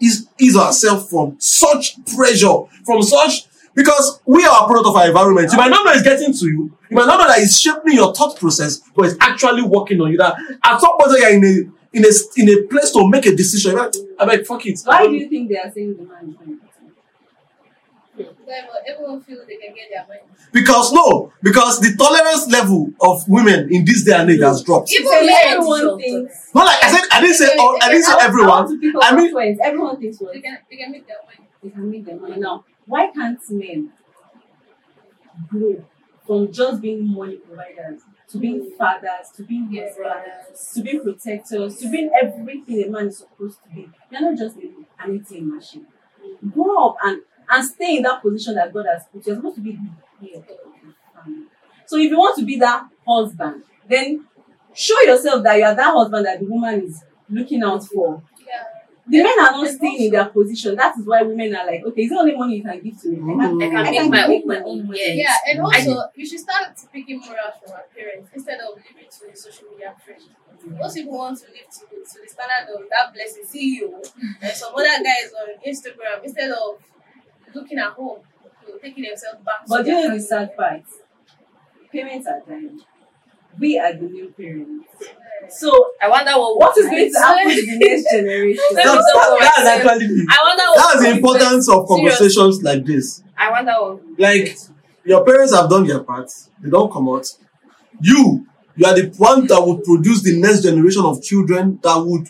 is 0.00 0.28
is 0.38 0.56
ourselves 0.56 1.10
from 1.10 1.36
such 1.40 1.96
pressure, 2.14 2.54
from 2.86 3.02
such 3.02 3.46
because 3.74 4.20
we 4.26 4.44
are 4.44 4.62
a 4.64 4.66
product 4.68 4.86
of 4.90 4.96
our 4.96 5.06
environment. 5.08 5.50
You 5.50 5.58
might 5.58 5.70
not 5.70 5.84
know 5.84 5.92
it's 5.92 6.02
getting 6.02 6.32
to 6.32 6.46
you. 6.46 6.78
You 6.94 7.00
might 7.00 7.06
not 7.06 7.18
know 7.18 7.26
that 7.26 7.40
it's 7.40 7.58
shaping 7.58 7.94
your 7.94 8.14
thought 8.14 8.36
process, 8.38 8.78
but 8.94 9.06
it's 9.06 9.16
actually 9.20 9.62
working 9.62 10.00
on 10.00 10.12
you. 10.12 10.16
That 10.18 10.36
at 10.62 10.80
some 10.80 10.96
point 10.96 11.18
you're 11.18 11.28
in 11.28 11.44
a 11.44 11.96
in 11.98 12.04
a 12.04 12.10
in 12.36 12.48
a 12.50 12.62
place 12.68 12.92
to 12.92 13.08
make 13.08 13.26
a 13.26 13.34
decision. 13.34 13.72
You're 13.72 13.82
like, 13.86 13.94
I 14.16 14.26
mean, 14.26 14.44
fuck 14.44 14.64
it. 14.64 14.78
Why 14.84 15.08
do 15.08 15.14
you 15.14 15.28
think 15.28 15.48
they 15.48 15.56
are 15.58 15.72
saying 15.72 15.96
the 15.96 16.04
man 16.04 16.28
is 16.28 16.34
not 16.36 16.42
important? 16.46 16.92
Yeah, 18.16 18.26
but 18.46 18.82
everyone 18.86 19.20
feels 19.22 19.44
they 19.48 19.56
can 19.56 19.74
get 19.74 19.88
their 19.92 20.06
money. 20.06 20.20
Because 20.52 20.92
no, 20.92 21.32
because 21.42 21.80
the 21.80 21.96
tolerance 21.98 22.48
level 22.48 22.92
of 23.00 23.28
women 23.28 23.74
in 23.74 23.84
this 23.84 24.04
day 24.04 24.12
and 24.14 24.30
age 24.30 24.38
has 24.38 24.62
dropped. 24.62 24.92
Even 24.92 25.26
men, 25.26 25.34
everyone 25.46 25.98
thinks. 25.98 26.50
Not 26.54 26.66
like 26.66 26.84
I 26.84 26.90
said, 26.92 27.08
I 27.10 27.20
didn't 27.22 27.34
say 27.34 27.56
all, 27.58 27.76
I 27.82 27.88
didn't 27.90 28.04
say 28.04 28.12
everyone. 28.20 28.68
to 28.68 28.78
pick 28.78 28.94
up 28.94 29.02
I 29.04 29.16
mean- 29.16 29.24
your 29.26 29.34
points. 29.34 29.60
everyone 29.64 29.98
thinks 29.98 30.20
what 30.20 30.32
they 30.32 30.40
can 30.40 30.58
they 30.70 30.76
can 30.76 30.92
make 30.92 31.08
their 31.08 31.16
money. 31.26 31.48
they 31.60 31.70
can 31.70 31.90
make 31.90 32.04
their 32.06 32.20
money 32.20 32.36
now. 32.36 32.64
Why 32.86 33.10
can't 33.10 33.40
men 33.50 33.90
grow 35.48 35.84
from 36.26 36.50
just 36.52 36.80
being 36.80 37.06
money 37.12 37.36
providers 37.36 38.00
to 38.28 38.38
being 38.38 38.70
fathers, 38.78 39.30
to 39.36 39.42
being 39.44 39.68
Yeah. 39.70 39.82
husbands, 39.88 40.72
to 40.74 40.82
being 40.82 41.00
protectors, 41.02 41.76
to 41.78 41.90
being 41.90 42.10
everything 42.20 42.82
a 42.84 42.88
man 42.90 43.08
is 43.08 43.18
supposed 43.18 43.58
to 43.62 43.68
be? 43.74 43.88
You're 44.10 44.20
not 44.22 44.36
just 44.38 44.56
an 44.56 44.86
ATM 44.98 45.54
machine. 45.54 45.86
Grow 46.52 46.88
up 46.88 46.96
and 47.04 47.22
and 47.48 47.62
stay 47.64 47.96
in 47.98 48.02
that 48.02 48.22
position 48.22 48.54
that 48.54 48.72
God 48.72 48.86
has 48.86 49.04
put. 49.12 49.26
you. 49.26 49.32
You're 49.32 49.36
supposed 49.36 49.56
to 49.56 49.60
be 49.62 49.78
family. 50.22 51.44
So 51.86 51.96
if 51.98 52.10
you 52.10 52.18
want 52.18 52.36
to 52.38 52.44
be 52.44 52.58
that 52.58 52.84
husband, 53.06 53.62
then 53.88 54.26
show 54.72 55.00
yourself 55.02 55.42
that 55.44 55.56
you 55.58 55.64
are 55.64 55.74
that 55.74 55.92
husband 55.94 56.24
that 56.26 56.40
the 56.40 56.46
woman 56.46 56.82
is 56.84 57.04
looking 57.28 57.62
out 57.62 57.84
for. 57.84 58.22
Yeah. 58.46 58.64
The 59.06 59.22
men 59.22 59.38
are 59.38 59.52
not 59.52 59.68
staying 59.68 60.02
in 60.06 60.12
their 60.12 60.24
position. 60.26 60.76
That 60.76 60.96
is 60.98 61.06
why 61.06 61.20
women 61.22 61.54
are 61.54 61.66
like, 61.66 61.84
okay, 61.84 62.02
it's 62.02 62.10
the 62.12 62.18
only 62.18 62.34
money 62.36 62.56
you 62.56 62.62
can 62.62 62.80
give 62.80 63.00
to 63.02 63.08
me. 63.10 63.34
I 63.34 63.36
can- 63.48 63.60
I 63.62 63.68
can 63.68 63.76
I 63.76 63.82
make 63.90 63.94
can 64.00 64.10
my 64.10 64.26
make 64.28 64.42
own 64.42 64.48
my 64.48 64.54
money. 64.60 64.64
own 64.70 64.86
money. 64.86 64.98
Yes. 64.98 65.16
Yeah, 65.46 65.52
and 65.52 65.60
I 65.60 65.64
also 65.64 66.10
we 66.16 66.24
should 66.26 66.40
start 66.40 66.72
picking 66.92 67.18
morals 67.20 67.56
from 67.62 67.72
our 67.72 67.84
parents 67.94 68.30
instead 68.34 68.60
of 68.60 68.76
leaving 68.76 69.10
to 69.10 69.20
the 69.30 69.36
social 69.36 69.68
media 69.72 69.94
friends. 70.04 70.24
Most 70.66 70.94
people 70.94 71.18
want 71.18 71.36
to 71.38 71.44
live 71.52 71.68
to, 71.68 71.80
to 71.84 72.16
the 72.22 72.28
standard 72.28 72.72
of 72.74 72.80
that 72.88 73.12
Blessing 73.12 73.44
CEO 73.44 73.92
and 74.40 74.52
some 74.52 74.72
other 74.74 75.04
guys 75.04 75.28
on 75.38 75.48
Instagram 75.66 76.24
instead 76.24 76.50
of 76.52 76.78
looking 77.54 77.78
at 77.78 77.92
home, 77.92 78.20
you 78.66 78.72
know, 78.72 78.78
taking 78.78 79.04
themselves 79.04 79.44
back. 79.44 79.64
to 79.64 79.68
But 79.68 79.86
you 79.86 79.92
know 79.92 80.14
the 80.14 80.20
sad 80.22 80.56
part? 80.56 80.82
Parents 81.92 82.26
are 82.26 82.40
dying. 82.48 82.80
We 83.58 83.78
are 83.78 83.92
the 83.92 84.02
new 84.08 84.28
parents. 84.36 84.84
So 85.50 85.70
I 86.02 86.08
wonder 86.08 86.32
what 86.32 86.58
what 86.58 86.78
is 86.78 86.86
going 86.86 87.12
to 87.12 87.18
happen 87.18 87.50
to 87.54 87.66
the 87.66 87.78
next 87.78 88.10
generation? 88.12 88.64
That's, 88.74 88.86
that, 88.86 89.36
that's 89.40 89.68
actually 89.68 90.06
the, 90.06 90.26
I 90.30 90.38
wonder 90.42 90.62
what 90.70 90.92
that's 90.94 91.02
the 91.04 91.10
importance 91.16 91.68
of 91.68 91.86
Seriously. 91.86 91.96
conversations 92.28 92.62
like 92.62 92.84
this. 92.84 93.22
I 93.36 93.50
wonder 93.50 93.72
what 93.72 94.18
Like 94.18 94.56
your 95.04 95.24
parents 95.24 95.54
have 95.54 95.68
done 95.68 95.86
their 95.86 96.02
part, 96.02 96.30
they 96.62 96.70
don't 96.70 96.90
come 96.92 97.08
out. 97.08 97.26
You, 98.00 98.46
you 98.76 98.86
are 98.86 98.94
the 98.94 99.12
one 99.18 99.46
that 99.46 99.60
would 99.64 99.84
produce 99.84 100.22
the 100.22 100.38
next 100.40 100.62
generation 100.62 101.02
of 101.04 101.22
children 101.22 101.78
that 101.82 101.96
would. 102.04 102.26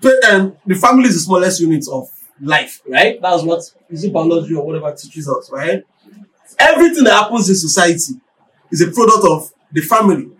pa- 0.00 0.30
Um, 0.32 0.56
the 0.66 0.74
family 0.76 1.08
is 1.08 1.14
the 1.14 1.20
smallest 1.20 1.60
unit 1.60 1.84
of 1.90 2.08
life, 2.40 2.80
right? 2.88 3.20
That's 3.20 3.42
what 3.42 3.60
is 3.90 4.04
it 4.04 4.12
biology 4.12 4.54
or 4.54 4.64
whatever 4.64 4.94
teaches 4.94 5.28
us, 5.28 5.50
right? 5.52 5.82
Everything 6.58 7.04
that 7.04 7.12
happens 7.14 7.48
in 7.48 7.56
society 7.56 8.14
is 8.70 8.80
a 8.80 8.90
product 8.90 9.26
of 9.28 9.50
the 9.74 9.80
family, 9.82 10.30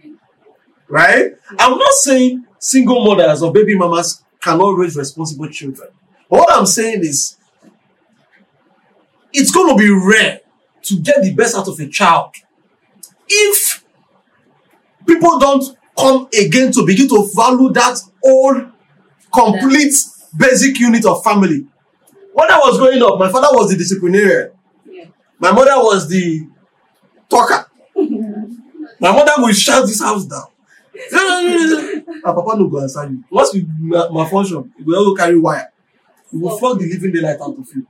right? 0.88 1.32
I'm 1.58 1.76
not 1.78 1.92
saying 1.92 2.46
single 2.58 3.04
mothers 3.04 3.42
or 3.42 3.52
baby 3.52 3.76
mamas 3.76 4.24
cannot 4.40 4.78
raise 4.78 4.96
responsible 4.96 5.48
children. 5.48 5.90
But 6.30 6.38
what 6.38 6.52
I'm 6.56 6.66
saying 6.66 7.00
is 7.04 7.36
it's 9.32 9.50
going 9.50 9.76
to 9.76 9.82
be 9.82 9.90
rare 9.90 10.40
to 10.82 10.98
get 11.00 11.22
the 11.22 11.34
best 11.34 11.56
out 11.56 11.68
of 11.68 11.78
a 11.80 11.88
child 11.88 12.34
if 13.28 13.84
people 15.06 15.38
don't 15.38 15.76
come 15.98 16.28
again 16.38 16.70
to 16.72 16.84
begin 16.86 17.08
to 17.08 17.28
value 17.34 17.70
that 17.72 17.98
old 18.24 18.70
complete 19.32 19.94
basic 20.36 20.78
unit 20.78 21.04
of 21.06 21.22
family 21.24 21.66
when 22.32 22.50
i 22.50 22.58
was 22.58 22.78
growing 22.78 23.02
up 23.02 23.18
my 23.18 23.30
father 23.30 23.48
was 23.52 23.70
the 23.70 23.76
disciplinarian 23.76 24.50
Yeah. 24.84 25.04
my 25.38 25.52
mother 25.52 25.76
was 25.76 26.08
the 26.08 26.46
talker 27.30 27.66
my 29.04 29.12
mother 29.12 29.32
will 29.38 29.52
shut 29.52 29.86
this 29.86 30.00
house 30.00 30.24
down 30.26 30.46
my 32.24 32.32
papa 32.32 32.56
no 32.56 32.68
go 32.68 32.80
answer 32.80 33.04
you 33.10 33.22
once 33.30 33.52
we 33.54 33.66
ma- 33.78 34.08
malfunction 34.10 34.72
you 34.78 34.84
go 34.84 35.04
just 35.04 35.18
carry 35.18 35.38
wire 35.38 35.70
you 36.32 36.40
will 36.40 36.56
fuck 36.58 36.78
the 36.78 36.86
living 36.92 37.12
daylight 37.12 37.40
out 37.40 37.56
of 37.58 37.66
you 37.74 37.86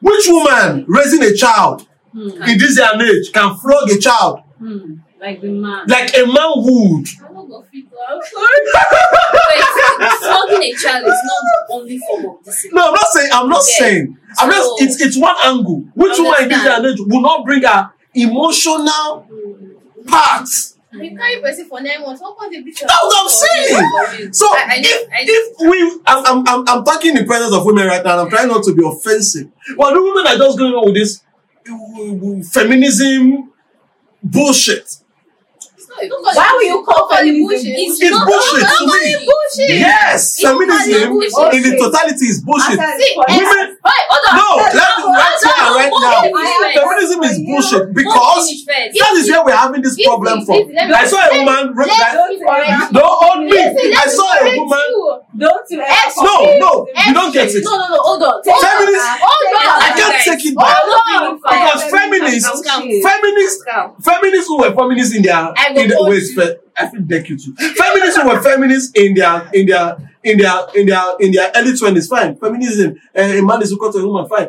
which 0.00 0.24
woman 0.28 0.84
raising 0.88 1.22
a 1.22 1.34
child 1.34 1.86
Hmm. 2.12 2.28
in 2.42 2.58
this 2.58 2.76
day 2.76 2.84
and 2.92 3.00
age 3.00 3.32
can 3.32 3.56
flog 3.56 3.90
a 3.90 3.98
child 3.98 4.40
Hmm. 4.58 4.96
Like 5.18 5.40
the 5.40 5.48
man. 5.50 5.86
like 5.88 6.10
a 6.14 6.26
man 6.26 6.50
would 6.56 7.06
I'm 7.24 7.32
not 7.34 7.48
gonna 7.48 7.64
fit. 7.72 7.84
I'm 8.08 8.20
sorry. 8.20 8.60
Wait, 9.48 10.12
flogging 10.20 10.62
a 10.62 10.72
child 10.74 11.04
is 11.06 11.20
not 11.30 11.40
the 11.46 11.74
only 11.74 11.98
form 11.98 12.26
of 12.26 12.44
discipline. 12.44 12.74
no 12.76 12.88
i'm 12.88 12.92
not 12.94 13.06
saying 13.14 13.30
i'm 13.32 13.48
not 13.48 13.62
Yeah. 13.66 13.78
saying 13.86 14.18
i'm 14.40 14.50
just 14.50 14.70
it's 14.82 15.00
it's 15.00 15.16
one 15.18 15.36
angle 15.44 15.84
which 15.94 16.18
woman 16.18 16.34
in 16.42 16.48
this 16.50 16.62
day 16.64 16.74
and 16.76 16.84
age 16.86 16.98
will 17.00 17.22
not 17.22 17.44
bring 17.46 17.62
her 17.62 17.90
emotional 18.14 19.26
part 20.06 20.48
You 20.92 21.16
carry 21.16 21.40
person 21.40 21.64
for 21.68 21.80
nine 21.80 22.02
months. 22.02 22.20
How 22.20 22.34
come 22.34 22.50
the 22.52 22.58
you? 22.58 22.64
That's 22.72 23.02
what 23.02 23.22
I'm 23.22 23.28
saying. 23.28 24.32
so 24.32 24.46
I- 24.46 24.66
I 24.68 24.74
if, 24.78 25.08
I- 25.10 25.24
if 25.26 25.70
we 25.70 26.00
I'm, 26.06 26.46
I'm 26.46 26.68
i'm 26.68 26.84
talking 26.84 27.10
in 27.16 27.22
the 27.22 27.24
presence 27.24 27.54
of 27.54 27.64
women 27.64 27.86
right 27.86 28.04
now 28.04 28.18
i'm 28.22 28.30
trying 28.30 28.48
not 28.48 28.62
to 28.64 28.74
be 28.74 28.82
offensive 28.86 29.48
but 29.76 29.94
the 29.94 30.02
women 30.02 30.26
are 30.26 30.36
just 30.36 30.58
going 30.58 30.74
on 30.74 30.84
with 30.86 30.94
this 30.94 31.22
uh, 31.70 32.42
feminism 32.50 33.50
bullshit 34.22 34.96
It's 36.00 36.08
not 36.08 36.08
a 36.08 36.08
Look 36.08 36.26
at 36.26 36.36
Why 36.36 36.48
the 36.48 36.56
will 36.56 36.62
you 36.62 36.78
bullshit. 36.82 36.86
call 36.88 37.08
the 37.08 37.14
feminism 37.14 37.42
bullshit. 37.42 37.74
It's 37.76 38.00
It's 38.02 38.10
not- 38.10 38.26
bullshit 38.28 38.64
to 38.64 38.84
me. 38.86 39.04
bullshit. 39.28 39.70
yes 39.82 40.20
It's 40.22 40.40
feminism 40.42 41.10
bullshit. 41.12 41.54
in 41.54 41.62
the 41.62 41.72
totality 41.78 42.26
is 42.32 42.38
bullshit 42.42 42.78
I- 42.80 42.96
See, 42.98 43.12
women 43.16 43.66
Wait, 43.82 44.04
hold 44.08 44.24
on. 44.28 44.34
no 44.38 44.48
let 44.62 44.74
not- 44.74 45.12
right 45.12 45.92
here 45.92 46.32
right 46.32 46.74
now 46.74 46.82
feminism 46.82 47.18
is 47.24 47.36
bullshit 47.44 47.84
because 47.94 48.44
that 48.66 49.12
is 49.18 49.30
where 49.30 49.44
we're 49.44 49.56
having 49.56 49.82
this 49.82 49.96
problem 50.02 50.44
from 50.46 50.56
listen, 50.56 50.74
let 50.74 50.88
me- 50.88 50.94
i 50.94 51.04
saw 51.06 51.18
a 51.18 51.30
woman 51.38 51.74
that 51.76 52.14
me 52.30 52.38
correct 52.40 52.92
no 52.92 53.04
on 53.28 53.46
me 53.46 53.58
i 53.58 54.06
saw 54.06 54.28
a 54.40 54.56
woman 54.56 54.78
you. 54.88 55.20
Don't 55.36 55.64
you 55.70 55.80
ever 55.80 55.90
Ex- 55.90 56.16
no 56.18 56.58
no 56.58 56.84
the- 56.84 57.02
you 57.08 57.14
don't 57.14 57.32
get 57.32 57.48
it 57.48 57.64
No, 57.64 57.70
no, 57.72 57.88
no. 57.88 57.96
Hold 58.02 58.22
on. 58.22 58.42
Hold 58.44 58.46
on. 58.46 58.60
Feminist- 58.60 59.06
Hold 59.22 59.54
on. 59.56 59.82
I 59.82 59.90
can't 59.96 60.24
take 60.24 60.44
it 60.46 60.56
back. 60.56 60.76
Hold 60.82 61.22
on. 61.22 61.36
Because 61.36 61.84
feminists, 61.90 62.62
feminists, 63.02 63.64
feminists 64.02 64.48
who 64.48 64.58
were 64.58 64.74
feminists 64.74 65.14
in 65.16 65.22
their, 65.22 65.54
in 65.70 65.88
their 65.88 65.98
punch 65.98 66.24
fe- 66.36 66.56
I 66.76 66.88
feel 66.88 67.00
deck 67.02 67.28
you 67.28 67.38
too. 67.38 67.54
Feminists 67.54 68.20
who 68.20 68.28
were 68.28 68.42
feminists 68.42 68.92
in 68.94 69.14
their, 69.14 69.48
in 69.54 69.66
their, 69.66 69.96
in 70.24 70.38
their, 70.38 70.58
in 70.74 70.86
their, 70.86 71.02
in 71.20 71.32
their 71.32 71.50
early 71.56 71.76
twenties, 71.76 72.08
fine. 72.08 72.36
Feminism, 72.36 72.96
uh, 73.16 73.20
a 73.20 73.40
man 73.42 73.62
is 73.62 73.72
equal 73.72 73.92
to 73.92 73.98
a 73.98 74.06
woman, 74.06 74.28
fine. 74.28 74.48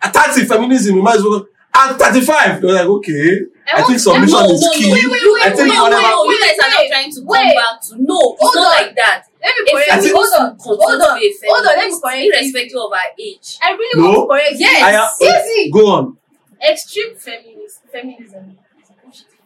At 0.00 0.12
thirty, 0.14 0.46
feminism, 0.46 0.98
a 0.98 1.02
man 1.02 1.14
is 1.16 1.20
equal. 1.20 1.46
At 1.74 1.98
thirty-five, 1.98 2.60
they're 2.60 2.72
like, 2.72 2.84
okay, 2.86 3.40
I 3.74 3.82
think 3.82 3.98
submission 3.98 4.28
no, 4.38 4.50
is 4.50 4.60
no, 4.60 4.70
key. 4.72 4.88
no, 4.88 4.94
wait, 4.94 5.06
wait, 5.10 5.22
wait, 5.24 5.42
I 5.42 5.50
think 5.56 5.70
wait, 5.72 5.80
whatever. 5.80 6.02
wait, 6.02 6.28
you 6.28 6.40
guys 6.42 6.58
are 6.58 6.70
not 6.70 6.88
trying 6.90 7.10
to 7.12 7.20
come 7.20 7.26
back 7.32 7.80
to 7.80 7.96
no, 7.96 8.36
it's 8.36 8.42
Hold 8.42 8.54
not 8.56 8.64
on. 8.66 8.86
like 8.86 8.96
that. 8.96 9.22
Let 9.42 9.52
me 9.58 9.72
correct 9.72 10.04
you. 10.04 10.14
Hold 10.14 10.32
on. 10.40 10.56
Hold 10.60 11.02
on. 11.02 11.14
to 11.14 11.20
be 11.20 11.26
a 11.26 11.46
Hold 11.52 11.66
on. 11.66 11.76
Let 11.76 11.88
me 11.90 12.00
correct 12.00 12.18
you. 12.22 12.32
irrespective 12.32 12.78
of 12.78 12.90
her 12.92 13.08
age. 13.18 13.58
I 13.62 13.70
really 13.72 14.00
No. 14.02 14.08
want 14.08 14.16
to 14.16 14.26
correct 14.34 14.52
you. 14.52 14.58
Yes. 14.66 14.82
I 14.82 14.90
have, 14.92 15.46
Easy. 15.46 15.70
go 15.70 15.86
on. 15.90 16.16
Extreme 16.62 17.16
feminist, 17.16 17.80
feminism. 17.90 18.58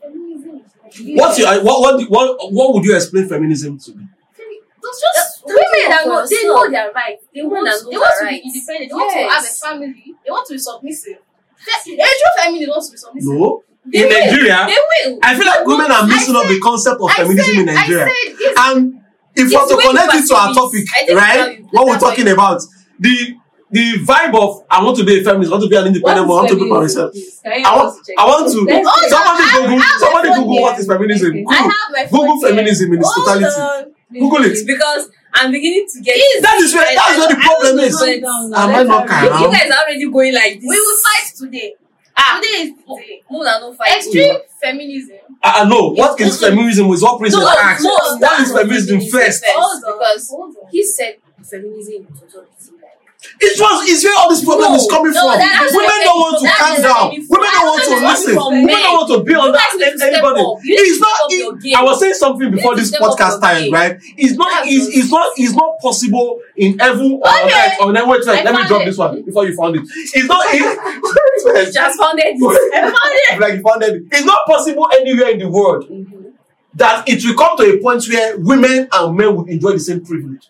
Feminism 0.03 0.63
is 0.63 0.73
like- 1.09 1.19
What's 1.19 1.39
your, 1.39 1.49
what, 1.65 1.81
what, 1.81 2.11
what, 2.11 2.53
what 2.53 2.75
would 2.75 2.85
you 2.85 2.95
explain 2.95 3.29
feminism 3.29 3.79
to 3.79 3.93
be? 3.93 4.03
Femi- 4.37 4.63
just 4.83 5.03
That's 5.17 5.43
women 5.45 5.91
that 5.91 6.03
for 6.05 6.09
know 6.11 6.27
they 6.27 6.37
yourself. 6.37 6.45
know 6.45 6.71
their 6.71 6.93
right. 6.93 7.17
They 7.35 7.43
want, 7.43 7.65
that 7.67 7.81
they 7.91 7.97
want 7.97 8.15
their 8.21 8.21
to 8.21 8.25
be 8.27 8.37
rights. 8.37 8.47
independent. 8.55 8.89
They 8.91 8.95
want 8.95 9.13
to 9.13 9.35
have 9.35 9.45
a 9.45 9.47
family. 9.47 10.15
They 10.25 10.31
want 10.31 10.47
to 10.47 10.53
be 10.55 10.59
submissive. 10.59 11.19
Fe- 11.57 11.95
A 11.95 11.97
true 11.97 12.33
feminist 12.39 12.69
wants 12.69 12.87
to 12.89 12.93
be 12.93 12.99
submissive. 12.99 13.33
No. 13.33 13.63
They 13.87 14.03
In 14.03 14.09
will. 14.09 14.21
Nigeria, 14.21 14.67
They 14.67 14.79
will. 15.11 15.19
I 15.23 15.35
feel 15.37 15.47
like 15.47 15.65
women 15.67 15.91
are 15.91 16.07
missing 16.07 16.37
I 16.37 16.41
up 16.43 16.49
the 16.49 16.61
concept 16.61 17.01
of 17.01 17.09
I 17.11 17.15
feminism 17.15 17.55
said, 17.55 17.61
in 17.61 17.67
Nigeria. 17.67 18.05
I 18.05 18.35
said. 18.37 18.55
And 18.59 19.01
if 19.37 19.47
It's 19.47 19.55
we're 19.55 19.61
to 19.63 19.69
the 19.69 19.77
way 19.77 19.85
you 19.85 19.91
connect 19.91 20.15
it 20.15 20.27
to 20.29 20.35
our 20.35 20.55
topic, 20.55 20.85
I 20.95 21.05
think 21.05 21.19
that's 21.19 21.21
how 21.21 21.47
right? 21.47 21.65
What 21.71 21.87
we're 21.87 21.99
talking 21.99 22.29
about, 22.29 22.63
the 22.99 23.37
the 23.71 23.99
vibe 24.07 24.35
of 24.35 24.65
I 24.71 24.83
want 24.83 24.97
to 24.97 25.05
be 25.05 25.21
a 25.21 25.25
feminist, 25.25 25.51
I 25.51 25.55
want 25.59 25.65
to 25.65 25.69
be 25.69 25.77
an 25.77 25.87
independent 25.89 26.27
woman, 26.29 26.39
I 26.39 26.47
want 26.47 26.49
to 26.51 26.57
be 26.57 26.69
for 26.69 26.81
myself. 26.81 27.11
I 27.45 27.77
want 27.77 27.99
I 28.17 28.25
want 28.25 28.47
to 28.53 28.61
Let's- 28.63 29.11
somebody 29.11 29.43
I- 29.43 29.53
Google 29.59 29.79
I 29.83 29.97
somebody 29.99 30.29
my 30.31 30.35
phone 30.37 30.45
Google 30.47 30.63
what 30.63 30.79
is 30.81 30.87
feminism. 30.87 31.31
Okay. 31.31 31.45
I 31.51 31.57
Google, 31.59 31.71
have 31.71 31.91
my 31.93 32.05
Google 32.11 32.41
feminism 32.41 32.93
in 32.93 32.99
its 33.01 33.13
Hold 33.13 33.27
totality. 33.27 33.61
on. 33.61 33.93
Google 34.13 34.45
it. 34.47 34.59
Because 34.67 35.11
I'm 35.35 35.51
beginning 35.53 35.87
to 35.93 36.01
get. 36.01 36.15
That 36.43 36.57
is 36.63 36.73
where 36.73 36.87
that's 36.95 37.19
where 37.19 37.29
the 37.29 37.37
problem 37.43 37.79
is. 37.81 37.93
But- 37.99 38.59
Am 38.59 38.71
I 38.71 38.83
not 38.85 39.03
You, 39.03 39.09
calm? 39.11 39.43
you 39.43 39.51
guys 39.59 39.69
are 39.71 39.83
already 39.85 40.11
going 40.11 40.33
like 40.33 40.55
this. 40.61 40.69
We 40.71 40.79
will 40.79 40.99
fight 41.03 41.27
today. 41.37 41.75
Ah, 42.17 42.41
Today 42.41 42.63
is 42.63 42.71
the 42.71 42.95
day. 42.97 43.23
more 43.29 43.45
than 43.45 43.61
no 43.61 43.75
fight. 43.75 43.97
Extreme 43.99 44.37
feminism. 44.71 45.17
Ah, 45.43 45.53
ah, 45.63 45.65
I 45.65 45.69
know 45.69 45.91
what 45.91 46.21
is 46.21 46.41
feminism 46.41 46.91
is 46.91 47.03
what 47.03 47.19
Princess 47.19 47.41
No, 47.41 47.49
asked. 47.49 47.83
no, 47.85 47.91
What 47.91 48.21
that's 48.21 48.43
is 48.51 48.53
feminism 48.53 49.01
first? 49.01 49.45
Hold 49.47 49.85
on. 49.85 49.99
Because 49.99 50.29
Hold 50.31 50.57
on. 50.63 50.71
he 50.71 50.83
said 50.85 51.17
feminism 51.43 51.95
in 51.95 52.07
totality. 52.07 52.51
Like, 52.83 52.93
It 53.41 53.59
was 53.59 53.89
it's 53.91 54.05
where 54.05 54.15
all 54.19 54.31
this 54.31 54.45
problem 54.45 54.71
No, 54.73 54.77
is 54.79 54.87
coming 54.91 55.13
no, 55.13 55.21
from. 55.31 55.39
that 55.41 55.67
is 55.67 55.73
Women 55.75 55.99
don't 56.07 56.21
want 56.21 56.37
to 56.39 56.45
that 56.47 56.59
calm 56.63 56.77
down. 56.83 57.07
Women 57.11 57.51
don't 57.57 57.67
want 57.67 57.83
to 57.85 57.95
listen. 58.07 58.35
from 58.39 58.51
Women 58.55 58.81
don't 58.87 58.97
want 58.97 59.09
to 59.13 59.19
be 59.27 59.33
You 59.33 59.41
under 59.41 59.59
guys 59.59 59.75
need 59.75 59.91
to 59.91 59.99
step 59.99 60.13
anybody. 60.15 60.41
up. 60.47 60.55
You 60.63 60.71
need 60.71 60.79
to 60.79 60.91
It's 60.95 61.01
not. 61.03 61.17
it- 61.31 61.77
I 61.77 61.83
was 61.83 61.97
saying 62.01 62.15
something 62.15 62.51
before 62.55 62.73
need 62.75 62.81
this 62.87 62.93
podcast 62.97 63.41
time, 63.41 63.63
game. 63.67 63.73
right? 63.75 63.95
It's 64.17 64.35
not. 64.39 64.51
It's, 64.67 64.87
it's 64.95 65.11
not. 65.11 65.27
It's 65.37 65.55
not 65.59 65.71
possible 65.83 66.39
in 66.57 66.79
heaven 66.79 67.19
or 67.19 67.27
on 67.29 67.45
Okay. 67.51 67.55
earth. 67.67 67.77
Or 67.83 67.93
then 67.93 68.05
wait, 68.09 68.23
wait, 68.25 68.45
let 68.47 68.55
me 68.55 68.63
drop 68.69 68.83
it. 68.83 68.87
this 68.95 68.99
one 68.99 69.23
before 69.25 69.45
you 69.47 69.55
found 69.57 69.75
it. 69.77 69.83
It's 70.15 70.29
not. 70.31 70.43
You 71.47 71.57
It, 71.57 71.73
just 71.73 71.99
found 71.99 72.19
it. 72.23 73.41
like 73.41 73.55
you 73.55 73.63
found 73.63 73.83
it. 73.83 74.03
It's 74.13 74.25
not 74.25 74.41
possible 74.47 74.89
anywhere 74.93 75.31
in 75.31 75.39
the 75.39 75.49
world 75.49 75.89
Mhm. 75.89 76.33
that 76.75 77.09
it 77.09 77.25
will 77.25 77.35
come 77.35 77.57
to 77.59 77.63
a 77.75 77.79
point 77.79 78.05
where 78.09 78.37
women 78.39 78.89
and 78.93 79.17
men 79.17 79.35
will 79.35 79.45
enjoy 79.45 79.73
the 79.73 79.81
same 79.81 80.01
privilege. 80.05 80.49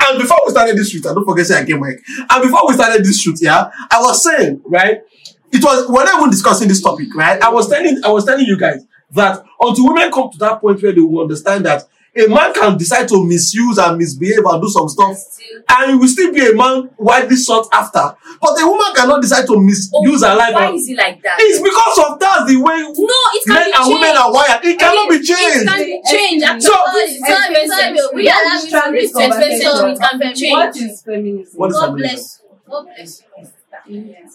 And 0.00 0.18
before 0.18 0.38
we 0.46 0.50
started 0.52 0.76
this 0.76 0.90
shoot, 0.90 1.04
I 1.06 1.12
don't 1.14 1.24
forget 1.24 1.46
say 1.46 1.60
again, 1.60 1.80
Mike. 1.80 2.00
And 2.30 2.42
before 2.42 2.62
we 2.68 2.74
started 2.74 3.04
this 3.04 3.20
shoot, 3.20 3.36
yeah, 3.40 3.68
I 3.90 4.00
was 4.00 4.22
saying, 4.22 4.60
right, 4.64 4.98
it 5.52 5.62
was 5.64 5.88
we're 5.88 6.04
not 6.04 6.18
even 6.18 6.30
discussing 6.30 6.68
this 6.68 6.80
topic, 6.80 7.08
right? 7.14 7.40
I 7.42 7.48
was 7.50 7.68
telling 7.68 8.00
I 8.04 8.08
was 8.10 8.24
telling 8.24 8.46
you 8.46 8.56
guys 8.56 8.84
that 9.12 9.42
until 9.60 9.88
women 9.88 10.10
come 10.12 10.30
to 10.30 10.38
that 10.38 10.60
point 10.60 10.82
where 10.82 10.92
they 10.92 11.00
will 11.00 11.22
understand 11.22 11.66
that 11.66 11.84
a 12.18 12.28
man 12.28 12.52
can 12.52 12.76
decide 12.76 13.08
to 13.08 13.24
misuse 13.24 13.78
and 13.78 13.96
misbehave 13.98 14.44
and 14.44 14.60
do 14.62 14.68
some 14.68 14.88
stuff, 14.88 15.16
and 15.68 15.90
he 15.92 15.96
will 15.96 16.08
still 16.08 16.32
be 16.32 16.44
a 16.46 16.54
man 16.54 16.90
widely 16.98 17.36
sought 17.36 17.66
after. 17.72 18.16
But 18.40 18.60
a 18.60 18.66
woman 18.66 18.92
cannot 18.94 19.22
decide 19.22 19.46
to 19.46 19.60
misuse 19.60 20.22
Oh, 20.22 20.28
her 20.28 20.36
life. 20.36 20.54
Why 20.54 20.66
and- 20.66 20.76
is 20.76 20.88
it 20.88 20.96
like 20.96 21.22
that? 21.22 21.36
It's 21.40 21.58
because 21.62 21.98
of 22.10 22.18
that 22.20 22.46
the 22.46 22.56
way 22.56 22.78
No, 22.82 23.14
it 23.34 23.44
can 23.46 23.54
men 23.54 23.64
be 23.66 23.72
and 23.76 23.88
women 23.88 24.16
are 24.16 24.32
wired. 24.32 24.64
It 24.64 24.78
cannot 24.78 25.08
be 25.10 25.16
changed. 25.22 25.62
It 25.62 25.68
can 25.68 25.84
be 25.84 26.02
changed. 26.10 26.44
Actually, 26.44 26.60
So- 26.60 26.92
this 26.94 27.10
is 27.12 27.18
Sorry, 27.20 27.54
21st 27.54 27.68
sorry, 27.68 28.14
we 28.14 28.28
are 28.28 28.44
not 28.44 28.60
This 28.62 28.70
trying 28.70 28.94
is 28.96 29.10
to 29.12 29.18
21st 29.18 29.30
conversation. 29.30 29.60
century. 29.72 29.92
It 29.92 30.00
can 30.00 30.18
be 30.18 30.24
What 30.50 30.74
changed. 30.74 30.92
is 30.92 31.02
feminism? 31.02 31.54
What 31.58 31.70
is 31.70 31.76
God 31.76 31.86
feminism? 31.86 31.98
bless 31.98 32.40
you. 32.42 32.70
God 32.70 32.84
bless 32.94 33.22
you. 33.22 33.24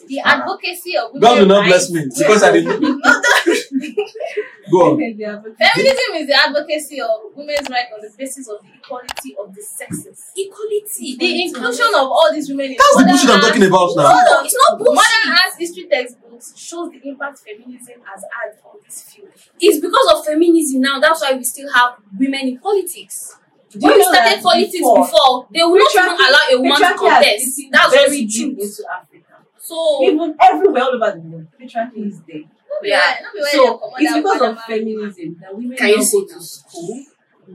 The 0.07 0.19
advocacy 0.19 0.97
of 0.97 1.13
women 1.13 1.21
God 1.21 1.39
will 1.39 1.45
not 1.47 1.65
bless 1.67 1.89
me 1.91 2.05
because 2.17 2.41
I 2.43 2.51
didn't. 2.53 2.81
Go 4.72 4.78
on. 4.93 4.97
Feminism 4.97 6.11
is 6.16 6.28
the 6.28 6.38
advocacy 6.39 7.01
of 7.01 7.09
women's 7.36 7.68
rights 7.70 7.91
on 7.93 7.99
the 8.01 8.11
basis 8.18 8.47
of 8.47 8.61
the 8.64 8.70
equality 8.80 9.36
of 9.39 9.53
the 9.53 9.61
sexes. 9.61 10.32
Equality. 10.38 11.18
The 11.20 11.43
inclusion 11.43 11.88
of 11.95 12.07
all 12.07 12.30
these 12.32 12.47
women 12.49 12.72
in 12.72 12.78
That's 12.80 12.95
the 12.95 13.03
modern 13.03 13.11
bullshit 13.11 13.30
I'm 13.30 13.41
talking 13.41 13.66
about 13.68 13.89
now. 13.95 14.03
no, 14.03 14.16
no, 14.24 14.36
It's 14.45 14.55
not 14.55 14.80
bullshit. 14.80 14.95
Modern 14.95 15.26
arts 15.36 15.55
history 15.59 15.86
textbooks 15.91 16.57
shows 16.57 16.91
the 16.91 17.01
impact 17.09 17.39
feminism 17.39 17.99
has 18.07 18.24
had 18.24 18.55
on 18.64 18.78
this 18.86 19.03
field. 19.03 19.30
It's 19.59 19.80
because 19.80 20.07
of 20.16 20.26
feminism 20.26 20.82
now. 20.82 20.99
That's 20.99 21.22
why 21.22 21.34
we 21.34 21.43
still 21.43 21.72
have 21.74 21.95
women 22.18 22.47
in 22.47 22.59
politics. 22.59 23.36
Do 23.70 23.80
When 23.80 23.91
you 23.93 23.97
we 23.99 24.03
started 24.03 24.41
politics 24.43 24.72
before- 24.80 25.03
before, 25.03 25.47
they 25.51 25.64
would 25.64 25.82
not 25.82 25.91
even 25.91 26.16
allow 26.24 26.45
a 26.51 26.57
woman 26.61 26.78
to 26.78 26.84
patriarchy 26.84 27.09
has 27.09 27.26
contest. 27.26 27.61
That's 27.72 27.93
very 27.93 28.26
just 28.26 28.38
the 28.38 28.45
deep 28.47 28.57
truth. 28.57 28.70
into 28.80 28.84
Africa. 28.95 29.34
So 29.57 29.99
Even 30.03 30.36
everywhere 30.39 30.84
all 30.84 30.95
over 30.95 31.11
the 31.11 31.20
world, 31.28 31.47
patriarchy 31.59 32.07
is 32.07 32.22
there. 32.28 32.43
Yeah. 32.84 33.17
So 33.51 33.93
it's 33.97 34.13
because 34.15 34.41
of 34.41 34.59
feminism 34.63 35.38
that 35.41 35.55
women 35.55 35.78
Can 35.78 35.89
now 35.91 36.03
go 36.03 36.26
to 36.28 36.41
school. 36.41 37.03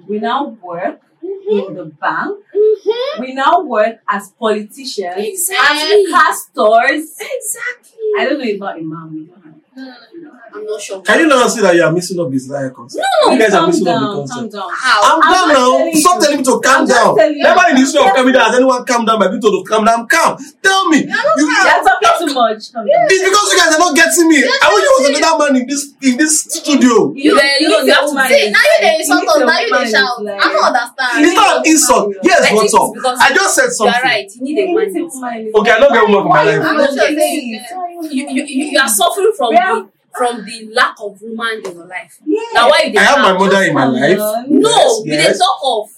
We 0.09 0.19
now 0.21 0.57
work 0.63 1.01
Mhm. 1.23 1.69
in 1.69 1.75
the 1.75 1.85
bank. 1.87 2.39
Mhm. 2.55 3.21
We 3.21 3.35
now 3.35 3.61
work 3.63 3.97
as 4.09 4.31
politicians, 4.31 5.17
Exactly. 5.17 6.05
as 6.05 6.11
pastors. 6.13 7.05
Exactly. 7.21 8.09
I 8.19 8.25
don't 8.27 8.39
know 8.39 8.55
about 8.57 8.77
imam. 8.79 9.09
We 9.15 9.25
don't 9.27 9.43
have. 9.45 9.55
No, 9.77 9.85
no, 9.85 10.31
no. 10.31 10.31
I'm 10.55 10.65
not 10.65 10.81
sure. 10.81 11.01
Can 11.03 11.21
you 11.21 11.27
not 11.27 11.51
see 11.51 11.61
that 11.61 11.75
you 11.75 11.83
are 11.83 11.93
missing 11.93 12.19
up 12.21 12.31
this 12.31 12.47
entire 12.49 12.71
concept? 12.71 13.05
No, 13.25 13.33
you 13.33 13.39
guys 13.39 13.53
are 13.55 13.59
calm 13.61 13.67
missing 13.71 13.89
up 13.89 14.01
the 14.01 14.07
down, 14.07 14.29
calm 14.29 14.49
down. 14.49 14.69
How? 14.73 15.01
I'm 15.05 15.23
I'm 15.23 15.23
calm 15.23 15.49
not 15.49 15.55
now. 15.55 15.71
telling 15.79 15.97
Stop 15.97 16.17
telling 16.23 16.39
me 16.39 16.45
to 16.45 16.55
calm 16.61 16.81
I'm 16.83 16.87
down. 16.89 17.17
Never 17.17 17.63
in 17.69 17.75
the 17.77 17.81
history 17.85 18.01
of 18.05 18.11
comedy 18.15 18.39
has 18.39 18.55
anyone 18.55 18.85
calm 18.85 19.05
down 19.05 19.19
by 19.19 19.29
being 19.29 19.41
told 19.41 19.55
to 19.59 19.63
calm 19.69 19.85
down. 19.85 20.07
Calm. 20.09 20.39
Tell 20.63 20.89
me. 20.89 20.99
You, 21.09 21.45
You're 21.45 21.85
talking 21.85 22.29
too 22.29 22.35
much. 22.35 22.73
Calm 22.73 22.85
down. 22.87 23.07
it's 23.11 23.25
because 23.25 23.47
you 23.53 23.59
guys 23.59 23.73
are 23.75 23.83
not 23.83 23.93
getting 23.97 24.29
me. 24.29 24.39
I 24.45 24.67
wish 24.73 24.83
you 24.85 24.93
was 24.99 25.05
another 25.19 25.35
man 25.39 25.53
in 25.63 25.67
this 25.69 25.83
in 26.03 26.15
this 26.17 26.35
studio. 26.45 27.13
You 27.15 27.35
were 27.35 27.41
alone. 27.41 27.87
You 27.87 27.93
have 27.93 28.09
to 28.09 28.19
See, 28.29 28.51
now 28.51 28.65
you 28.65 28.79
dey 28.81 28.95
insult 29.01 29.29
us, 29.29 29.39
now 29.45 29.59
you 29.61 29.71
dey 29.73 29.83
It's 29.85 29.93
shout. 29.93 30.19
I 30.25 30.47
don't 30.53 30.65
understand. 30.65 31.25
It's 31.25 31.35
not 31.35 31.51
an 31.57 31.63
insult. 31.67 32.15
Yes, 32.23 32.53
what's 32.53 32.73
it's 32.73 32.75
up? 32.75 33.21
I 33.21 33.35
just 33.35 33.55
said 33.55 33.71
something. 33.71 33.93
You 33.93 33.93
something. 33.93 33.95
are 33.95 34.03
right. 34.03 34.31
You 34.35 34.55
need 34.55 34.59
a 34.59 35.21
man. 35.21 35.53
Okay, 35.55 35.71
I 35.73 35.79
don't 35.81 35.93
get 35.93 36.03
woman 36.09 36.23
for 36.23 36.29
my 36.29 36.43
life. 36.43 36.63
I'm 36.63 36.77
not 36.77 36.91
sure 36.91 36.99
saying 36.99 37.65
You, 38.11 38.29
you, 38.31 38.45
you, 38.45 38.65
you 38.73 38.79
are 38.81 38.89
suffering 38.89 39.33
from 39.37 39.53
Yeah. 39.53 39.75
the 39.75 39.98
from 40.17 40.45
the 40.45 40.71
lack 40.75 40.97
of 41.01 41.21
woman 41.23 41.63
in 41.65 41.73
your 41.77 41.87
life. 41.87 42.19
Yeah. 42.25 42.41
Now 42.55 42.69
why 42.71 42.91
you 42.93 42.99
I 42.99 43.03
have 43.03 43.19
my 43.19 43.33
mother 43.39 43.63
in 43.63 43.75
my 43.75 43.85
life. 43.87 44.19
No, 44.49 44.71
Yes, 44.71 45.01
we 45.05 45.11
dey 45.11 45.17
yes. 45.17 45.39
talk 45.39 45.59
of 45.63 45.91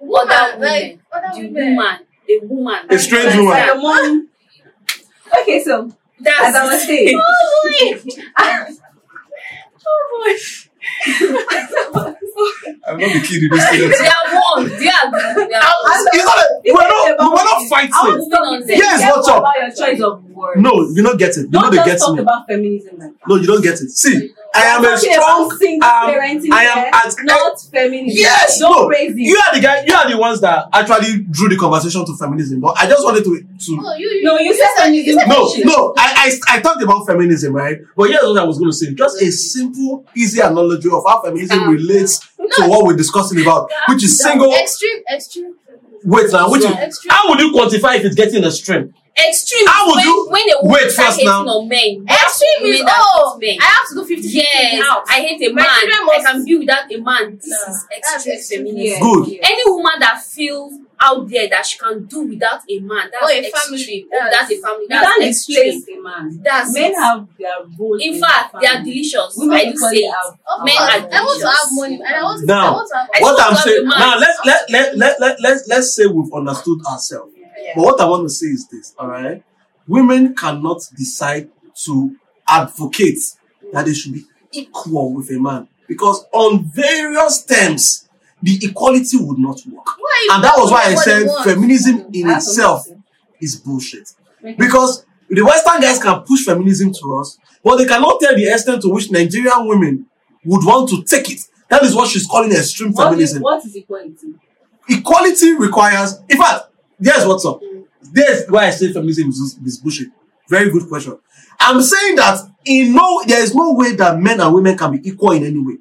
Woman, 0.00 0.28
other 0.30 0.58
women. 0.58 0.70
like, 0.70 0.98
other 1.12 1.42
The 1.42 1.48
women. 1.48 1.76
woman, 1.76 1.98
a 2.28 2.46
woman. 2.46 2.80
A 2.90 2.98
strange 2.98 3.26
Like 3.34 3.36
woman. 3.36 3.54
that. 3.54 3.76
Mom. 3.78 4.28
Okay, 5.42 5.62
so 5.62 5.90
That's 6.20 6.40
as 6.48 6.54
I 6.54 6.72
was 6.72 6.82
saying, 6.86 7.20
oh, 7.28 7.94
oh, 9.86 10.36
I'm 12.86 12.98
not 12.98 13.12
the 13.12 13.20
kid 13.20 13.42
in 13.42 13.50
this 13.50 13.68
thing. 13.70 13.90
They 13.90 14.08
are 14.08 14.26
one. 14.54 14.68
They 14.68 14.88
are. 14.88 15.08
They 15.34 15.54
are. 15.54 15.74
It's 16.12 16.24
not 16.24 16.38
a, 16.38 16.46
we're 16.64 16.88
not 16.88 17.18
we're 17.18 17.44
not 17.44 17.62
I 17.62 17.68
fighting. 17.68 17.90
want 17.92 18.30
to 18.30 18.36
talk 18.36 18.68
Yes, 18.68 19.00
yes, 19.00 19.16
what's 19.16 19.28
up? 19.28 19.38
about 19.38 19.58
your 19.58 19.70
choice 19.70 20.00
of 20.02 20.24
words. 20.24 20.60
No, 20.60 20.88
you 20.88 21.02
don't 21.02 21.18
get 21.18 21.30
it. 21.36 21.46
You 21.46 21.48
know 21.50 21.62
don't 21.62 21.70
they 21.70 21.76
just 21.78 21.88
get 21.88 21.98
talk 21.98 22.14
me. 22.16 22.22
about 22.22 22.46
feminism 22.46 22.98
like 22.98 23.10
that. 23.18 23.28
No, 23.28 23.34
you 23.36 23.46
don't 23.46 23.62
get 23.62 23.74
it. 23.74 23.90
See, 23.90 24.30
I 24.54 24.62
am 24.62 24.84
a 24.84 24.96
strong. 24.96 25.46
about 25.46 25.58
single 25.58 25.88
um, 25.88 26.10
parenting 26.10 26.52
I 26.52 26.64
am 26.64 26.78
here, 26.78 26.90
at 26.94 27.14
not 27.24 27.60
feminism. 27.60 28.16
Yes, 28.18 28.58
don't 28.58 28.82
no. 28.82 28.88
raise 28.88 29.12
it. 29.12 29.18
You 29.18 29.36
are 29.46 29.54
the 29.54 29.60
guy. 29.60 29.84
You 29.86 29.94
are 29.94 30.08
the 30.10 30.16
ones 30.18 30.40
that 30.40 30.68
actually 30.72 31.24
drew 31.30 31.48
the 31.48 31.56
conversation 31.56 32.04
to 32.06 32.16
feminism. 32.16 32.60
But 32.60 32.78
I 32.78 32.86
just 32.86 33.04
wanted 33.04 33.24
to 33.24 33.30
to. 33.42 33.82
Oh, 33.84 33.94
you, 33.96 34.08
you, 34.08 34.24
No, 34.24 34.38
you 34.38 34.54
said 34.54 34.68
feminism. 34.76 35.28
No, 35.28 35.52
no. 35.64 35.94
I, 35.98 36.30
I 36.48 36.56
I 36.56 36.60
talked 36.60 36.82
about 36.82 37.06
feminism, 37.06 37.52
right? 37.52 37.78
But 37.96 38.10
here's 38.10 38.22
what 38.22 38.38
I 38.38 38.44
was 38.44 38.58
going 38.58 38.70
to 38.70 38.76
say. 38.76 38.94
Just 38.94 39.20
a 39.20 39.30
simple, 39.30 40.06
easy 40.16 40.40
analogy 40.40 40.88
of 40.90 41.02
how 41.06 41.20
feminism 41.22 41.58
Um, 41.60 41.70
relates 41.74 42.27
to 42.36 42.68
what 42.68 42.84
we're 42.84 42.96
discussing 42.96 43.40
about, 43.40 43.70
which 43.88 44.02
is 44.04 44.18
single. 44.22 44.52
Extreme, 44.54 45.02
extreme. 45.12 45.54
Wait 46.04 46.30
now, 46.32 46.50
which 46.50 46.62
is, 46.64 47.06
how 47.10 47.28
would 47.28 47.40
you 47.40 47.52
quantify 47.52 47.96
if 47.96 48.04
it's 48.04 48.14
getting 48.14 48.44
extreme? 48.44 48.94
Extreme. 49.18 49.66
How 49.66 49.86
would 49.88 49.96
when, 49.96 50.04
you- 50.06 50.28
when 50.30 50.42
a 50.50 50.62
woman 50.62 50.72
Wait 50.84 50.92
first 50.92 51.24
now. 51.24 51.44
on 51.44 51.68
men? 51.68 52.06
Extreme 52.08 52.72
is 52.72 52.78
women 52.80 52.92
oh, 52.96 53.36
hate 53.40 53.58
men. 53.58 53.58
I 53.60 53.64
have 53.64 53.88
to 53.88 53.94
do 53.96 54.04
50 54.04 54.28
Yes, 54.28 54.84
I 55.08 55.20
hate 55.22 55.42
a 55.50 55.52
My 55.52 55.62
man. 55.62 55.80
children 55.80 56.08
I 56.08 56.22
can 56.32 56.44
be 56.44 56.56
without 56.56 56.92
a 56.92 57.00
man. 57.00 57.36
This 57.36 57.48
No, 57.48 57.72
is 57.72 57.86
extreme 57.96 58.34
extreme. 58.36 58.60
feminism. 58.66 58.86
Yeah, 58.86 59.00
Good. 59.00 59.28
yeah. 59.28 59.38
Any 59.42 59.62
woman 59.70 59.92
that 59.98 60.22
feels 60.22 60.72
out 61.00 61.28
there 61.28 61.48
that 61.48 61.64
she 61.64 61.78
can 61.78 62.04
do 62.06 62.22
without 62.26 62.60
a 62.68 62.78
man, 62.80 63.08
that's 63.12 63.22
Oh, 63.22 63.28
a 63.28 63.38
extreme. 63.38 63.78
family. 63.78 64.06
Oh, 64.12 64.28
that's 64.30 64.50
a 64.52 64.56
family. 64.60 64.82
You 64.82 64.88
can't 64.88 65.20
That's 65.22 65.48
extreme. 65.48 65.98
a 65.98 66.02
man. 66.02 66.40
That's 66.42 66.72
Men 66.74 66.90
it. 66.90 66.96
have 66.96 67.28
their 67.38 67.50
role. 67.78 67.98
In 68.00 68.12
the 68.14 68.18
fact, 68.20 68.54
they 68.60 68.66
are 68.66 68.82
delicious. 68.82 69.34
Women 69.36 69.56
I 69.56 69.64
do 69.70 69.76
say 69.76 69.96
it. 69.96 70.12
have. 70.14 70.38
Men 70.64 70.76
course, 70.76 70.90
are 70.90 71.08
I 71.12 71.22
want 71.24 71.40
to 71.40 71.46
have 71.48 71.68
money. 71.72 71.94
And 71.94 72.14
I 72.14 72.22
want 72.22 72.40
to, 72.40 72.46
Now, 72.46 72.66
I 72.66 72.70
want 72.72 72.88
to 72.90 72.96
have 72.98 73.08
I 73.14 73.20
What 73.20 73.40
I'm 73.50 73.56
saying 73.56 73.84
now, 73.88 74.18
let's 74.18 74.38
let 74.44 74.70
let 74.70 74.96
let 74.96 75.20
let 75.20 75.40
let's 75.40 75.68
let's 75.68 75.94
say 75.94 76.06
we've 76.06 76.32
understood 76.32 76.80
ourselves. 76.90 77.32
Yeah. 77.36 77.72
But 77.76 77.82
what 77.84 78.00
I 78.00 78.04
want 78.06 78.24
to 78.24 78.30
say 78.30 78.46
is 78.46 78.66
this, 78.68 78.94
all 78.98 79.08
right? 79.08 79.42
Women 79.86 80.34
cannot 80.34 80.80
decide 80.96 81.50
to 81.84 82.16
advocate 82.48 83.18
that 83.72 83.86
they 83.86 83.94
should 83.94 84.12
be 84.14 84.24
equal 84.52 85.12
with 85.14 85.30
a 85.30 85.38
man 85.38 85.68
because 85.86 86.24
on 86.32 86.64
various 86.64 87.44
terms 87.44 88.07
the 88.42 88.58
equality 88.62 89.16
would 89.18 89.38
not 89.38 89.60
work. 89.66 89.86
Why 89.98 90.28
And 90.32 90.44
that 90.44 90.54
was 90.56 90.70
why 90.70 90.82
I 90.84 90.94
said 90.94 91.26
feminism 91.44 92.06
in 92.12 92.30
itself 92.30 92.86
is 93.40 93.56
bullshit. 93.56 94.12
Because 94.56 95.04
the 95.28 95.44
Western 95.44 95.80
guys 95.80 96.00
can 96.02 96.20
push 96.22 96.44
feminism 96.44 96.92
to 96.92 97.18
us, 97.18 97.38
but 97.62 97.76
they 97.76 97.86
cannot 97.86 98.20
tell 98.20 98.34
the 98.34 98.46
extent 98.46 98.82
to 98.82 98.88
which 98.88 99.10
Nigerian 99.10 99.66
women 99.66 100.06
would 100.44 100.64
want 100.64 100.88
to 100.90 101.02
take 101.04 101.30
it. 101.30 101.40
That 101.68 101.82
is 101.82 101.94
what 101.94 102.08
she's 102.08 102.26
calling 102.26 102.52
extreme 102.52 102.92
What 102.92 103.04
is, 103.04 103.32
feminism. 103.32 103.42
what 103.42 103.64
is 103.64 103.76
equality? 103.76 104.34
Equality 104.88 105.52
requires, 105.52 106.18
in 106.28 106.38
fact, 106.38 106.66
there's 106.98 107.26
what's 107.26 107.44
up. 107.44 107.60
Mm. 107.60 107.84
There's 108.10 108.48
why 108.48 108.66
I 108.66 108.70
say 108.70 108.92
feminism 108.92 109.28
is, 109.28 109.58
is 109.64 109.78
bullshit. 109.78 110.08
Very 110.48 110.70
good 110.70 110.88
question. 110.88 111.18
I'm 111.60 111.82
saying 111.82 112.16
that 112.16 112.40
in 112.64 112.94
no, 112.94 113.22
there 113.26 113.42
is 113.42 113.54
no 113.54 113.74
way 113.74 113.94
that 113.96 114.18
men 114.18 114.40
and 114.40 114.54
women 114.54 114.78
can 114.78 114.92
be 114.92 115.08
equal 115.08 115.32
in 115.32 115.44
any 115.44 115.58
way. 115.58 115.76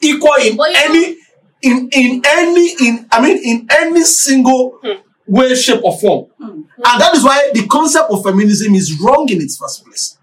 Equal 0.00 0.34
in 0.40 0.58
any, 0.76 1.16
in 1.62 1.88
in 1.92 2.22
any, 2.26 2.74
in 2.80 3.06
I 3.10 3.20
mean, 3.22 3.38
in 3.44 3.66
any 3.70 4.02
single 4.02 4.78
Hmm. 4.82 4.98
way, 5.26 5.54
shape, 5.54 5.80
or 5.84 5.96
form. 5.98 6.26
Hmm. 6.38 6.62
And 6.84 7.00
that 7.00 7.14
is 7.14 7.22
why 7.24 7.50
the 7.54 7.66
concept 7.66 8.10
of 8.10 8.22
feminism 8.24 8.74
is 8.74 8.98
wrong 9.00 9.28
in 9.30 9.40
its 9.40 9.56
first 9.56 9.84
place. 9.84 10.18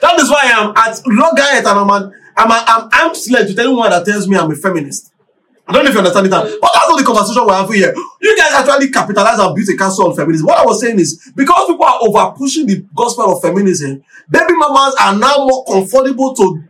That 0.00 0.20
is 0.20 0.30
why 0.30 0.42
I'm 0.54 0.70
at 0.76 1.00
loggerhead 1.06 1.64
and 1.66 1.78
I'm 1.78 1.90
an, 1.90 2.12
I'm 2.36 2.50
a, 2.50 2.64
I'm 2.68 2.88
arm's 2.92 3.28
length 3.30 3.48
with 3.48 3.58
anyone 3.58 3.90
that 3.90 4.04
tells 4.04 4.28
me 4.28 4.36
I'm 4.36 4.50
a 4.52 4.54
feminist. 4.54 5.12
I 5.66 5.72
don't 5.72 5.84
know 5.84 5.90
if 5.90 5.94
you 5.94 5.98
understand 6.00 6.26
it 6.26 6.30
now. 6.30 6.42
But 6.44 6.70
that's 6.72 6.88
not 6.88 6.98
the 6.98 7.04
conversation 7.04 7.44
we're 7.46 7.54
having 7.54 7.76
here. 7.76 7.94
You 8.22 8.36
guys 8.36 8.52
actually 8.52 8.90
capitalize 8.90 9.38
and 9.38 9.54
build 9.54 9.68
a 9.68 9.76
castle 9.76 10.08
on 10.08 10.16
feminism. 10.16 10.46
What 10.46 10.58
I 10.58 10.64
was 10.64 10.80
saying 10.80 10.98
is 10.98 11.30
because 11.34 11.66
people 11.68 11.84
are 11.84 11.98
over 12.00 12.34
pushing 12.36 12.66
the 12.66 12.84
gospel 12.94 13.32
of 13.36 13.42
feminism, 13.42 14.02
baby 14.30 14.54
mamas 14.54 14.94
are 15.00 15.16
now 15.16 15.44
more 15.44 15.64
comfortable 15.66 16.34
to 16.36 16.64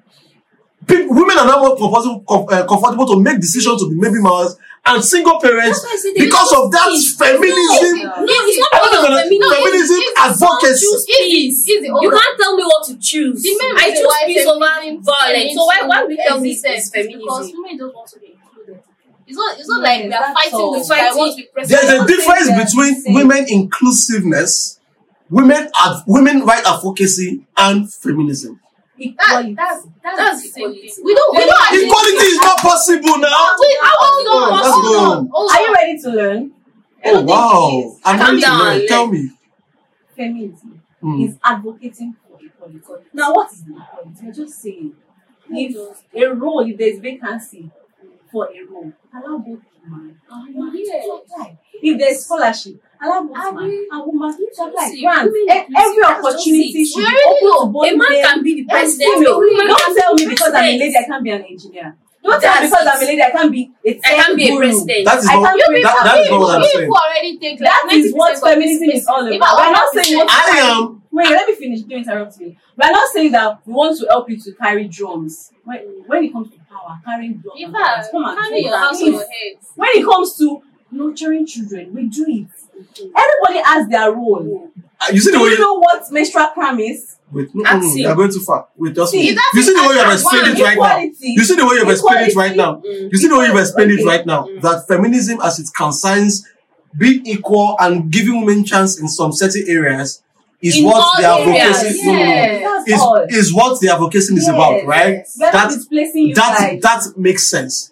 Pe- 0.89 1.05
women 1.07 1.37
are 1.39 1.47
now 1.47 1.61
more 1.61 1.77
comfortable, 1.77 2.25
uh, 2.51 2.65
comfortable 2.67 3.07
to 3.07 3.21
make 3.21 3.39
decisions 3.41 3.83
to 3.83 3.91
be 3.91 4.01
baby 4.01 4.21
mothers 4.21 4.57
and 4.87 5.05
single 5.05 5.39
parents 5.39 5.83
That's 5.83 5.85
why 5.85 5.93
I 5.93 5.97
say 6.01 6.13
they 6.17 6.25
because 6.25 6.51
of 6.57 6.73
that 6.73 6.89
choose 6.89 7.13
feminism. 7.15 8.09
No, 8.25 8.35
it's 8.49 8.57
not 8.57 8.71
I 8.73 8.79
don't 8.89 9.05
know, 9.05 9.21
feminism. 9.21 9.53
feminism 9.53 10.01
it's- 10.01 10.17
advocacy. 10.33 10.87
Choose 10.89 11.05
peace. 11.05 11.65
It's 11.69 11.83
the 11.85 11.93
You 12.01 12.09
can't 12.11 12.35
tell 12.41 12.57
me 12.57 12.65
what 12.65 12.83
to 12.89 12.95
choose. 12.97 13.43
The 13.43 13.53
main 13.53 13.77
I 13.77 13.91
choose 13.93 14.07
why 14.09 14.23
peace 14.27 14.47
over 14.49 14.65
feminism 14.65 15.05
violence. 15.05 15.53
So 15.55 15.63
why 15.69 15.79
why 15.85 16.05
we 16.09 16.17
tell 16.17 16.41
me 16.41 16.51
existed 16.57 16.73
it's 16.73 16.89
is 16.89 17.07
Because 17.21 17.53
women 17.53 17.77
don't 17.77 17.93
want 17.95 18.09
to 18.09 18.19
be 18.19 18.33
included. 18.33 18.81
It's 19.29 19.37
not. 19.37 19.59
It's 19.61 19.69
not 19.69 19.83
Yes, 19.85 19.89
like 19.93 20.01
we 20.09 20.13
are 20.17 20.33
fighting 20.33 20.55
all. 20.57 20.73
with. 20.73 20.89
I 20.91 21.13
want 21.13 21.31
to 21.33 21.37
be 21.37 21.49
president. 21.53 21.85
There's 21.85 22.01
a 22.01 22.07
difference 22.09 22.49
between 22.65 22.93
same. 23.03 23.13
women 23.15 23.45
inclusiveness, 23.49 24.81
women 25.29 25.69
ad- 25.85 26.03
women 26.07 26.47
right 26.49 26.65
advocacy, 26.65 27.45
and 27.59 27.93
feminism. 27.93 28.61
That, 28.99 29.07
Equality. 29.07 29.55
that's 29.55 29.87
that's, 30.03 30.17
That's 30.17 30.43
the 30.43 30.49
same 30.49 30.63
equality. 30.71 30.89
thing. 30.89 31.05
We 31.05 31.15
don't. 31.15 31.37
We 31.37 31.45
don't. 31.45 31.63
actually- 31.63 31.87
Equality 31.87 32.27
is 32.35 32.39
not 32.39 32.59
possible 32.59 33.19
now. 33.19 33.47
Wait, 33.59 33.77
how 33.83 33.95
Oh, 34.01 34.25
hold 34.27 34.53
on, 34.53 34.73
hold 34.73 34.85
go. 34.85 35.11
on, 35.11 35.29
hold 35.33 35.51
Are 35.53 35.61
you 35.61 35.75
ready 35.75 35.99
to 36.03 36.11
learn? 36.11 36.53
Oh 37.05 37.23
wow! 37.23 37.97
I'm 38.05 38.19
Calm 38.19 38.27
ready 38.29 38.41
to 38.41 38.47
down, 38.47 38.59
learn. 38.59 38.79
let- 38.79 38.89
Tell 38.89 39.07
me. 39.07 39.31
Feminism 40.17 40.83
Hmm. 41.01 41.21
is 41.23 41.37
advocating 41.45 42.17
for 42.27 42.39
equality. 42.45 43.07
Now, 43.13 43.33
what 43.33 43.53
is 43.53 43.63
the 43.65 43.73
equality? 43.77 44.25
You're 44.25 44.33
just 44.35 44.61
saying 44.61 44.95
if 45.51 45.77
a 46.15 46.35
role, 46.35 46.61
if 46.69 46.77
there's 46.77 46.99
vacancy 46.99 47.71
for 48.33 48.47
a 48.53 48.65
role, 48.69 48.93
allow 49.15 49.39
both 49.39 49.61
man 49.87 50.21
and 50.29 50.55
woman 50.57 50.73
to 50.75 51.23
apply. 51.23 51.57
If 51.81 51.99
there's 51.99 52.25
scholarship, 52.25 52.83
allow 53.03 53.23
both 53.23 53.37
man 53.37 53.65
Agree. 53.65 53.89
and 53.91 54.01
woman 54.07 54.33
to 54.37 54.63
apply. 54.65 54.89
See, 54.91 55.03
Grant, 55.03 55.31
women 55.33 55.57
inclusive, 55.57 55.75
every 55.79 56.03
opportunity 56.05 56.81
it. 56.83 56.87
should 56.87 57.07
be 57.07 57.23
open 57.27 57.49
know. 57.49 57.65
to 57.65 57.67
both 57.71 57.87
A 57.87 57.97
man 57.97 57.99
men 58.11 58.25
can 58.25 58.43
be 58.43 58.53
the 58.55 58.61
and 58.61 58.71
president. 58.71 59.15
female. 59.19 59.39
a 59.39 59.67
Don't 59.69 59.97
tell 59.99 60.15
me 60.15 60.27
because 60.27 60.53
I'm 60.55 60.65
a 60.65 60.79
lady 60.79 60.97
I 60.97 61.05
can't 61.05 61.25
be 61.25 61.31
an 61.31 61.43
engineer. 61.45 61.97
Don't 62.23 62.41
tell 62.43 62.61
me 62.61 62.67
because. 62.67 62.87
I'm 62.89 63.03
a 63.03 63.05
lady 63.07 63.23
I 63.23 63.31
can't 63.31 63.53
be 63.53 63.71
a 63.87 63.91
I 63.91 64.15
can't 64.19 64.37
be 64.37 64.45
a 64.45 64.49
guru. 64.51 64.59
president. 64.59 65.05
That 65.07 65.19
is 65.19 65.29
I 65.29 65.35
not. 65.35 65.45
can't 65.47 65.57
You 65.59 65.67
be- 65.69 65.75
people, 65.77 65.91
That, 65.95 66.05
that 66.05 66.19
is 66.19 66.27
you 66.27 66.31
not 66.33 66.41
what 66.41 66.55
I'm 66.55 66.61
people 66.63 66.79
saying. 66.79 66.91
already 66.91 67.39
take 67.39 67.61
like 67.61 67.71
That 67.71 67.89
is 67.93 68.13
90% 68.13 68.17
what 68.19 68.39
feminism 68.39 68.91
is 68.91 69.07
all 69.07 69.27
about. 69.27 69.57
We're 69.59 69.73
not 69.73 69.89
saying 69.95 70.17
what 70.19 70.31
I 70.31 70.59
am. 70.59 71.03
Wait, 71.11 71.31
let 71.31 71.49
me 71.49 71.55
finish. 71.55 71.81
Don't 71.83 71.99
interrupt 71.99 72.39
me. 72.39 72.59
We're 72.77 72.91
not 72.91 73.09
saying 73.13 73.33
that 73.33 73.61
we 73.67 73.73
want 73.73 73.99
to 73.99 74.07
help 74.11 74.29
you 74.31 74.39
to 74.41 74.53
carry 74.55 74.87
drums. 74.89 75.53
When, 75.65 75.79
when 76.07 76.25
it 76.25 76.33
comes 76.33 76.51
to 76.51 76.59
power, 76.71 76.99
carrying 77.05 77.35
drums. 77.39 77.59
In 77.61 77.67
and 77.67 77.75
fact, 77.77 78.11
drums, 78.11 78.13
come 78.13 78.25
and 78.25 78.39
carry 78.49 78.61
your 78.63 78.77
house 78.79 79.03
on 79.03 79.13
your 79.13 79.21
head. 79.21 79.57
When 79.77 79.89
it 79.95 80.05
comes 80.05 80.37
to 80.39 80.63
nurturing 80.91 81.47
children, 81.47 81.95
we 81.95 82.09
do 82.09 82.25
it. 82.29 82.47
Everybody 82.79 83.63
has 83.65 83.89
their 83.89 84.13
role. 84.13 84.71
Uh, 85.01 85.07
You 85.13 85.21
see 85.21 85.31
Do 85.31 85.39
the 85.39 85.45
way 85.45 85.51
you 85.51 85.55
you. 85.57 85.61
know 85.61 85.75
what 85.79 86.11
menstrual 86.11 86.47
cram 86.49 86.79
is? 86.81 87.17
Wait, 87.31 87.49
no, 87.55 87.63
no, 87.63 87.79
no, 87.79 87.95
you're 87.95 88.15
going 88.17 88.31
too 88.33 88.41
far. 88.41 88.69
Wait, 88.77 88.95
just 88.95 89.13
See, 89.13 89.19
wait. 89.19 89.39
You 89.55 89.63
see 89.63 89.75
the 89.75 89.83
way 89.83 89.95
you 89.95 89.99
have 89.99 90.07
one. 90.07 90.15
explained 90.15 90.59
it 90.59 90.63
right 90.63 90.79
now. 90.79 90.99
You 91.21 91.45
see 91.45 91.57
the 91.57 91.67
way 91.67 91.75
you've 91.77 91.89
explained 91.91 92.31
it 92.31 92.35
right 92.37 92.57
now. 92.57 92.77
Mm. 92.77 93.13
You 93.13 93.19
see 93.19 93.29
the 93.29 93.39
way 93.39 93.47
you've 93.47 93.59
explained 93.59 93.91
it 93.93 94.05
right 94.05 94.25
now. 94.27 94.47
Mm. 94.47 94.63
That 94.63 94.89
feminism, 94.89 95.39
as 95.43 95.59
it 95.59 95.69
concerns 95.77 96.47
being 96.97 97.27
equal 97.27 97.77
and 97.81 98.11
giving 98.11 98.45
women 98.47 98.65
chance 98.65 98.99
in 98.99 99.09
some 99.09 99.33
certain 99.33 99.65
areas, 99.69 100.23
is 100.63 100.79
In 100.79 100.85
what 100.87 100.97
all 100.97 101.13
the 101.45 101.51
areas, 101.53 101.77
advocacy. 101.77 102.07
No, 102.07 102.13
no, 102.13 102.19
no. 102.19 102.25
yeah. 102.25 102.81
That's 102.87 103.01
all. 103.03 103.17
Is, 103.29 103.37
is 103.37 103.55
what 103.55 103.81
the 103.81 103.89
advocacy 103.91 104.35
is 104.35 104.47
Yes. 104.47 104.49
about, 104.49 104.85
right? 104.87 105.19
We're 105.39 105.53
That 105.53 105.69
displacing 105.69 106.23
you 106.29 106.35
that 106.35 106.79
that 106.83 107.03
makes 107.19 107.47
sense. 107.47 107.91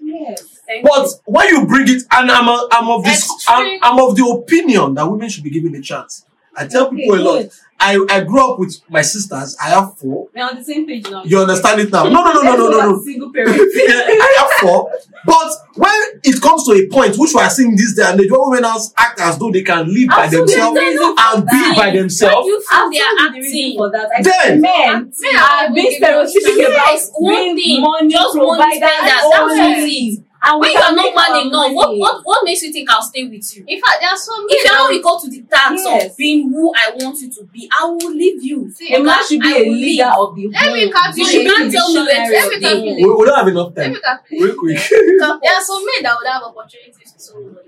Yes. 0.68 0.82
Thank 0.82 0.84
But 0.84 1.04
you. 1.04 1.10
when 1.26 1.48
you 1.48 1.66
bring 1.66 1.88
it, 1.88 2.02
and 2.10 2.30
I'm 2.30 2.48
a, 2.48 2.68
I'm 2.72 2.88
of 2.88 3.04
this, 3.04 3.28
I'm, 3.48 3.78
I'm 3.82 3.98
of 4.00 4.16
the 4.16 4.24
opinion 4.26 4.94
that 4.94 5.06
women 5.10 5.28
should 5.28 5.44
be 5.44 5.50
given 5.50 5.74
a 5.74 5.82
chance. 5.82 6.24
I 6.58 6.66
tell 6.66 6.86
Okay, 6.86 6.96
people 6.96 7.16
a 7.16 7.20
lot. 7.20 7.44
I, 7.78 8.02
I 8.08 8.24
grew 8.24 8.40
up 8.52 8.58
with 8.58 8.80
my 8.88 9.02
sisters. 9.02 9.54
I 9.62 9.68
have 9.68 9.98
four. 9.98 10.28
We're 10.34 10.42
on 10.48 10.56
the 10.56 10.64
same 10.64 10.86
page 10.86 11.10
now. 11.10 11.22
You 11.24 11.40
understand 11.40 11.78
it 11.82 11.92
now? 11.92 12.04
No, 12.04 12.24
no, 12.24 12.32
no, 12.32 12.40
no, 12.42 12.56
no, 12.56 12.70
no, 12.70 12.90
no. 12.92 13.02
Single 13.02 13.30
parent. 13.30 13.54
I 13.60 14.34
have 14.38 14.50
four. 14.66 14.90
But 15.26 15.52
when 15.74 15.92
it 16.24 16.40
comes 16.40 16.64
to 16.64 16.72
a 16.72 16.88
point, 16.88 17.16
which 17.18 17.32
we 17.34 17.40
are 17.42 17.50
seeing 17.50 17.76
this 17.76 17.94
day 17.94 18.04
and 18.06 18.18
age, 18.18 18.30
where 18.30 18.40
women 18.48 18.62
now 18.62 18.78
act 18.96 19.20
as 19.20 19.38
though 19.38 19.50
they 19.50 19.60
can 19.62 19.92
live 19.92 20.08
by 20.08 20.26
themselves 20.28 20.74
the 20.74 20.80
reason 20.80 21.14
and 21.18 21.44
be 21.44 21.50
that. 21.52 21.74
by 21.76 21.90
themselves, 21.90 22.46
you 22.46 22.62
feel 22.62 22.90
they 22.90 22.98
are 23.00 23.04
Absolutely 23.04 23.40
the 23.40 23.44
reason 23.44 23.60
acting. 23.60 23.76
for 23.76 23.90
that. 23.90 24.08
I 24.16 24.22
Then- 24.22 24.60
men 24.62 25.12
Men 25.20 25.36
are 25.36 25.42
are 25.68 25.74
being 25.74 26.00
giving 26.00 26.14
us 26.14 27.10
about 27.10 27.56
being 27.56 27.82
money 27.82 28.08
just 28.10 28.34
money 28.36 28.48
providers 28.48 28.88
spenders, 28.88 29.22
only. 29.36 30.24
That's 30.46 30.52
it. 30.52 30.52
And 30.52 30.60
When 30.60 30.70
you 30.70 30.78
are 30.78 30.94
not 30.94 31.14
man 31.14 31.46
enough, 31.46 31.72
what, 31.74 31.96
what 31.98 32.20
what 32.24 32.44
makes 32.44 32.62
you 32.62 32.72
think 32.72 32.88
I'll 32.90 33.02
stay 33.02 33.24
with 33.26 33.56
you? 33.56 33.64
In 33.66 33.80
fact, 33.80 33.96
there 34.00 34.10
are 34.10 34.16
some 34.16 34.46
If 34.48 34.48
men 34.48 34.58
you're 34.64 34.78
not 34.78 34.88
that- 34.88 34.94
equal 34.96 35.18
to 35.20 35.30
the 35.30 35.42
task 35.42 35.84
Yes. 35.84 36.10
of 36.12 36.16
being 36.16 36.50
who 36.50 36.72
I 36.74 36.90
want 36.94 37.18
you 37.20 37.30
to 37.32 37.44
be, 37.52 37.68
I 37.72 37.84
will 37.86 38.10
leave 38.14 38.42
you. 38.42 38.70
See, 38.70 38.94
A 38.94 39.02
man 39.02 39.18
should 39.26 39.40
be 39.40 39.48
I 39.48 39.56
a 39.58 39.70
leader 39.70 40.04
leave. 40.06 40.18
of 40.18 40.36
the 40.36 40.42
home. 40.44 40.52
Let 40.52 40.72
me 40.72 40.92
calculate. 40.92 41.16
You 41.18 41.26
should 41.26 41.46
not 41.46 41.72
tell 41.72 41.88
me 41.92 42.00
where 42.00 42.26
to 42.26 42.32
Let 42.32 42.48
me 42.50 42.56
stay. 42.60 42.82
we, 42.82 43.04
we 43.04 43.24
don't 43.26 43.36
have 43.36 43.48
enough 43.48 43.72
Let 43.76 43.82
time. 43.84 43.92
me 43.92 44.00
calculate. 44.00 44.42
Real 44.44 44.56
quick. 44.56 44.78
There 44.78 45.54
are 45.54 45.62
some 45.62 45.82
men 45.90 46.02
that 46.02 46.14
would 46.18 46.28
have 46.30 46.42
opportunities 46.42 47.12
to 47.12 47.18
some 47.20 47.36
women. 47.44 47.58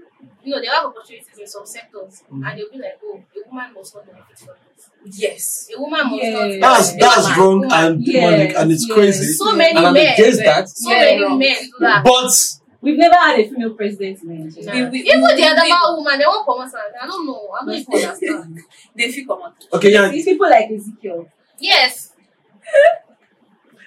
You 0.45 0.55
know, 0.55 0.61
they 0.63 0.67
have 0.69 0.85
opportunities 0.87 1.27
in 1.39 1.47
some 1.47 1.67
sectors, 1.67 2.23
Mm. 2.33 2.49
and 2.49 2.59
they'll 2.59 2.71
be 2.71 2.79
like, 2.79 2.97
"Oh, 3.05 3.21
a 3.21 3.49
woman 3.51 3.75
must 3.75 3.95
not 3.97 4.07
benefit 4.07 4.39
from 4.39 4.55
this. 5.05 5.21
Yes. 5.21 5.69
A 5.77 5.81
woman 5.81 6.09
must 6.11 6.23
Yeah. 6.23 6.31
not." 6.31 6.61
That's 6.61 6.91
benefit 6.93 7.01
that's 7.01 7.29
from 7.29 7.39
wrong 7.43 7.61
this. 7.63 7.73
and 7.75 8.07
Yes, 8.07 8.15
demonic 8.31 8.57
and 8.57 8.73
it's 8.73 8.87
yes. 8.89 8.95
crazy. 8.97 9.33
So 9.35 9.53
many 9.55 9.77
And 9.77 9.87
I'm 9.89 9.93
men. 9.93 10.15
against 10.15 10.39
that. 10.45 10.69
So 10.71 10.91
Yeah, 10.91 10.99
many 11.01 11.23
wrong. 11.25 11.39
men 11.39 11.57
do 11.65 11.71
that. 11.81 12.05
But 12.05 12.33
We've 12.81 12.97
never 12.99 13.15
had 13.17 13.41
a 13.41 13.49
female 13.49 13.75
president 13.75 14.23
in 14.23 14.45
Nigeria. 14.45 14.75
Yeah. 14.85 14.91
we- 14.91 15.01
Even 15.01 15.21
the 15.23 15.45
other 15.45 15.63
we- 15.65 15.97
woman, 15.97 16.19
they 16.19 16.25
won't 16.27 16.47
come 16.47 16.61
outside. 16.61 16.93
I 17.01 17.07
don't 17.07 17.27
know. 17.27 17.49
I 17.61 17.65
don't 17.65 17.75
even 17.75 17.95
understand. 17.95 18.59
They 18.97 19.11
feel 19.13 19.27
come 19.27 19.43
out. 19.43 19.55
okay, 19.73 19.93
yeah, 19.93 20.09
These 20.09 20.25
people 20.25 20.49
like 20.49 20.71
Ezekiel. 20.71 21.29
yes. 21.59 22.13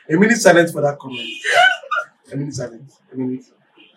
a 0.10 0.14
minute 0.18 0.38
silence 0.38 0.72
for 0.72 0.82
that 0.82 0.98
comment. 1.00 1.28
A 2.32 2.36
minute 2.36 2.54
silence. 2.54 3.00
A 3.14 3.16
minute. 3.16 3.46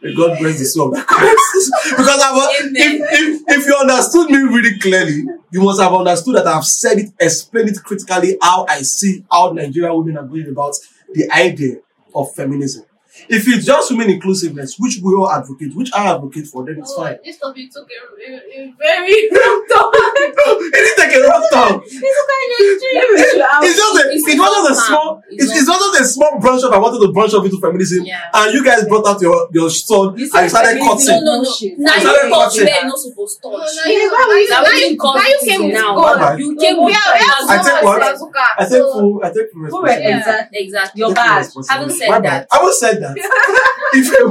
May 0.02 0.14
God 0.14 0.38
bless 0.38 0.58
the 0.58 0.64
soul 0.66 0.88
of 0.88 0.94
that 0.96 1.06
comment. 1.06 1.32
because 1.90 2.20
I've, 2.22 2.74
if, 2.76 3.02
if, 3.12 3.42
if 3.48 3.66
you 3.66 3.74
understood 3.76 4.30
me 4.30 4.36
really 4.38 4.78
clearly, 4.78 5.24
you 5.50 5.62
must 5.62 5.80
have 5.80 5.94
understood 5.94 6.36
that 6.36 6.46
I've 6.46 6.64
said 6.66 6.98
it, 6.98 7.10
explained 7.18 7.70
it 7.70 7.82
critically 7.82 8.36
how 8.42 8.66
I 8.68 8.82
see 8.82 9.24
how 9.32 9.52
Nigerian 9.52 9.96
women 9.96 10.18
are 10.18 10.24
going 10.26 10.48
about 10.48 10.74
the 11.14 11.30
idea 11.30 11.76
of 12.14 12.32
feminism. 12.34 12.84
If 13.28 13.46
it's 13.48 13.64
just 13.64 13.90
women 13.90 14.10
inclusiveness, 14.10 14.76
which 14.78 14.98
we 15.02 15.14
all 15.14 15.30
advocate, 15.30 15.74
which 15.74 15.90
I 15.94 16.12
advocate 16.14 16.46
for, 16.46 16.64
then 16.66 16.78
it's 16.78 16.92
Oh, 16.96 17.02
fine. 17.02 17.18
This 17.24 17.38
topic 17.38 17.70
took 17.70 17.86
a, 17.88 17.98
a, 18.20 18.36
a 18.36 18.74
very 18.74 19.30
long 19.38 19.60
time. 19.70 19.90
it 20.74 20.74
didn't 20.74 20.98
take 20.98 21.14
a 21.16 21.22
long 21.22 21.44
time. 21.50 21.80
This 21.84 21.94
kind 22.02 22.42
of 22.44 22.58
extreme. 22.58 22.94
Maybe 22.94 23.14
we 23.14 23.22
should 23.30 23.40
have- 23.40 23.62
It's 23.64 23.76
just 23.78 23.94
a, 23.94 24.02
It's 24.12 24.26
it 24.28 24.38
wasn't 24.38 24.66
a 24.66 24.74
small, 24.74 25.22
it's, 25.30 25.44
It's 25.44 25.52
it's 25.62 25.68
not 25.68 25.78
just 25.78 26.00
a 26.00 26.04
small 26.04 26.38
branch 26.40 26.62
off. 26.64 26.72
I 26.74 26.78
wanted 26.78 27.06
to 27.06 27.12
branch 27.12 27.32
off 27.34 27.44
into 27.44 27.58
feminism, 27.62 28.04
Yeah. 28.04 28.20
and 28.34 28.52
you 28.52 28.64
guys 28.64 28.84
brought 28.90 29.06
out 29.06 29.20
your 29.22 29.48
your 29.52 29.70
sword 29.70 30.18
You 30.18 30.28
and 30.34 30.42
you 30.44 30.48
started 30.50 30.78
cutting. 30.82 31.22
No, 31.24 31.38
no, 31.38 31.42
no. 31.42 31.50
Now 31.78 31.94
you 31.94 32.00
started 32.02 32.30
touch 32.34 32.50
cutting. 32.50 32.66
where 32.66 32.74
you're 32.74 32.90
not 32.90 32.98
supposed 32.98 33.34
to 33.38 33.42
touch. 33.46 33.70
now 33.78 33.90
you, 33.90 34.10
Now 34.10 34.60
now 34.62 34.74
you 34.74 34.90
you, 34.90 34.98
come 34.98 35.16
you 35.22 35.38
came 35.46 35.64
now. 35.72 36.34
You 36.34 36.48
came 36.58 36.76
with 36.82 36.98
are, 36.98 37.14
I 37.46 37.62
take 37.62 37.78
what? 37.86 38.02
I 38.02 38.62
take 38.66 38.70
So- 38.82 38.92
full, 38.92 39.20
I 39.22 39.28
take 39.30 39.48
full 39.54 39.62
responsibility. 39.62 40.02
reckons 40.02 40.50
Exactly. 40.52 40.98
You're 40.98 41.14
bad. 41.14 41.38
responsibility. 41.38 41.70
Haven't 41.74 41.94
said 41.94 42.22
that. 42.26 42.48
I 42.50 42.56
haven't 42.58 42.74
said 42.74 42.96
that. 43.02 43.03
if 43.94 44.20
a 44.20 44.24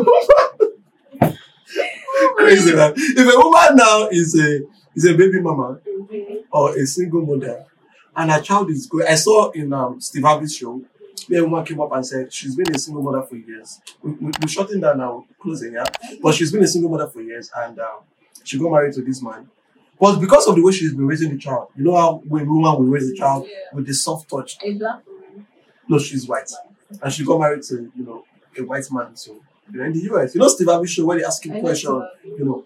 woman, 1.20 1.38
crazy 2.38 2.76
man. 2.76 2.94
If 2.96 3.34
a 3.34 3.38
woman 3.38 3.76
now 3.76 4.08
is 4.12 4.40
a 4.40 4.62
is 4.96 5.06
a 5.06 5.14
baby 5.16 5.42
mama 5.42 5.80
or 6.52 6.76
a 6.78 6.86
single 6.86 7.26
mother, 7.26 7.66
and 8.16 8.32
her 8.32 8.42
child 8.42 8.70
is 8.70 8.86
going, 8.88 9.08
I 9.08 9.16
saw 9.16 9.52
in 9.52 9.74
um 9.74 10.00
Steve 10.02 10.24
Harvey's 10.24 10.56
show. 10.56 10.82
Where 11.30 11.40
a 11.42 11.44
woman 11.46 11.64
came 11.64 11.80
up 11.80 11.90
and 11.94 12.06
said 12.06 12.34
she's 12.34 12.54
been 12.54 12.76
a 12.76 12.78
single 12.78 13.02
mother 13.02 13.22
for 13.22 13.38
years. 13.38 13.80
We, 14.02 14.12
we, 14.12 14.32
we're 14.42 14.48
shutting 14.48 14.82
down 14.82 14.98
now, 14.98 15.26
closing, 15.40 15.72
yeah. 15.74 15.86
But 16.22 16.34
she's 16.36 16.52
been 16.52 16.64
a 16.64 16.68
single 16.68 16.92
mother 16.92 17.08
for 17.08 17.22
years, 17.22 17.50
and 17.56 17.80
um, 17.80 18.00
she 18.44 18.60
got 18.60 18.72
married 18.72 18.94
to 18.96 19.02
this 19.02 19.22
man. 19.22 19.48
But 19.98 20.20
because 20.20 20.48
of 20.48 20.56
the 20.56 20.62
way 20.62 20.74
she's 20.74 20.94
been 20.94 21.08
raising 21.08 21.32
the 21.32 21.38
child, 21.38 21.70
you 21.78 21.84
know 21.86 21.96
how 21.96 22.22
when 22.28 22.46
a 22.46 22.54
woman 22.54 22.74
will 22.74 22.92
raise 22.92 23.10
the 23.10 23.16
child 23.16 23.46
Yeah. 23.48 23.56
with 23.74 23.88
the 23.88 23.94
soft 23.94 24.30
touch. 24.30 24.58
A 24.66 24.74
black 24.74 25.06
woman. 25.08 25.48
No, 25.88 25.98
she's 25.98 26.28
white, 26.28 26.52
and 27.02 27.14
she 27.14 27.24
got 27.24 27.40
married 27.40 27.64
to 27.70 27.90
you 27.96 28.04
know 28.04 28.26
a 28.58 28.64
white 28.64 28.86
man. 28.92 29.16
So 29.16 29.32
you 29.72 29.80
know 29.80 29.86
in 29.86 29.94
the 29.94 30.02
US, 30.14 30.36
you 30.36 30.42
know 30.42 30.48
Steve 30.48 30.68
Harvey 30.68 30.88
show 30.88 31.06
where 31.06 31.18
they 31.20 31.26
ask 31.26 31.46
him 31.46 31.60
question, 31.62 31.92
you 32.26 32.46
know, 32.46 32.64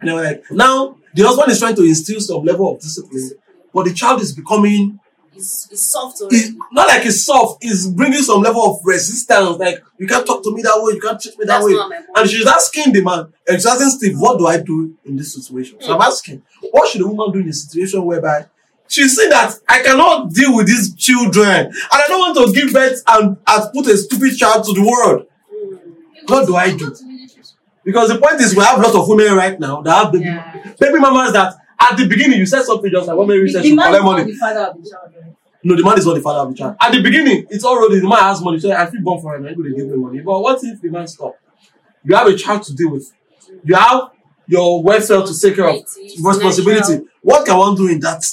and 0.00 0.08
they 0.08 0.12
were 0.14 0.22
like, 0.22 0.44
now 0.50 0.96
the 1.14 1.22
husband 1.22 1.50
is 1.52 1.58
trying 1.58 1.76
to 1.76 1.82
instill 1.82 2.20
some 2.20 2.44
level 2.44 2.72
of 2.74 2.80
discipline, 2.80 3.30
but 3.74 3.84
the 3.84 3.92
child 3.94 4.20
is 4.20 4.32
becoming 4.34 4.98
It's, 5.34 5.68
it's 5.70 5.90
soft 5.92 6.18
it's 6.30 6.52
not 6.72 6.88
like 6.88 7.06
it's 7.06 7.24
soft, 7.24 7.64
it's 7.64 7.86
bringing 7.88 8.22
some 8.22 8.42
level 8.42 8.62
of 8.70 8.80
resistance. 8.84 9.58
Like 9.58 9.82
you 9.98 10.06
can't 10.06 10.26
talk 10.26 10.42
to 10.44 10.54
me 10.54 10.62
that 10.62 10.78
way, 10.82 10.94
you 10.94 11.00
can't 11.00 11.20
treat 11.20 11.38
me 11.38 11.44
that 11.46 11.54
That's 11.54 11.66
way. 11.66 11.72
not 11.72 11.88
my 11.88 11.96
point. 11.96 12.08
And 12.16 12.28
she's 12.30 12.46
asking 12.46 12.92
the 12.92 13.02
man, 13.02 13.32
asking 13.48 13.90
Steve, 13.90 14.18
what 14.18 14.38
do 14.38 14.46
I 14.46 14.58
do 14.60 14.96
in 15.04 15.16
this 15.16 15.34
situation? 15.34 15.80
So 15.80 15.94
I'm 15.94 16.00
asking, 16.02 16.42
what 16.72 16.88
should 16.88 17.00
a 17.02 17.06
woman 17.06 17.32
do 17.32 17.38
in 17.40 17.48
a 17.48 17.52
situation 17.52 18.04
whereby 18.04 18.46
she's 18.90 19.16
saying 19.16 19.30
that 19.30 19.54
I 19.68 19.82
cannot 19.82 20.32
deal 20.32 20.54
with 20.54 20.66
these 20.66 20.94
children 20.94 21.66
and 21.66 21.72
I 21.92 22.04
don't 22.08 22.20
want 22.20 22.36
to 22.48 22.52
give 22.60 22.72
birth 22.72 23.02
and, 23.06 23.36
and 23.46 23.72
put 23.72 23.86
a 23.86 23.96
stupid 23.96 24.36
child 24.36 24.64
to 24.66 24.72
the 24.72 24.82
world? 24.82 25.26
What 26.26 26.46
do 26.46 26.56
I 26.56 26.70
do? 26.76 26.90
go 26.90 26.94
to 26.94 27.04
military 27.04 27.42
school. 27.42 27.58
Because 27.84 28.08
the 28.10 28.18
point 28.18 28.40
is, 28.40 28.54
we 28.54 28.62
have 28.62 28.78
a 28.78 28.82
lot 28.82 28.94
of 28.94 29.08
women 29.08 29.34
right 29.34 29.58
now 29.58 29.80
that 29.82 29.94
have 30.04 30.12
baby, 30.12 30.24
Yeah. 30.24 30.72
baby 30.78 30.98
mamas 30.98 31.32
that 31.32 31.54
at 31.80 31.96
the 31.96 32.06
beginning 32.06 32.38
you 32.38 32.46
said 32.46 32.62
something 32.62 32.90
just 32.90 33.08
like 33.08 33.16
when 33.16 33.26
Mary 33.28 33.48
said 33.50 33.64
she 33.64 33.74
collect 33.74 34.04
money. 34.04 34.24
the 34.24 34.34
father 34.34 34.60
of 34.60 34.82
the 34.82 34.90
child, 34.90 35.12
right? 35.16 35.34
No, 35.62 35.76
the 35.76 35.82
man 35.84 35.98
is 35.98 36.06
not 36.06 36.14
the 36.14 36.20
father 36.22 36.40
of 36.40 36.50
the 36.50 36.56
child. 36.56 36.76
At 36.80 36.92
the 36.92 37.02
beginning, 37.02 37.46
it's 37.50 37.64
already 37.64 38.00
the 38.00 38.08
man 38.08 38.18
has 38.20 38.40
money. 38.42 38.58
So 38.58 38.70
I 38.72 38.86
feel 38.86 39.02
born 39.02 39.20
for 39.20 39.34
him. 39.36 39.46
I'm 39.46 39.54
going 39.54 39.70
to 39.70 39.76
give 39.76 39.90
him 39.92 40.00
money. 40.00 40.20
But 40.20 40.40
what 40.40 40.58
if 40.62 40.80
the 40.80 40.88
man 40.90 41.06
stop? 41.06 41.34
You 42.04 42.14
have 42.16 42.26
a 42.26 42.36
child 42.36 42.62
to 42.64 42.74
deal 42.74 42.92
with. 42.92 43.12
You 43.64 43.74
have 43.74 44.10
your 44.46 44.82
welfare 44.82 45.22
to 45.22 45.38
take 45.40 45.56
care 45.56 45.68
of. 45.68 45.82
Responsibility. 46.22 47.04
What 47.22 47.46
can 47.46 47.58
one 47.58 47.74
do 47.76 47.88
in 47.88 48.00
that? 48.00 48.24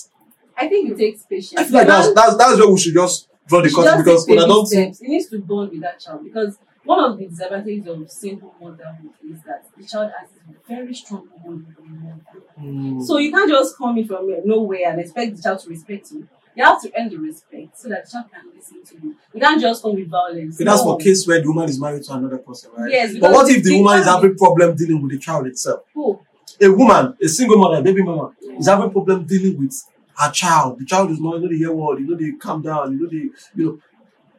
I 0.57 0.67
think 0.67 0.91
it 0.91 0.97
takes 0.97 1.23
patience. 1.23 1.59
I 1.59 1.63
feel 1.65 1.73
like 1.75 1.87
that's 1.87 2.13
that's 2.13 2.35
that's 2.37 2.57
where 2.59 2.69
we 2.69 2.79
should 2.79 2.93
just 2.93 3.27
draw 3.47 3.61
the 3.61 3.69
You 3.69 3.75
curtain 3.75 4.03
because 4.03 4.25
take 4.25 4.35
when 4.35 4.39
I 4.39 4.41
baby 4.47 4.53
don't 4.53 4.65
steps. 4.65 5.01
It 5.01 5.07
needs 5.09 5.29
to 5.29 5.39
bond 5.39 5.71
with 5.71 5.81
that 5.81 5.99
child 5.99 6.23
because 6.23 6.57
one 6.83 6.99
of 7.03 7.17
the 7.17 7.27
disadvantages 7.27 7.87
of 7.87 8.11
single 8.11 8.53
motherhood 8.61 9.11
is 9.29 9.41
that 9.43 9.65
the 9.77 9.85
child 9.85 10.11
has 10.17 10.29
a 10.31 10.67
very 10.75 10.93
strong 10.93 11.27
bond 11.43 11.65
with 11.67 11.75
the 11.75 11.83
mother. 11.83 12.21
Mm. 12.61 13.03
So 13.05 13.17
you 13.17 13.31
can't 13.31 13.49
just 13.49 13.77
come 13.77 13.97
in 13.97 14.07
from 14.07 14.29
nowhere 14.45 14.89
and 14.91 14.99
expect 15.01 15.35
the 15.35 15.41
child 15.43 15.59
to 15.59 15.69
respect 15.69 16.11
you. 16.11 16.27
You 16.55 16.63
have 16.63 16.81
to 16.81 16.91
earn 16.99 17.09
the 17.09 17.17
respect 17.17 17.77
so 17.77 17.89
that 17.89 18.05
the 18.05 18.11
child 18.11 18.25
can 18.31 18.41
listen 18.55 18.83
to 18.83 19.05
you. 19.05 19.15
You 19.33 19.39
can't 19.39 19.61
just 19.61 19.83
come 19.83 19.93
with 19.95 20.09
violence. 20.09 20.55
Okay, 20.55 20.63
that's 20.63 20.83
No. 20.83 20.93
for 20.93 20.97
case 20.97 21.27
where 21.27 21.39
the 21.39 21.47
woman 21.47 21.69
is 21.69 21.79
married 21.79 22.03
to 22.05 22.13
another 22.13 22.39
person, 22.39 22.71
right? 22.75 22.91
Yes, 22.91 23.15
But 23.19 23.31
what 23.31 23.47
if 23.51 23.63
the 23.63 23.69
the 23.69 23.77
woman 23.83 23.99
is 23.99 24.05
child- 24.05 24.23
having 24.23 24.37
problem 24.37 24.75
dealing 24.75 25.01
with 25.03 25.11
the 25.11 25.19
child 25.19 25.45
itself? 25.45 25.81
Who? 25.93 26.19
A 26.59 26.67
woman, 26.69 27.15
a 27.21 27.27
single 27.27 27.57
mother, 27.59 27.77
a 27.77 27.81
baby 27.83 28.01
mama, 28.01 28.31
Yeah. 28.41 28.57
is 28.57 28.67
having 28.67 28.89
problem 28.89 29.25
dealing 29.25 29.59
with 29.59 29.75
her 30.17 30.31
child. 30.31 30.79
The 30.79 30.85
child 30.85 31.11
is 31.11 31.19
not, 31.19 31.35
you 31.35 31.41
know, 31.41 31.47
they 31.49 31.57
hear 31.57 31.71
word, 31.73 31.99
you 31.99 32.07
know, 32.07 32.17
they 32.17 32.31
calm 32.37 32.61
down, 32.61 32.91
you 32.93 33.03
know, 33.03 33.09
they, 33.09 33.29
you 33.55 33.65
know, 33.65 33.79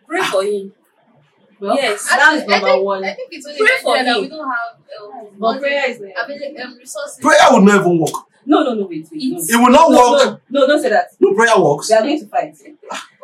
Pray 0.07 0.23
for 0.23 0.43
him. 0.43 0.73
Well, 1.61 1.75
Yes. 1.77 2.09
that's 2.09 2.13
Actually, 2.23 2.43
I 2.43 2.47
number 2.59 2.67
think, 2.69 2.85
one. 2.85 3.05
I 3.05 3.15
think 3.15 3.29
it's 3.33 3.47
only 3.47 3.59
Pray 3.59 3.69
for 3.83 3.97
Nigeria 3.97 4.05
that 4.05 4.17
him. 4.17 4.23
we 4.23 4.29
don't 4.29 4.49
have 4.49 5.03
um, 5.03 5.27
But 5.39 5.61
prayer 5.61 5.91
is 5.91 5.97
available 5.97 6.63
um, 6.63 6.79
resources. 6.79 7.19
prayer 7.21 7.39
would 7.51 7.63
not 7.65 7.81
even 7.81 7.99
work. 8.01 8.13
No, 8.47 8.63
no, 8.63 8.73
no, 8.75 8.87
wait, 8.87 9.07
wait. 9.13 9.23
No. 9.33 9.39
It 9.47 9.57
will 9.63 9.71
not 9.71 9.91
no, 9.91 10.13
work. 10.13 10.41
no, 10.49 10.61
no, 10.61 10.67
don't 10.67 10.81
say 10.81 10.89
that. 10.89 11.09
No, 11.21 11.35
prayer 11.35 11.59
works. 11.59 11.91
We 11.91 11.97
are 11.97 12.03
going 12.03 12.21
to 12.21 12.27
fight. 12.29 12.57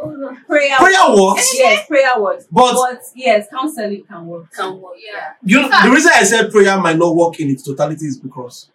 Oh, 0.02 0.10
no. 0.10 0.36
Prayer, 0.46 0.76
Prayer 0.76 1.16
works, 1.16 1.50
Yes, 1.54 1.86
prayer 1.86 2.10
works. 2.18 2.46
but 2.50 2.74
But 2.74 3.00
yes, 3.14 3.46
counseling 3.50 4.04
can 4.04 4.26
work. 4.26 4.52
Can 4.52 4.78
work. 4.82 4.92
Yeah. 5.02 5.32
you 5.42 5.62
know, 5.62 5.82
the 5.82 5.90
reason 5.90 6.10
I 6.14 6.24
said 6.24 6.50
prayer 6.50 6.76
might 6.78 6.98
not 6.98 7.16
work 7.16 7.40
in 7.40 7.48
its 7.48 7.62
totality 7.62 8.04
is 8.04 8.18
because 8.18 8.68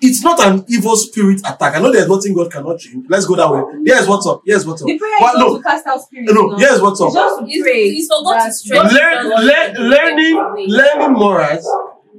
it's 0.00 0.22
not 0.22 0.38
an 0.40 0.64
evil 0.68 0.96
spirit 0.96 1.40
attack. 1.40 1.74
I 1.76 1.80
know 1.80 1.92
there's 1.92 2.08
nothing 2.08 2.34
God 2.34 2.50
cannot 2.52 2.78
change. 2.78 3.06
Let's 3.08 3.26
go 3.26 3.34
that 3.36 3.50
way. 3.50 3.62
Yes, 3.84 4.06
what's 4.06 4.26
up? 4.26 4.42
Yes, 4.44 4.64
what's 4.64 4.82
up? 4.82 4.86
The 4.86 4.98
prayer 4.98 5.16
But 5.20 5.34
is 5.34 5.38
not 5.38 5.46
no, 5.48 5.56
to 5.56 5.62
cast 5.62 5.86
out 5.86 6.00
spirits. 6.02 6.32
no, 6.32 6.58
yes, 6.58 6.80
what's 6.80 7.00
up? 7.00 7.12
just 7.12 7.38
to 7.40 7.62
pray. 7.62 7.82
it's 7.88 8.06
for 8.06 8.22
God 8.22 8.38
to 8.38 8.44
that 8.44 8.52
strengthen 8.54 8.96
Learn, 8.96 9.46
learn, 9.46 9.74
learning, 9.90 10.68
learning 10.68 11.12
morals, 11.12 11.66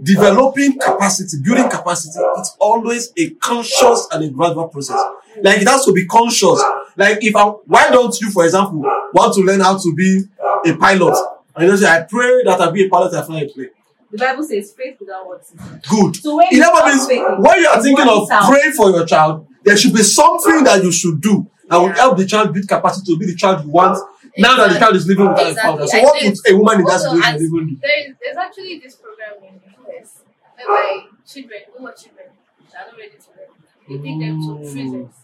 developing 0.01 0.77
capacity, 0.79 1.37
building 1.43 1.69
capacity. 1.69 2.19
It's 2.37 2.55
always 2.59 3.11
a 3.17 3.29
conscious 3.31 4.07
and 4.11 4.23
a 4.23 4.29
gradual 4.29 4.67
process. 4.67 4.99
Like 5.41 5.61
it 5.61 5.67
has 5.67 5.85
to 5.85 5.93
be 5.93 6.05
conscious. 6.05 6.61
Like 6.97 7.23
if 7.23 7.35
I, 7.35 7.43
why 7.45 7.89
don't 7.91 8.19
you, 8.19 8.29
for 8.31 8.43
example, 8.45 8.79
want 9.13 9.33
to 9.35 9.41
learn 9.41 9.61
how 9.61 9.77
to 9.77 9.95
be 9.95 10.23
a 10.65 10.75
pilot? 10.75 11.17
And 11.55 11.65
you 11.65 11.71
know, 11.71 11.75
say, 11.77 11.87
I 11.89 12.01
pray 12.01 12.43
that 12.43 12.59
I 12.59 12.71
be 12.71 12.85
a 12.85 12.89
pilot 12.89 13.13
and 13.13 13.25
fly 13.25 13.41
a 13.41 13.47
plane. 13.47 13.69
The 14.11 14.17
Bible 14.17 14.43
says 14.43 14.73
faith 14.75 14.97
without 14.99 15.27
works 15.27 15.51
is 15.51 15.59
dead. 15.59 15.81
Good. 15.89 16.15
So 16.17 16.35
when 16.37 16.47
It 16.47 16.53
you 16.53 16.59
never 16.59 16.85
means 16.85 17.07
faith, 17.07 17.23
when 17.37 17.59
you 17.59 17.67
are 17.67 17.81
thinking 17.81 18.07
of 18.07 18.27
praying 18.47 18.71
for 18.73 18.89
your 18.89 19.05
child, 19.05 19.47
there 19.63 19.77
should 19.77 19.93
be 19.93 20.03
something 20.03 20.63
that 20.63 20.83
you 20.83 20.91
should 20.91 21.21
do 21.21 21.45
that 21.69 21.77
will 21.77 21.89
help 21.93 22.17
the 22.17 22.25
child 22.25 22.53
build 22.53 22.67
capacity 22.67 23.13
to 23.13 23.19
be 23.19 23.27
the 23.27 23.35
child 23.35 23.63
you 23.65 23.71
want. 23.71 23.97
Now 24.37 24.55
that 24.57 24.73
the 24.73 24.79
child 24.79 24.95
is 24.95 25.05
living 25.05 25.27
without 25.29 25.45
a 25.45 25.49
Exactly. 25.49 25.71
father. 25.77 25.87
So 25.87 25.97
I 25.97 26.01
what 26.03 26.23
would 26.23 26.37
a 26.49 26.55
woman 26.57 26.79
in 26.79 26.85
that 26.85 26.99
situation 27.01 27.35
even 27.35 27.67
do? 27.69 27.75
There 27.81 27.99
is, 28.09 28.15
there's 28.23 28.37
actually 28.37 28.79
this 28.79 28.95
program 28.95 29.33
in 29.43 29.59
the 29.61 29.93
US 29.99 30.21
whereby 30.57 31.05
children, 31.27 31.59
who 31.77 31.87
are 31.87 31.93
children, 31.93 32.27
that 32.71 32.81
are 32.81 32.91
not 32.91 32.97
ready 32.97 33.11
to 33.11 33.29
learn, 33.37 33.49
they 33.87 33.97
take 34.09 34.19
them 34.19 34.35
to 34.41 34.51
Mm. 34.57 34.73
prisons. 34.73 35.15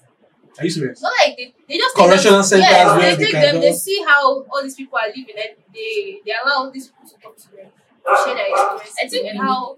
Are 0.58 0.64
you 0.64 0.70
serious? 0.72 1.02
Not 1.02 1.14
like 1.20 1.36
they, 1.38 1.54
they 1.68 1.78
just 1.78 1.96
take 1.96 2.06
Correctional 2.06 2.38
them, 2.40 2.48
centers 2.48 2.70
yeah, 2.70 2.98
where 2.98 3.16
they 3.16 3.24
they 3.26 3.32
take 3.32 3.42
them, 3.42 3.62
they 3.62 3.74
see 3.74 4.04
how 4.08 4.44
all 4.52 4.64
these 4.64 4.76
people 4.76 4.98
are 4.98 5.08
living 5.08 5.36
and 5.36 5.52
they, 5.74 6.20
they 6.26 6.32
allow 6.32 6.64
all 6.66 6.72
these 6.72 6.88
people 6.88 7.08
to 7.10 7.16
talk 7.22 7.36
to 7.38 7.50
them, 7.56 7.68
share 8.26 8.36
their 8.36 8.50
experiences 8.50 8.96
I 9.04 9.08
think 9.08 9.26
and 9.28 9.40
we 9.40 9.46
how 9.46 9.78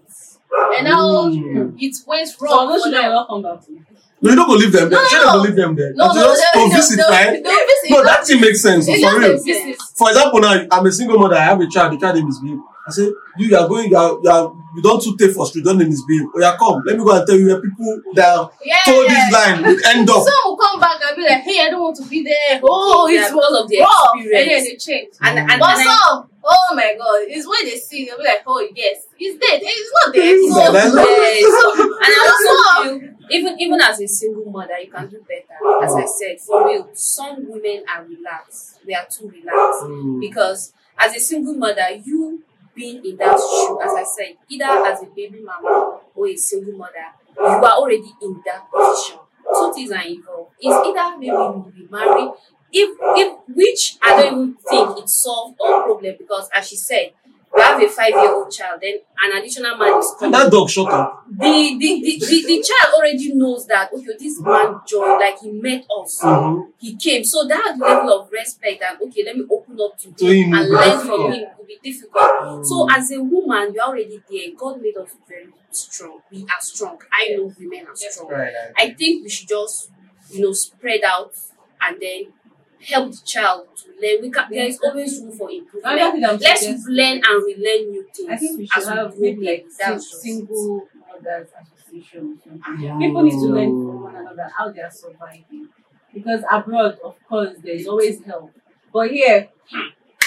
and 0.78 0.86
how 0.88 1.28
Mm. 1.28 1.74
it 1.78 1.94
went 2.06 2.28
wrong. 2.40 2.68
those 2.68 2.82
for 2.82 2.88
children 2.90 3.02
them. 3.02 3.10
will 3.10 3.18
not 3.20 3.28
come 3.28 3.42
back 3.42 3.66
to 3.66 3.72
you. 3.72 3.80
No, 4.20 4.30
you 4.30 4.36
don't 4.36 4.48
go 4.48 4.54
leave 4.54 4.72
them 4.72 4.90
there. 4.90 4.98
No, 4.98 5.04
Shouldn't 5.06 5.30
go 5.32 5.38
leave 5.42 5.54
them 5.56 5.76
there. 5.76 5.92
No, 5.94 6.08
to 6.08 6.14
no, 6.18 6.24
just 6.24 6.42
they- 6.54 6.60
to 6.60 6.68
they- 6.68 6.74
visit, 6.76 6.96
they- 6.96 7.02
right? 7.14 7.32
they 7.44 7.50
visit. 7.50 7.90
No, 7.90 8.02
that 8.04 8.26
thing 8.26 8.40
makes 8.40 8.62
sense. 8.62 8.88
It's 8.88 9.04
For 9.04 9.18
real. 9.18 9.32
visit. 9.44 9.76
For 9.96 10.08
example, 10.10 10.40
now 10.40 10.66
I'm 10.72 10.86
a 10.86 10.90
single 10.92 11.18
mother. 11.18 11.36
I 11.36 11.44
have 11.44 11.60
a 11.60 11.66
child. 11.68 11.92
The 11.92 11.98
child 11.98 12.16
name 12.16 12.28
is 12.28 12.40
Babe. 12.40 12.58
I 12.86 12.90
say, 12.90 13.02
you, 13.36 13.46
you 13.48 13.56
are 13.56 13.68
going. 13.68 13.90
You 13.90 13.96
are, 13.98 14.18
you, 14.22 14.30
are, 14.30 14.52
you 14.74 14.82
don't 14.82 15.00
too 15.00 15.14
take 15.16 15.30
for 15.32 15.46
street. 15.46 15.62
Don't 15.64 15.78
name 15.78 15.90
is 15.92 16.02
Babe. 16.08 16.26
Oh 16.34 16.40
yeah, 16.40 16.56
come. 16.58 16.82
Let 16.86 16.96
me 16.98 17.04
go 17.04 17.12
and 17.16 17.26
tell 17.26 17.36
you 17.36 17.46
where 17.46 17.60
people 17.60 18.00
that 18.14 18.50
Yeah. 18.64 18.76
told 18.86 19.06
this 19.06 19.32
line 19.32 19.62
will 19.62 19.78
end 19.86 20.08
up. 20.10 20.16
Some 20.24 20.34
will 20.46 20.56
come 20.56 20.80
back 20.80 20.98
and 21.06 21.14
be 21.16 21.22
like, 21.22 21.42
hey, 21.42 21.60
I 21.66 21.70
don't 21.70 21.82
want 21.82 21.96
to 21.98 22.04
be 22.06 22.24
there. 22.24 22.60
Oh, 22.64 23.06
Yeah, 23.06 23.20
it's 23.20 23.30
because 23.30 23.62
of 23.62 23.68
the 23.68 23.78
rough. 23.80 24.10
And 24.16 24.24
then 24.24 24.40
experience. 24.40 24.64
they 24.64 24.76
change. 24.92 25.08
And, 25.20 25.38
and, 25.38 25.50
and 25.52 25.60
But 25.60 25.76
I, 25.76 25.84
some, 25.84 26.27
oh 26.44 26.74
my 26.74 26.94
god, 26.98 27.20
it's 27.28 27.46
when 27.48 27.64
they 27.64 27.76
see, 27.76 28.04
they'll 28.06 28.16
be 28.18 28.24
like, 28.24 28.42
oh 28.46 28.66
yes, 28.74 29.06
he's 29.16 29.38
dead. 29.38 29.60
He's 29.60 29.90
not 30.04 30.14
dead. 30.14 30.22
It's 30.24 30.54
So, 30.54 30.72
dead. 30.72 31.42
so, 31.42 31.82
and 31.82 32.12
I 32.14 32.18
also 32.26 32.88
some, 32.88 33.00
feel 33.00 33.14
even 33.30 33.60
even 33.60 33.80
as 33.80 34.00
a 34.00 34.06
single 34.08 34.50
mother, 34.50 34.78
you 34.82 34.90
can 34.90 35.08
do 35.08 35.20
better. 35.28 35.84
As 35.84 35.94
I 35.94 36.06
said, 36.06 36.40
for 36.40 36.66
real, 36.66 36.88
some 36.94 37.48
women 37.48 37.84
are 37.94 38.04
relaxed. 38.04 38.78
They 38.86 38.94
are 38.94 39.06
too 39.10 39.28
relaxed 39.28 39.82
Mm. 39.84 40.20
because 40.20 40.72
as 40.98 41.14
a 41.14 41.20
single 41.20 41.54
mother, 41.54 41.86
you 42.04 42.42
being 42.74 43.04
in 43.04 43.16
that 43.16 43.36
shoe, 43.38 43.78
as 43.82 43.92
I 43.92 44.04
said, 44.04 44.36
either 44.48 44.64
as 44.64 45.02
a 45.02 45.06
baby 45.06 45.40
mama 45.44 45.98
or 46.14 46.28
a 46.28 46.36
single 46.36 46.78
mother, 46.78 47.06
you 47.36 47.42
are 47.44 47.64
already 47.76 48.12
in 48.22 48.40
that 48.46 48.70
position. 48.70 49.18
Two 49.52 49.72
things 49.74 49.90
are 49.92 50.02
involved. 50.04 50.52
It's 50.60 50.74
either 50.88 51.16
maybe 51.18 51.26
you 51.26 51.32
will 51.32 51.72
be 51.74 51.86
married, 51.90 52.32
if 52.72 52.98
if 53.00 53.38
which 53.54 53.96
I 54.02 54.22
don't 54.22 54.26
even 54.34 54.54
think 54.68 54.98
it 54.98 55.08
solved 55.08 55.56
all 55.60 55.82
problem? 55.84 56.14
Because 56.18 56.48
as 56.54 56.68
she 56.68 56.76
said, 56.76 57.12
you 57.56 57.62
have 57.62 57.82
a 57.82 57.88
five 57.88 58.10
year 58.10 58.34
old 58.34 58.50
child, 58.50 58.80
then 58.82 58.98
an 59.24 59.38
additional 59.38 59.76
man 59.76 59.98
is 59.98 60.14
coming. 60.18 60.32
That 60.32 60.50
dog 60.52 60.68
shut 60.68 60.92
up. 60.92 61.24
the 61.30 61.76
the, 61.78 62.00
the, 62.02 62.18
the 62.20 62.42
the 62.46 62.62
child 62.62 62.94
already 62.96 63.32
knows 63.34 63.66
that 63.66 63.90
okay 63.92 64.12
this 64.18 64.40
man 64.40 64.80
joined 64.86 65.18
like 65.18 65.38
he 65.40 65.50
met 65.50 65.84
us. 65.98 66.20
Mhm. 66.22 66.68
he 66.78 66.94
came. 66.96 67.24
So 67.24 67.46
that 67.48 67.76
level 67.78 68.20
of 68.20 68.30
respect 68.30 68.82
and 68.88 69.00
okay 69.08 69.24
let 69.24 69.36
me 69.36 69.44
open 69.50 69.78
up 69.80 69.96
to 69.98 70.12
To 70.12 70.26
him 70.26 70.52
and 70.52 70.68
learn 70.70 71.00
from 71.06 71.32
him 71.32 71.44
will 71.58 71.66
be 71.66 71.78
difficult. 71.82 72.22
Mm. 72.22 72.64
so 72.66 72.86
as 72.90 73.10
a 73.12 73.22
woman 73.22 73.72
you're 73.74 73.84
already 73.84 74.20
there. 74.30 74.48
God 74.56 74.80
made 74.82 74.96
us 74.96 75.10
very 75.28 75.48
strong. 75.70 76.20
We 76.30 76.42
are 76.42 76.60
strong. 76.60 76.98
I 77.12 77.34
know 77.34 77.52
women 77.58 77.86
are 77.88 77.96
strong. 77.96 78.28
Right, 78.30 78.52
right. 78.52 78.72
i 78.76 78.90
think 78.94 79.22
we 79.24 79.30
should 79.30 79.48
just 79.48 79.90
you 80.30 80.42
know 80.42 80.52
spread 80.52 81.00
out 81.04 81.32
and 81.80 81.96
then 82.00 82.32
help 82.80 83.10
the 83.10 83.18
child 83.24 83.66
to 83.76 83.88
learn 84.00 84.22
we 84.22 84.30
can 84.30 84.44
there 84.50 84.66
is 84.66 84.78
always 84.84 85.20
room 85.20 85.32
for 85.32 85.48
Another 85.50 85.58
improvement 85.58 86.12
thing 86.14 86.24
I'm 86.24 86.38
let's 86.38 86.60
suggesting- 86.60 86.94
learn 86.94 87.20
and 87.24 87.44
relearn 87.44 87.90
new 87.90 88.06
things 88.14 88.28
I 88.30 88.36
think 88.36 88.58
we 88.58 88.66
should 88.66 88.84
have 88.88 89.10
grow 89.10 89.20
maybe 89.20 89.46
like 89.46 89.66
That's 89.78 90.10
sing- 90.22 90.46
single 90.46 90.88
mothers 91.10 91.48
association. 91.60 92.38
or 92.46 92.60
something. 92.62 92.98
People 93.00 93.22
need 93.22 93.30
to 93.32 93.46
learn 93.56 93.68
from 93.70 94.02
one 94.04 94.16
another 94.16 94.48
how 94.56 94.70
they 94.70 94.80
are 94.80 94.90
surviving. 94.90 95.68
Because 96.14 96.42
abroad, 96.50 96.98
of 97.04 97.16
course, 97.28 97.50
there's 97.62 97.86
always 97.86 98.22
help. 98.24 98.50
But 98.92 99.10
here, 99.10 99.48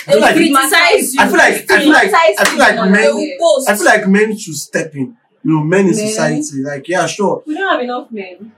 I 0.08 0.12
feel 0.12 0.22
like 0.22 0.36
criticize 0.36 1.14
you. 1.14 1.22
I 1.22 1.28
feel 1.28 1.38
like 1.38 1.72
I 1.72 1.80
feel 1.80 1.92
like 1.94 2.14
I 2.14 2.46
feel 2.46 2.60
like 2.60 2.92
men. 2.92 3.38
I 3.68 3.76
feel 3.76 3.86
like 3.86 4.08
men 4.08 4.38
should 4.38 4.56
step 4.56 4.94
in. 4.96 5.18
You 5.44 5.56
know, 5.56 5.64
men 5.64 5.82
in 5.88 5.96
Men? 5.96 5.96
society. 5.96 6.62
Like, 6.64 6.88
yeah, 6.88 7.06
sure. 7.08 7.44
we 7.48 7.56
don't 7.56 7.68
have 7.72 7.82
enough 7.82 8.12
men. 8.12 8.52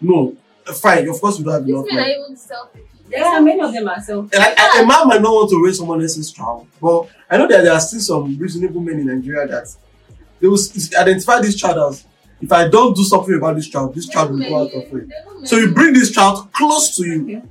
No, 0.00 0.36
fine. 0.74 1.06
Of 1.08 1.20
course, 1.20 1.38
we 1.38 1.44
don't 1.44 1.52
have 1.54 1.66
these 1.66 1.74
enough 1.74 1.86
men 1.86 1.98
are 1.98 2.00
men. 2.00 2.10
even 2.22 2.36
selfish. 2.36 2.82
Yeah, 3.10 3.40
many 3.40 3.60
of 3.60 3.72
them 3.72 3.88
are 3.88 4.00
selfish. 4.00 4.38
I, 4.38 4.80
a 4.82 4.86
man 4.86 5.08
might 5.08 5.22
not 5.22 5.32
want 5.32 5.50
to 5.50 5.64
raise 5.64 5.78
someone 5.78 6.00
else's 6.00 6.32
child, 6.32 6.66
but 6.80 7.08
I 7.30 7.36
know 7.38 7.48
that 7.48 7.62
there 7.62 7.72
are 7.72 7.80
still 7.80 8.00
some 8.00 8.38
reasonable 8.38 8.80
men 8.80 9.00
in 9.00 9.06
Nigeria 9.06 9.46
that 9.46 9.68
they 10.40 10.46
will 10.48 10.58
identify 10.98 11.40
this 11.40 11.56
child 11.56 11.92
as 11.92 12.04
if 12.40 12.50
I 12.52 12.68
don't 12.68 12.96
do 12.96 13.04
something 13.04 13.34
about 13.34 13.56
this 13.56 13.68
child, 13.68 13.94
this 13.94 14.08
child 14.08 14.30
will 14.30 14.38
go 14.38 14.62
out 14.62 14.72
of 14.72 14.90
way. 14.92 15.02
So 15.44 15.56
you 15.56 15.72
bring 15.72 15.92
this 15.92 16.10
child 16.10 16.50
close 16.52 16.96
to 16.96 17.06
you. 17.06 17.22
Okay. 17.24 17.42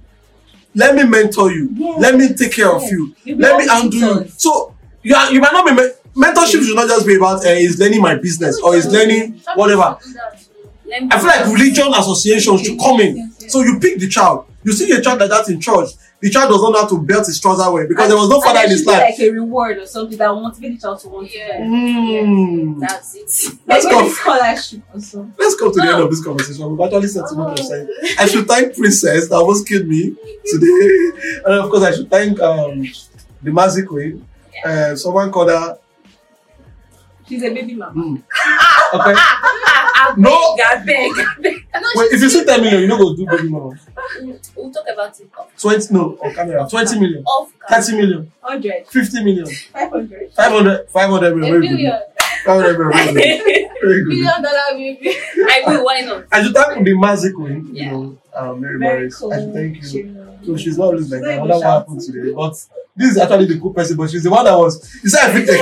Let 0.75 0.95
me 0.95 1.03
mentor 1.03 1.51
you. 1.51 1.69
Yes. 1.73 1.99
Let 2.01 2.15
me 2.15 2.33
take 2.33 2.53
care 2.53 2.71
of 2.73 2.83
you. 2.83 3.15
Let 3.25 3.57
me 3.57 3.67
undo 3.69 3.97
you. 3.97 4.27
So 4.37 4.75
you 5.03 5.15
are, 5.15 5.31
you 5.31 5.39
might 5.41 5.51
not 5.51 5.65
be 5.67 5.73
me- 5.73 5.91
mentorship 6.15 6.63
should 6.65 6.75
not 6.75 6.87
just 6.87 7.05
be 7.05 7.15
about 7.15 7.45
uh, 7.45 7.49
is 7.49 7.79
learning 7.79 8.01
my 8.01 8.15
business 8.15 8.59
or 8.61 8.75
is 8.75 8.87
learning 8.87 9.41
whatever. 9.55 9.97
I 11.11 11.19
feel 11.19 11.27
like 11.27 11.45
religion 11.45 11.87
association 11.93 12.57
should 12.57 12.79
come 12.79 12.99
in. 13.01 13.31
So 13.47 13.61
you 13.61 13.79
pick 13.79 13.99
the 13.99 14.07
child. 14.07 14.45
You 14.63 14.73
see 14.73 14.91
a 14.91 15.01
child 15.01 15.19
like 15.21 15.29
that 15.29 15.47
in 15.49 15.59
church. 15.61 15.89
The 16.21 16.29
child 16.29 16.49
does 16.51 16.61
not 16.61 16.71
know 16.73 16.81
how 16.81 16.87
to 16.89 17.01
belt 17.01 17.25
his 17.27 17.39
trouser 17.39 17.71
well 17.71 17.87
because 17.87 18.09
there 18.09 18.17
was 18.17 18.27
no 18.29 18.41
father 18.41 18.59
in 18.65 18.69
his 18.71 18.79
should 18.79 18.87
be 18.87 18.91
life. 18.91 19.17
like 19.17 19.19
a 19.21 19.29
reward 19.31 19.77
or 19.77 19.85
something 19.85 20.17
that 20.17 20.29
will 20.29 20.41
motivate 20.41 20.73
the 20.75 20.81
child 20.81 20.99
to 20.99 21.07
want 21.07 21.33
Yeah. 21.33 21.57
to 21.59 21.63
learn. 21.63 22.75
Mm. 22.75 22.79
That's 22.81 23.15
it. 23.15 23.57
Let's 23.65 23.85
Maybe 23.85 23.95
go. 23.95 24.05
a 24.05 24.09
scholarship 24.09 24.81
also. 24.93 25.31
Let's 25.39 25.55
come 25.55 25.71
to 25.71 25.79
the 25.79 25.87
end 25.87 26.01
of 26.03 26.09
this 26.09 26.21
conversation. 26.23 26.69
We've 26.71 26.81
actually 26.85 27.07
said 27.07 27.23
too 27.29 27.35
much 27.37 27.59
of. 27.61 27.87
I 28.19 28.25
should 28.27 28.47
thank 28.49 28.75
Princess 28.75 29.29
that 29.29 29.35
almost 29.35 29.65
killed 29.65 29.87
me 29.87 30.13
today. 30.45 31.41
And 31.45 31.53
of 31.55 31.69
course, 31.69 31.83
I 31.83 31.91
should 31.95 32.09
thank 32.09 32.37
um, 32.41 32.81
the 33.41 33.51
Mazi 33.51 33.87
Queen. 33.87 34.25
Uh, 34.65 34.93
someone 34.97 35.31
called 35.31 35.49
her. 35.49 35.77
She's 37.29 37.43
a 37.43 37.53
baby 37.53 37.75
mama. 37.75 37.93
Mm. 38.03 38.23
Okay. 38.93 39.13
I 39.15 40.13
No. 40.17 40.55
beg, 40.55 40.65
I 40.65 40.83
beg, 40.85 41.11
I 41.11 41.41
beg. 41.41 41.65
No, 41.81 41.87
Wait, 41.95 42.11
if 42.11 42.21
you 42.21 42.29
see 42.29 42.43
10 42.43 42.61
million, 42.61 42.81
you 42.81 42.87
know 42.87 42.97
go 42.97 43.15
do 43.15 43.25
baby 43.25 43.47
mama. 43.49 43.71
We'll 44.55 44.71
talk 44.71 44.85
about 44.91 45.17
it 45.19 45.29
off, 45.37 45.47
20, 45.57 45.93
no, 45.93 46.17
on 46.21 46.33
camera. 46.33 46.67
20 46.69 46.99
million, 46.99 47.23
off 47.23 47.51
camera. 47.67 47.83
30 47.83 47.97
million, 47.97 48.31
100, 48.41 48.87
50 48.87 49.23
million, 49.23 49.45
500. 49.47 50.31
500, 50.33 50.89
500 50.89 51.31
A 51.31 51.35
million. 51.35 51.61
Very 51.61 51.67
good. 51.77 52.01
500 52.45 52.77
million. 52.79 53.15
Very 53.81 54.03
good. 54.03 54.07
Million 54.07 54.41
dollar 54.41 54.73
baby. 54.73 55.09
I 55.49 55.63
will. 55.67 55.85
Why 55.85 56.01
not? 56.01 56.25
I 56.31 56.43
should 56.43 56.53
thank 56.53 56.83
the 56.85 56.91
Mazi 56.93 57.33
Queen, 57.33 57.67
you 57.67 57.73
Yeah. 57.73 57.91
know, 57.91 58.17
um, 58.35 58.59
Mary 58.61 58.77
Very 58.79 58.97
Morris. 58.99 59.15
cool. 59.17 59.33
I 59.33 59.37
should 59.39 59.53
thank 59.53 59.75
you. 59.77 59.89
Chill. 59.89 60.45
So 60.45 60.57
she's 60.57 60.77
not 60.77 60.85
always 60.85 61.11
like 61.11 61.23
I 61.23 61.37
wonder 61.37 61.55
what 61.55 61.63
happened 61.63 62.01
today. 62.01 62.31
But 62.33 62.53
this 62.95 63.11
is 63.11 63.17
actually 63.17 63.45
the 63.45 63.59
cool 63.59 63.73
person, 63.73 63.95
but 63.97 64.09
she's 64.09 64.23
the 64.23 64.31
one 64.31 64.43
that 64.45 64.57
was. 64.57 64.81
You 65.03 65.09
said 65.09 65.29
I 65.29 65.33
fit 65.33 65.45
the 65.47 65.53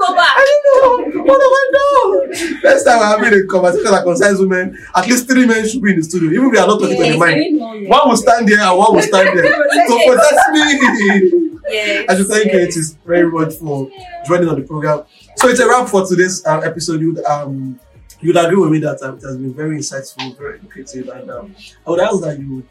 Go 0.00 0.14
back. 0.16 0.32
I 0.34 0.62
don't 0.80 1.14
know. 1.14 1.19
What 1.30 1.40
have 1.40 1.52
I 1.60 1.70
done? 1.72 2.60
Next 2.62 2.84
time 2.84 2.98
we're 2.98 3.06
having 3.06 3.40
a 3.40 3.46
conversation 3.46 3.90
that 3.92 4.04
concerns 4.04 4.40
women, 4.40 4.78
at 4.94 5.06
least 5.06 5.28
three 5.28 5.46
men 5.46 5.68
should 5.68 5.82
be 5.82 5.92
in 5.92 5.98
the 5.98 6.02
studio. 6.04 6.30
Even 6.30 6.46
if 6.46 6.52
we 6.52 6.58
are 6.58 6.66
not 6.66 6.80
talking 6.80 6.96
to 6.96 7.04
Yes, 7.06 7.18
the 7.18 7.24
I 7.24 7.28
mic. 7.28 7.36
need 7.38 7.52
knowledge. 7.58 7.88
One 7.88 8.08
will 8.08 8.16
stand 8.16 8.48
there 8.48 8.60
and 8.60 8.78
one 8.78 8.94
will 8.94 9.02
stand 9.02 9.38
there. 9.38 9.52
so 9.88 9.98
protect 10.06 10.48
me. 10.52 11.50
Yes. 11.68 12.06
I 12.08 12.16
should 12.16 12.26
thank 12.26 12.52
you. 12.52 12.58
It 12.58 12.76
is 12.76 12.96
very 13.06 13.30
much 13.30 13.54
for 13.54 13.88
joining 14.26 14.48
on 14.48 14.60
the 14.60 14.66
program. 14.66 15.04
So 15.36 15.48
it's 15.48 15.60
a 15.60 15.68
wrap 15.68 15.88
for 15.88 16.04
today's 16.06 16.44
um, 16.46 16.64
episode. 16.64 17.00
You'd 17.00 17.22
um 17.24 17.78
you'd 18.20 18.36
agree 18.36 18.56
with 18.56 18.70
me 18.70 18.80
that 18.80 19.00
um, 19.02 19.16
it 19.18 19.22
has 19.22 19.36
been 19.36 19.54
very 19.54 19.78
insightful, 19.78 20.36
very 20.36 20.58
educative, 20.58 21.08
and 21.08 21.30
um, 21.30 21.54
I 21.86 21.90
would 21.90 22.00
ask 22.00 22.20
that 22.22 22.38
you 22.40 22.64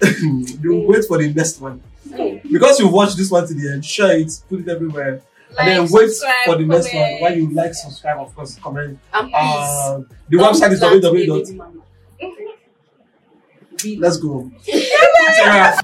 you 0.62 0.86
wait 0.88 1.04
for 1.04 1.18
the 1.18 1.32
next 1.32 1.60
one 1.60 1.82
because 2.50 2.80
you've 2.80 2.92
watched 2.92 3.16
this 3.16 3.30
one 3.30 3.46
to 3.46 3.54
the 3.54 3.72
end. 3.72 3.84
Share 3.84 4.18
it, 4.18 4.32
put 4.48 4.60
it 4.60 4.68
everywhere, 4.68 5.20
and 5.58 5.68
then 5.68 5.88
wait 5.90 6.10
for 6.44 6.56
the 6.56 6.66
next 6.66 6.94
one. 6.94 7.20
While 7.20 7.36
you 7.36 7.50
like, 7.50 7.74
subscribe, 7.74 8.18
of 8.18 8.34
course, 8.34 8.58
comment. 8.58 8.98
And 9.12 9.30
please. 9.30 9.34
Uh, 9.36 10.00
the 10.28 10.36
website 10.36 10.72
is 10.72 10.78
plan 10.80 11.00
to 11.00 11.12
be 11.12 11.24
a 11.24 11.26
www. 11.26 11.82
Let's 13.98 14.16
go. 14.16 14.50
It's 14.66 15.40
a 15.40 15.44
wrap. 15.46 15.83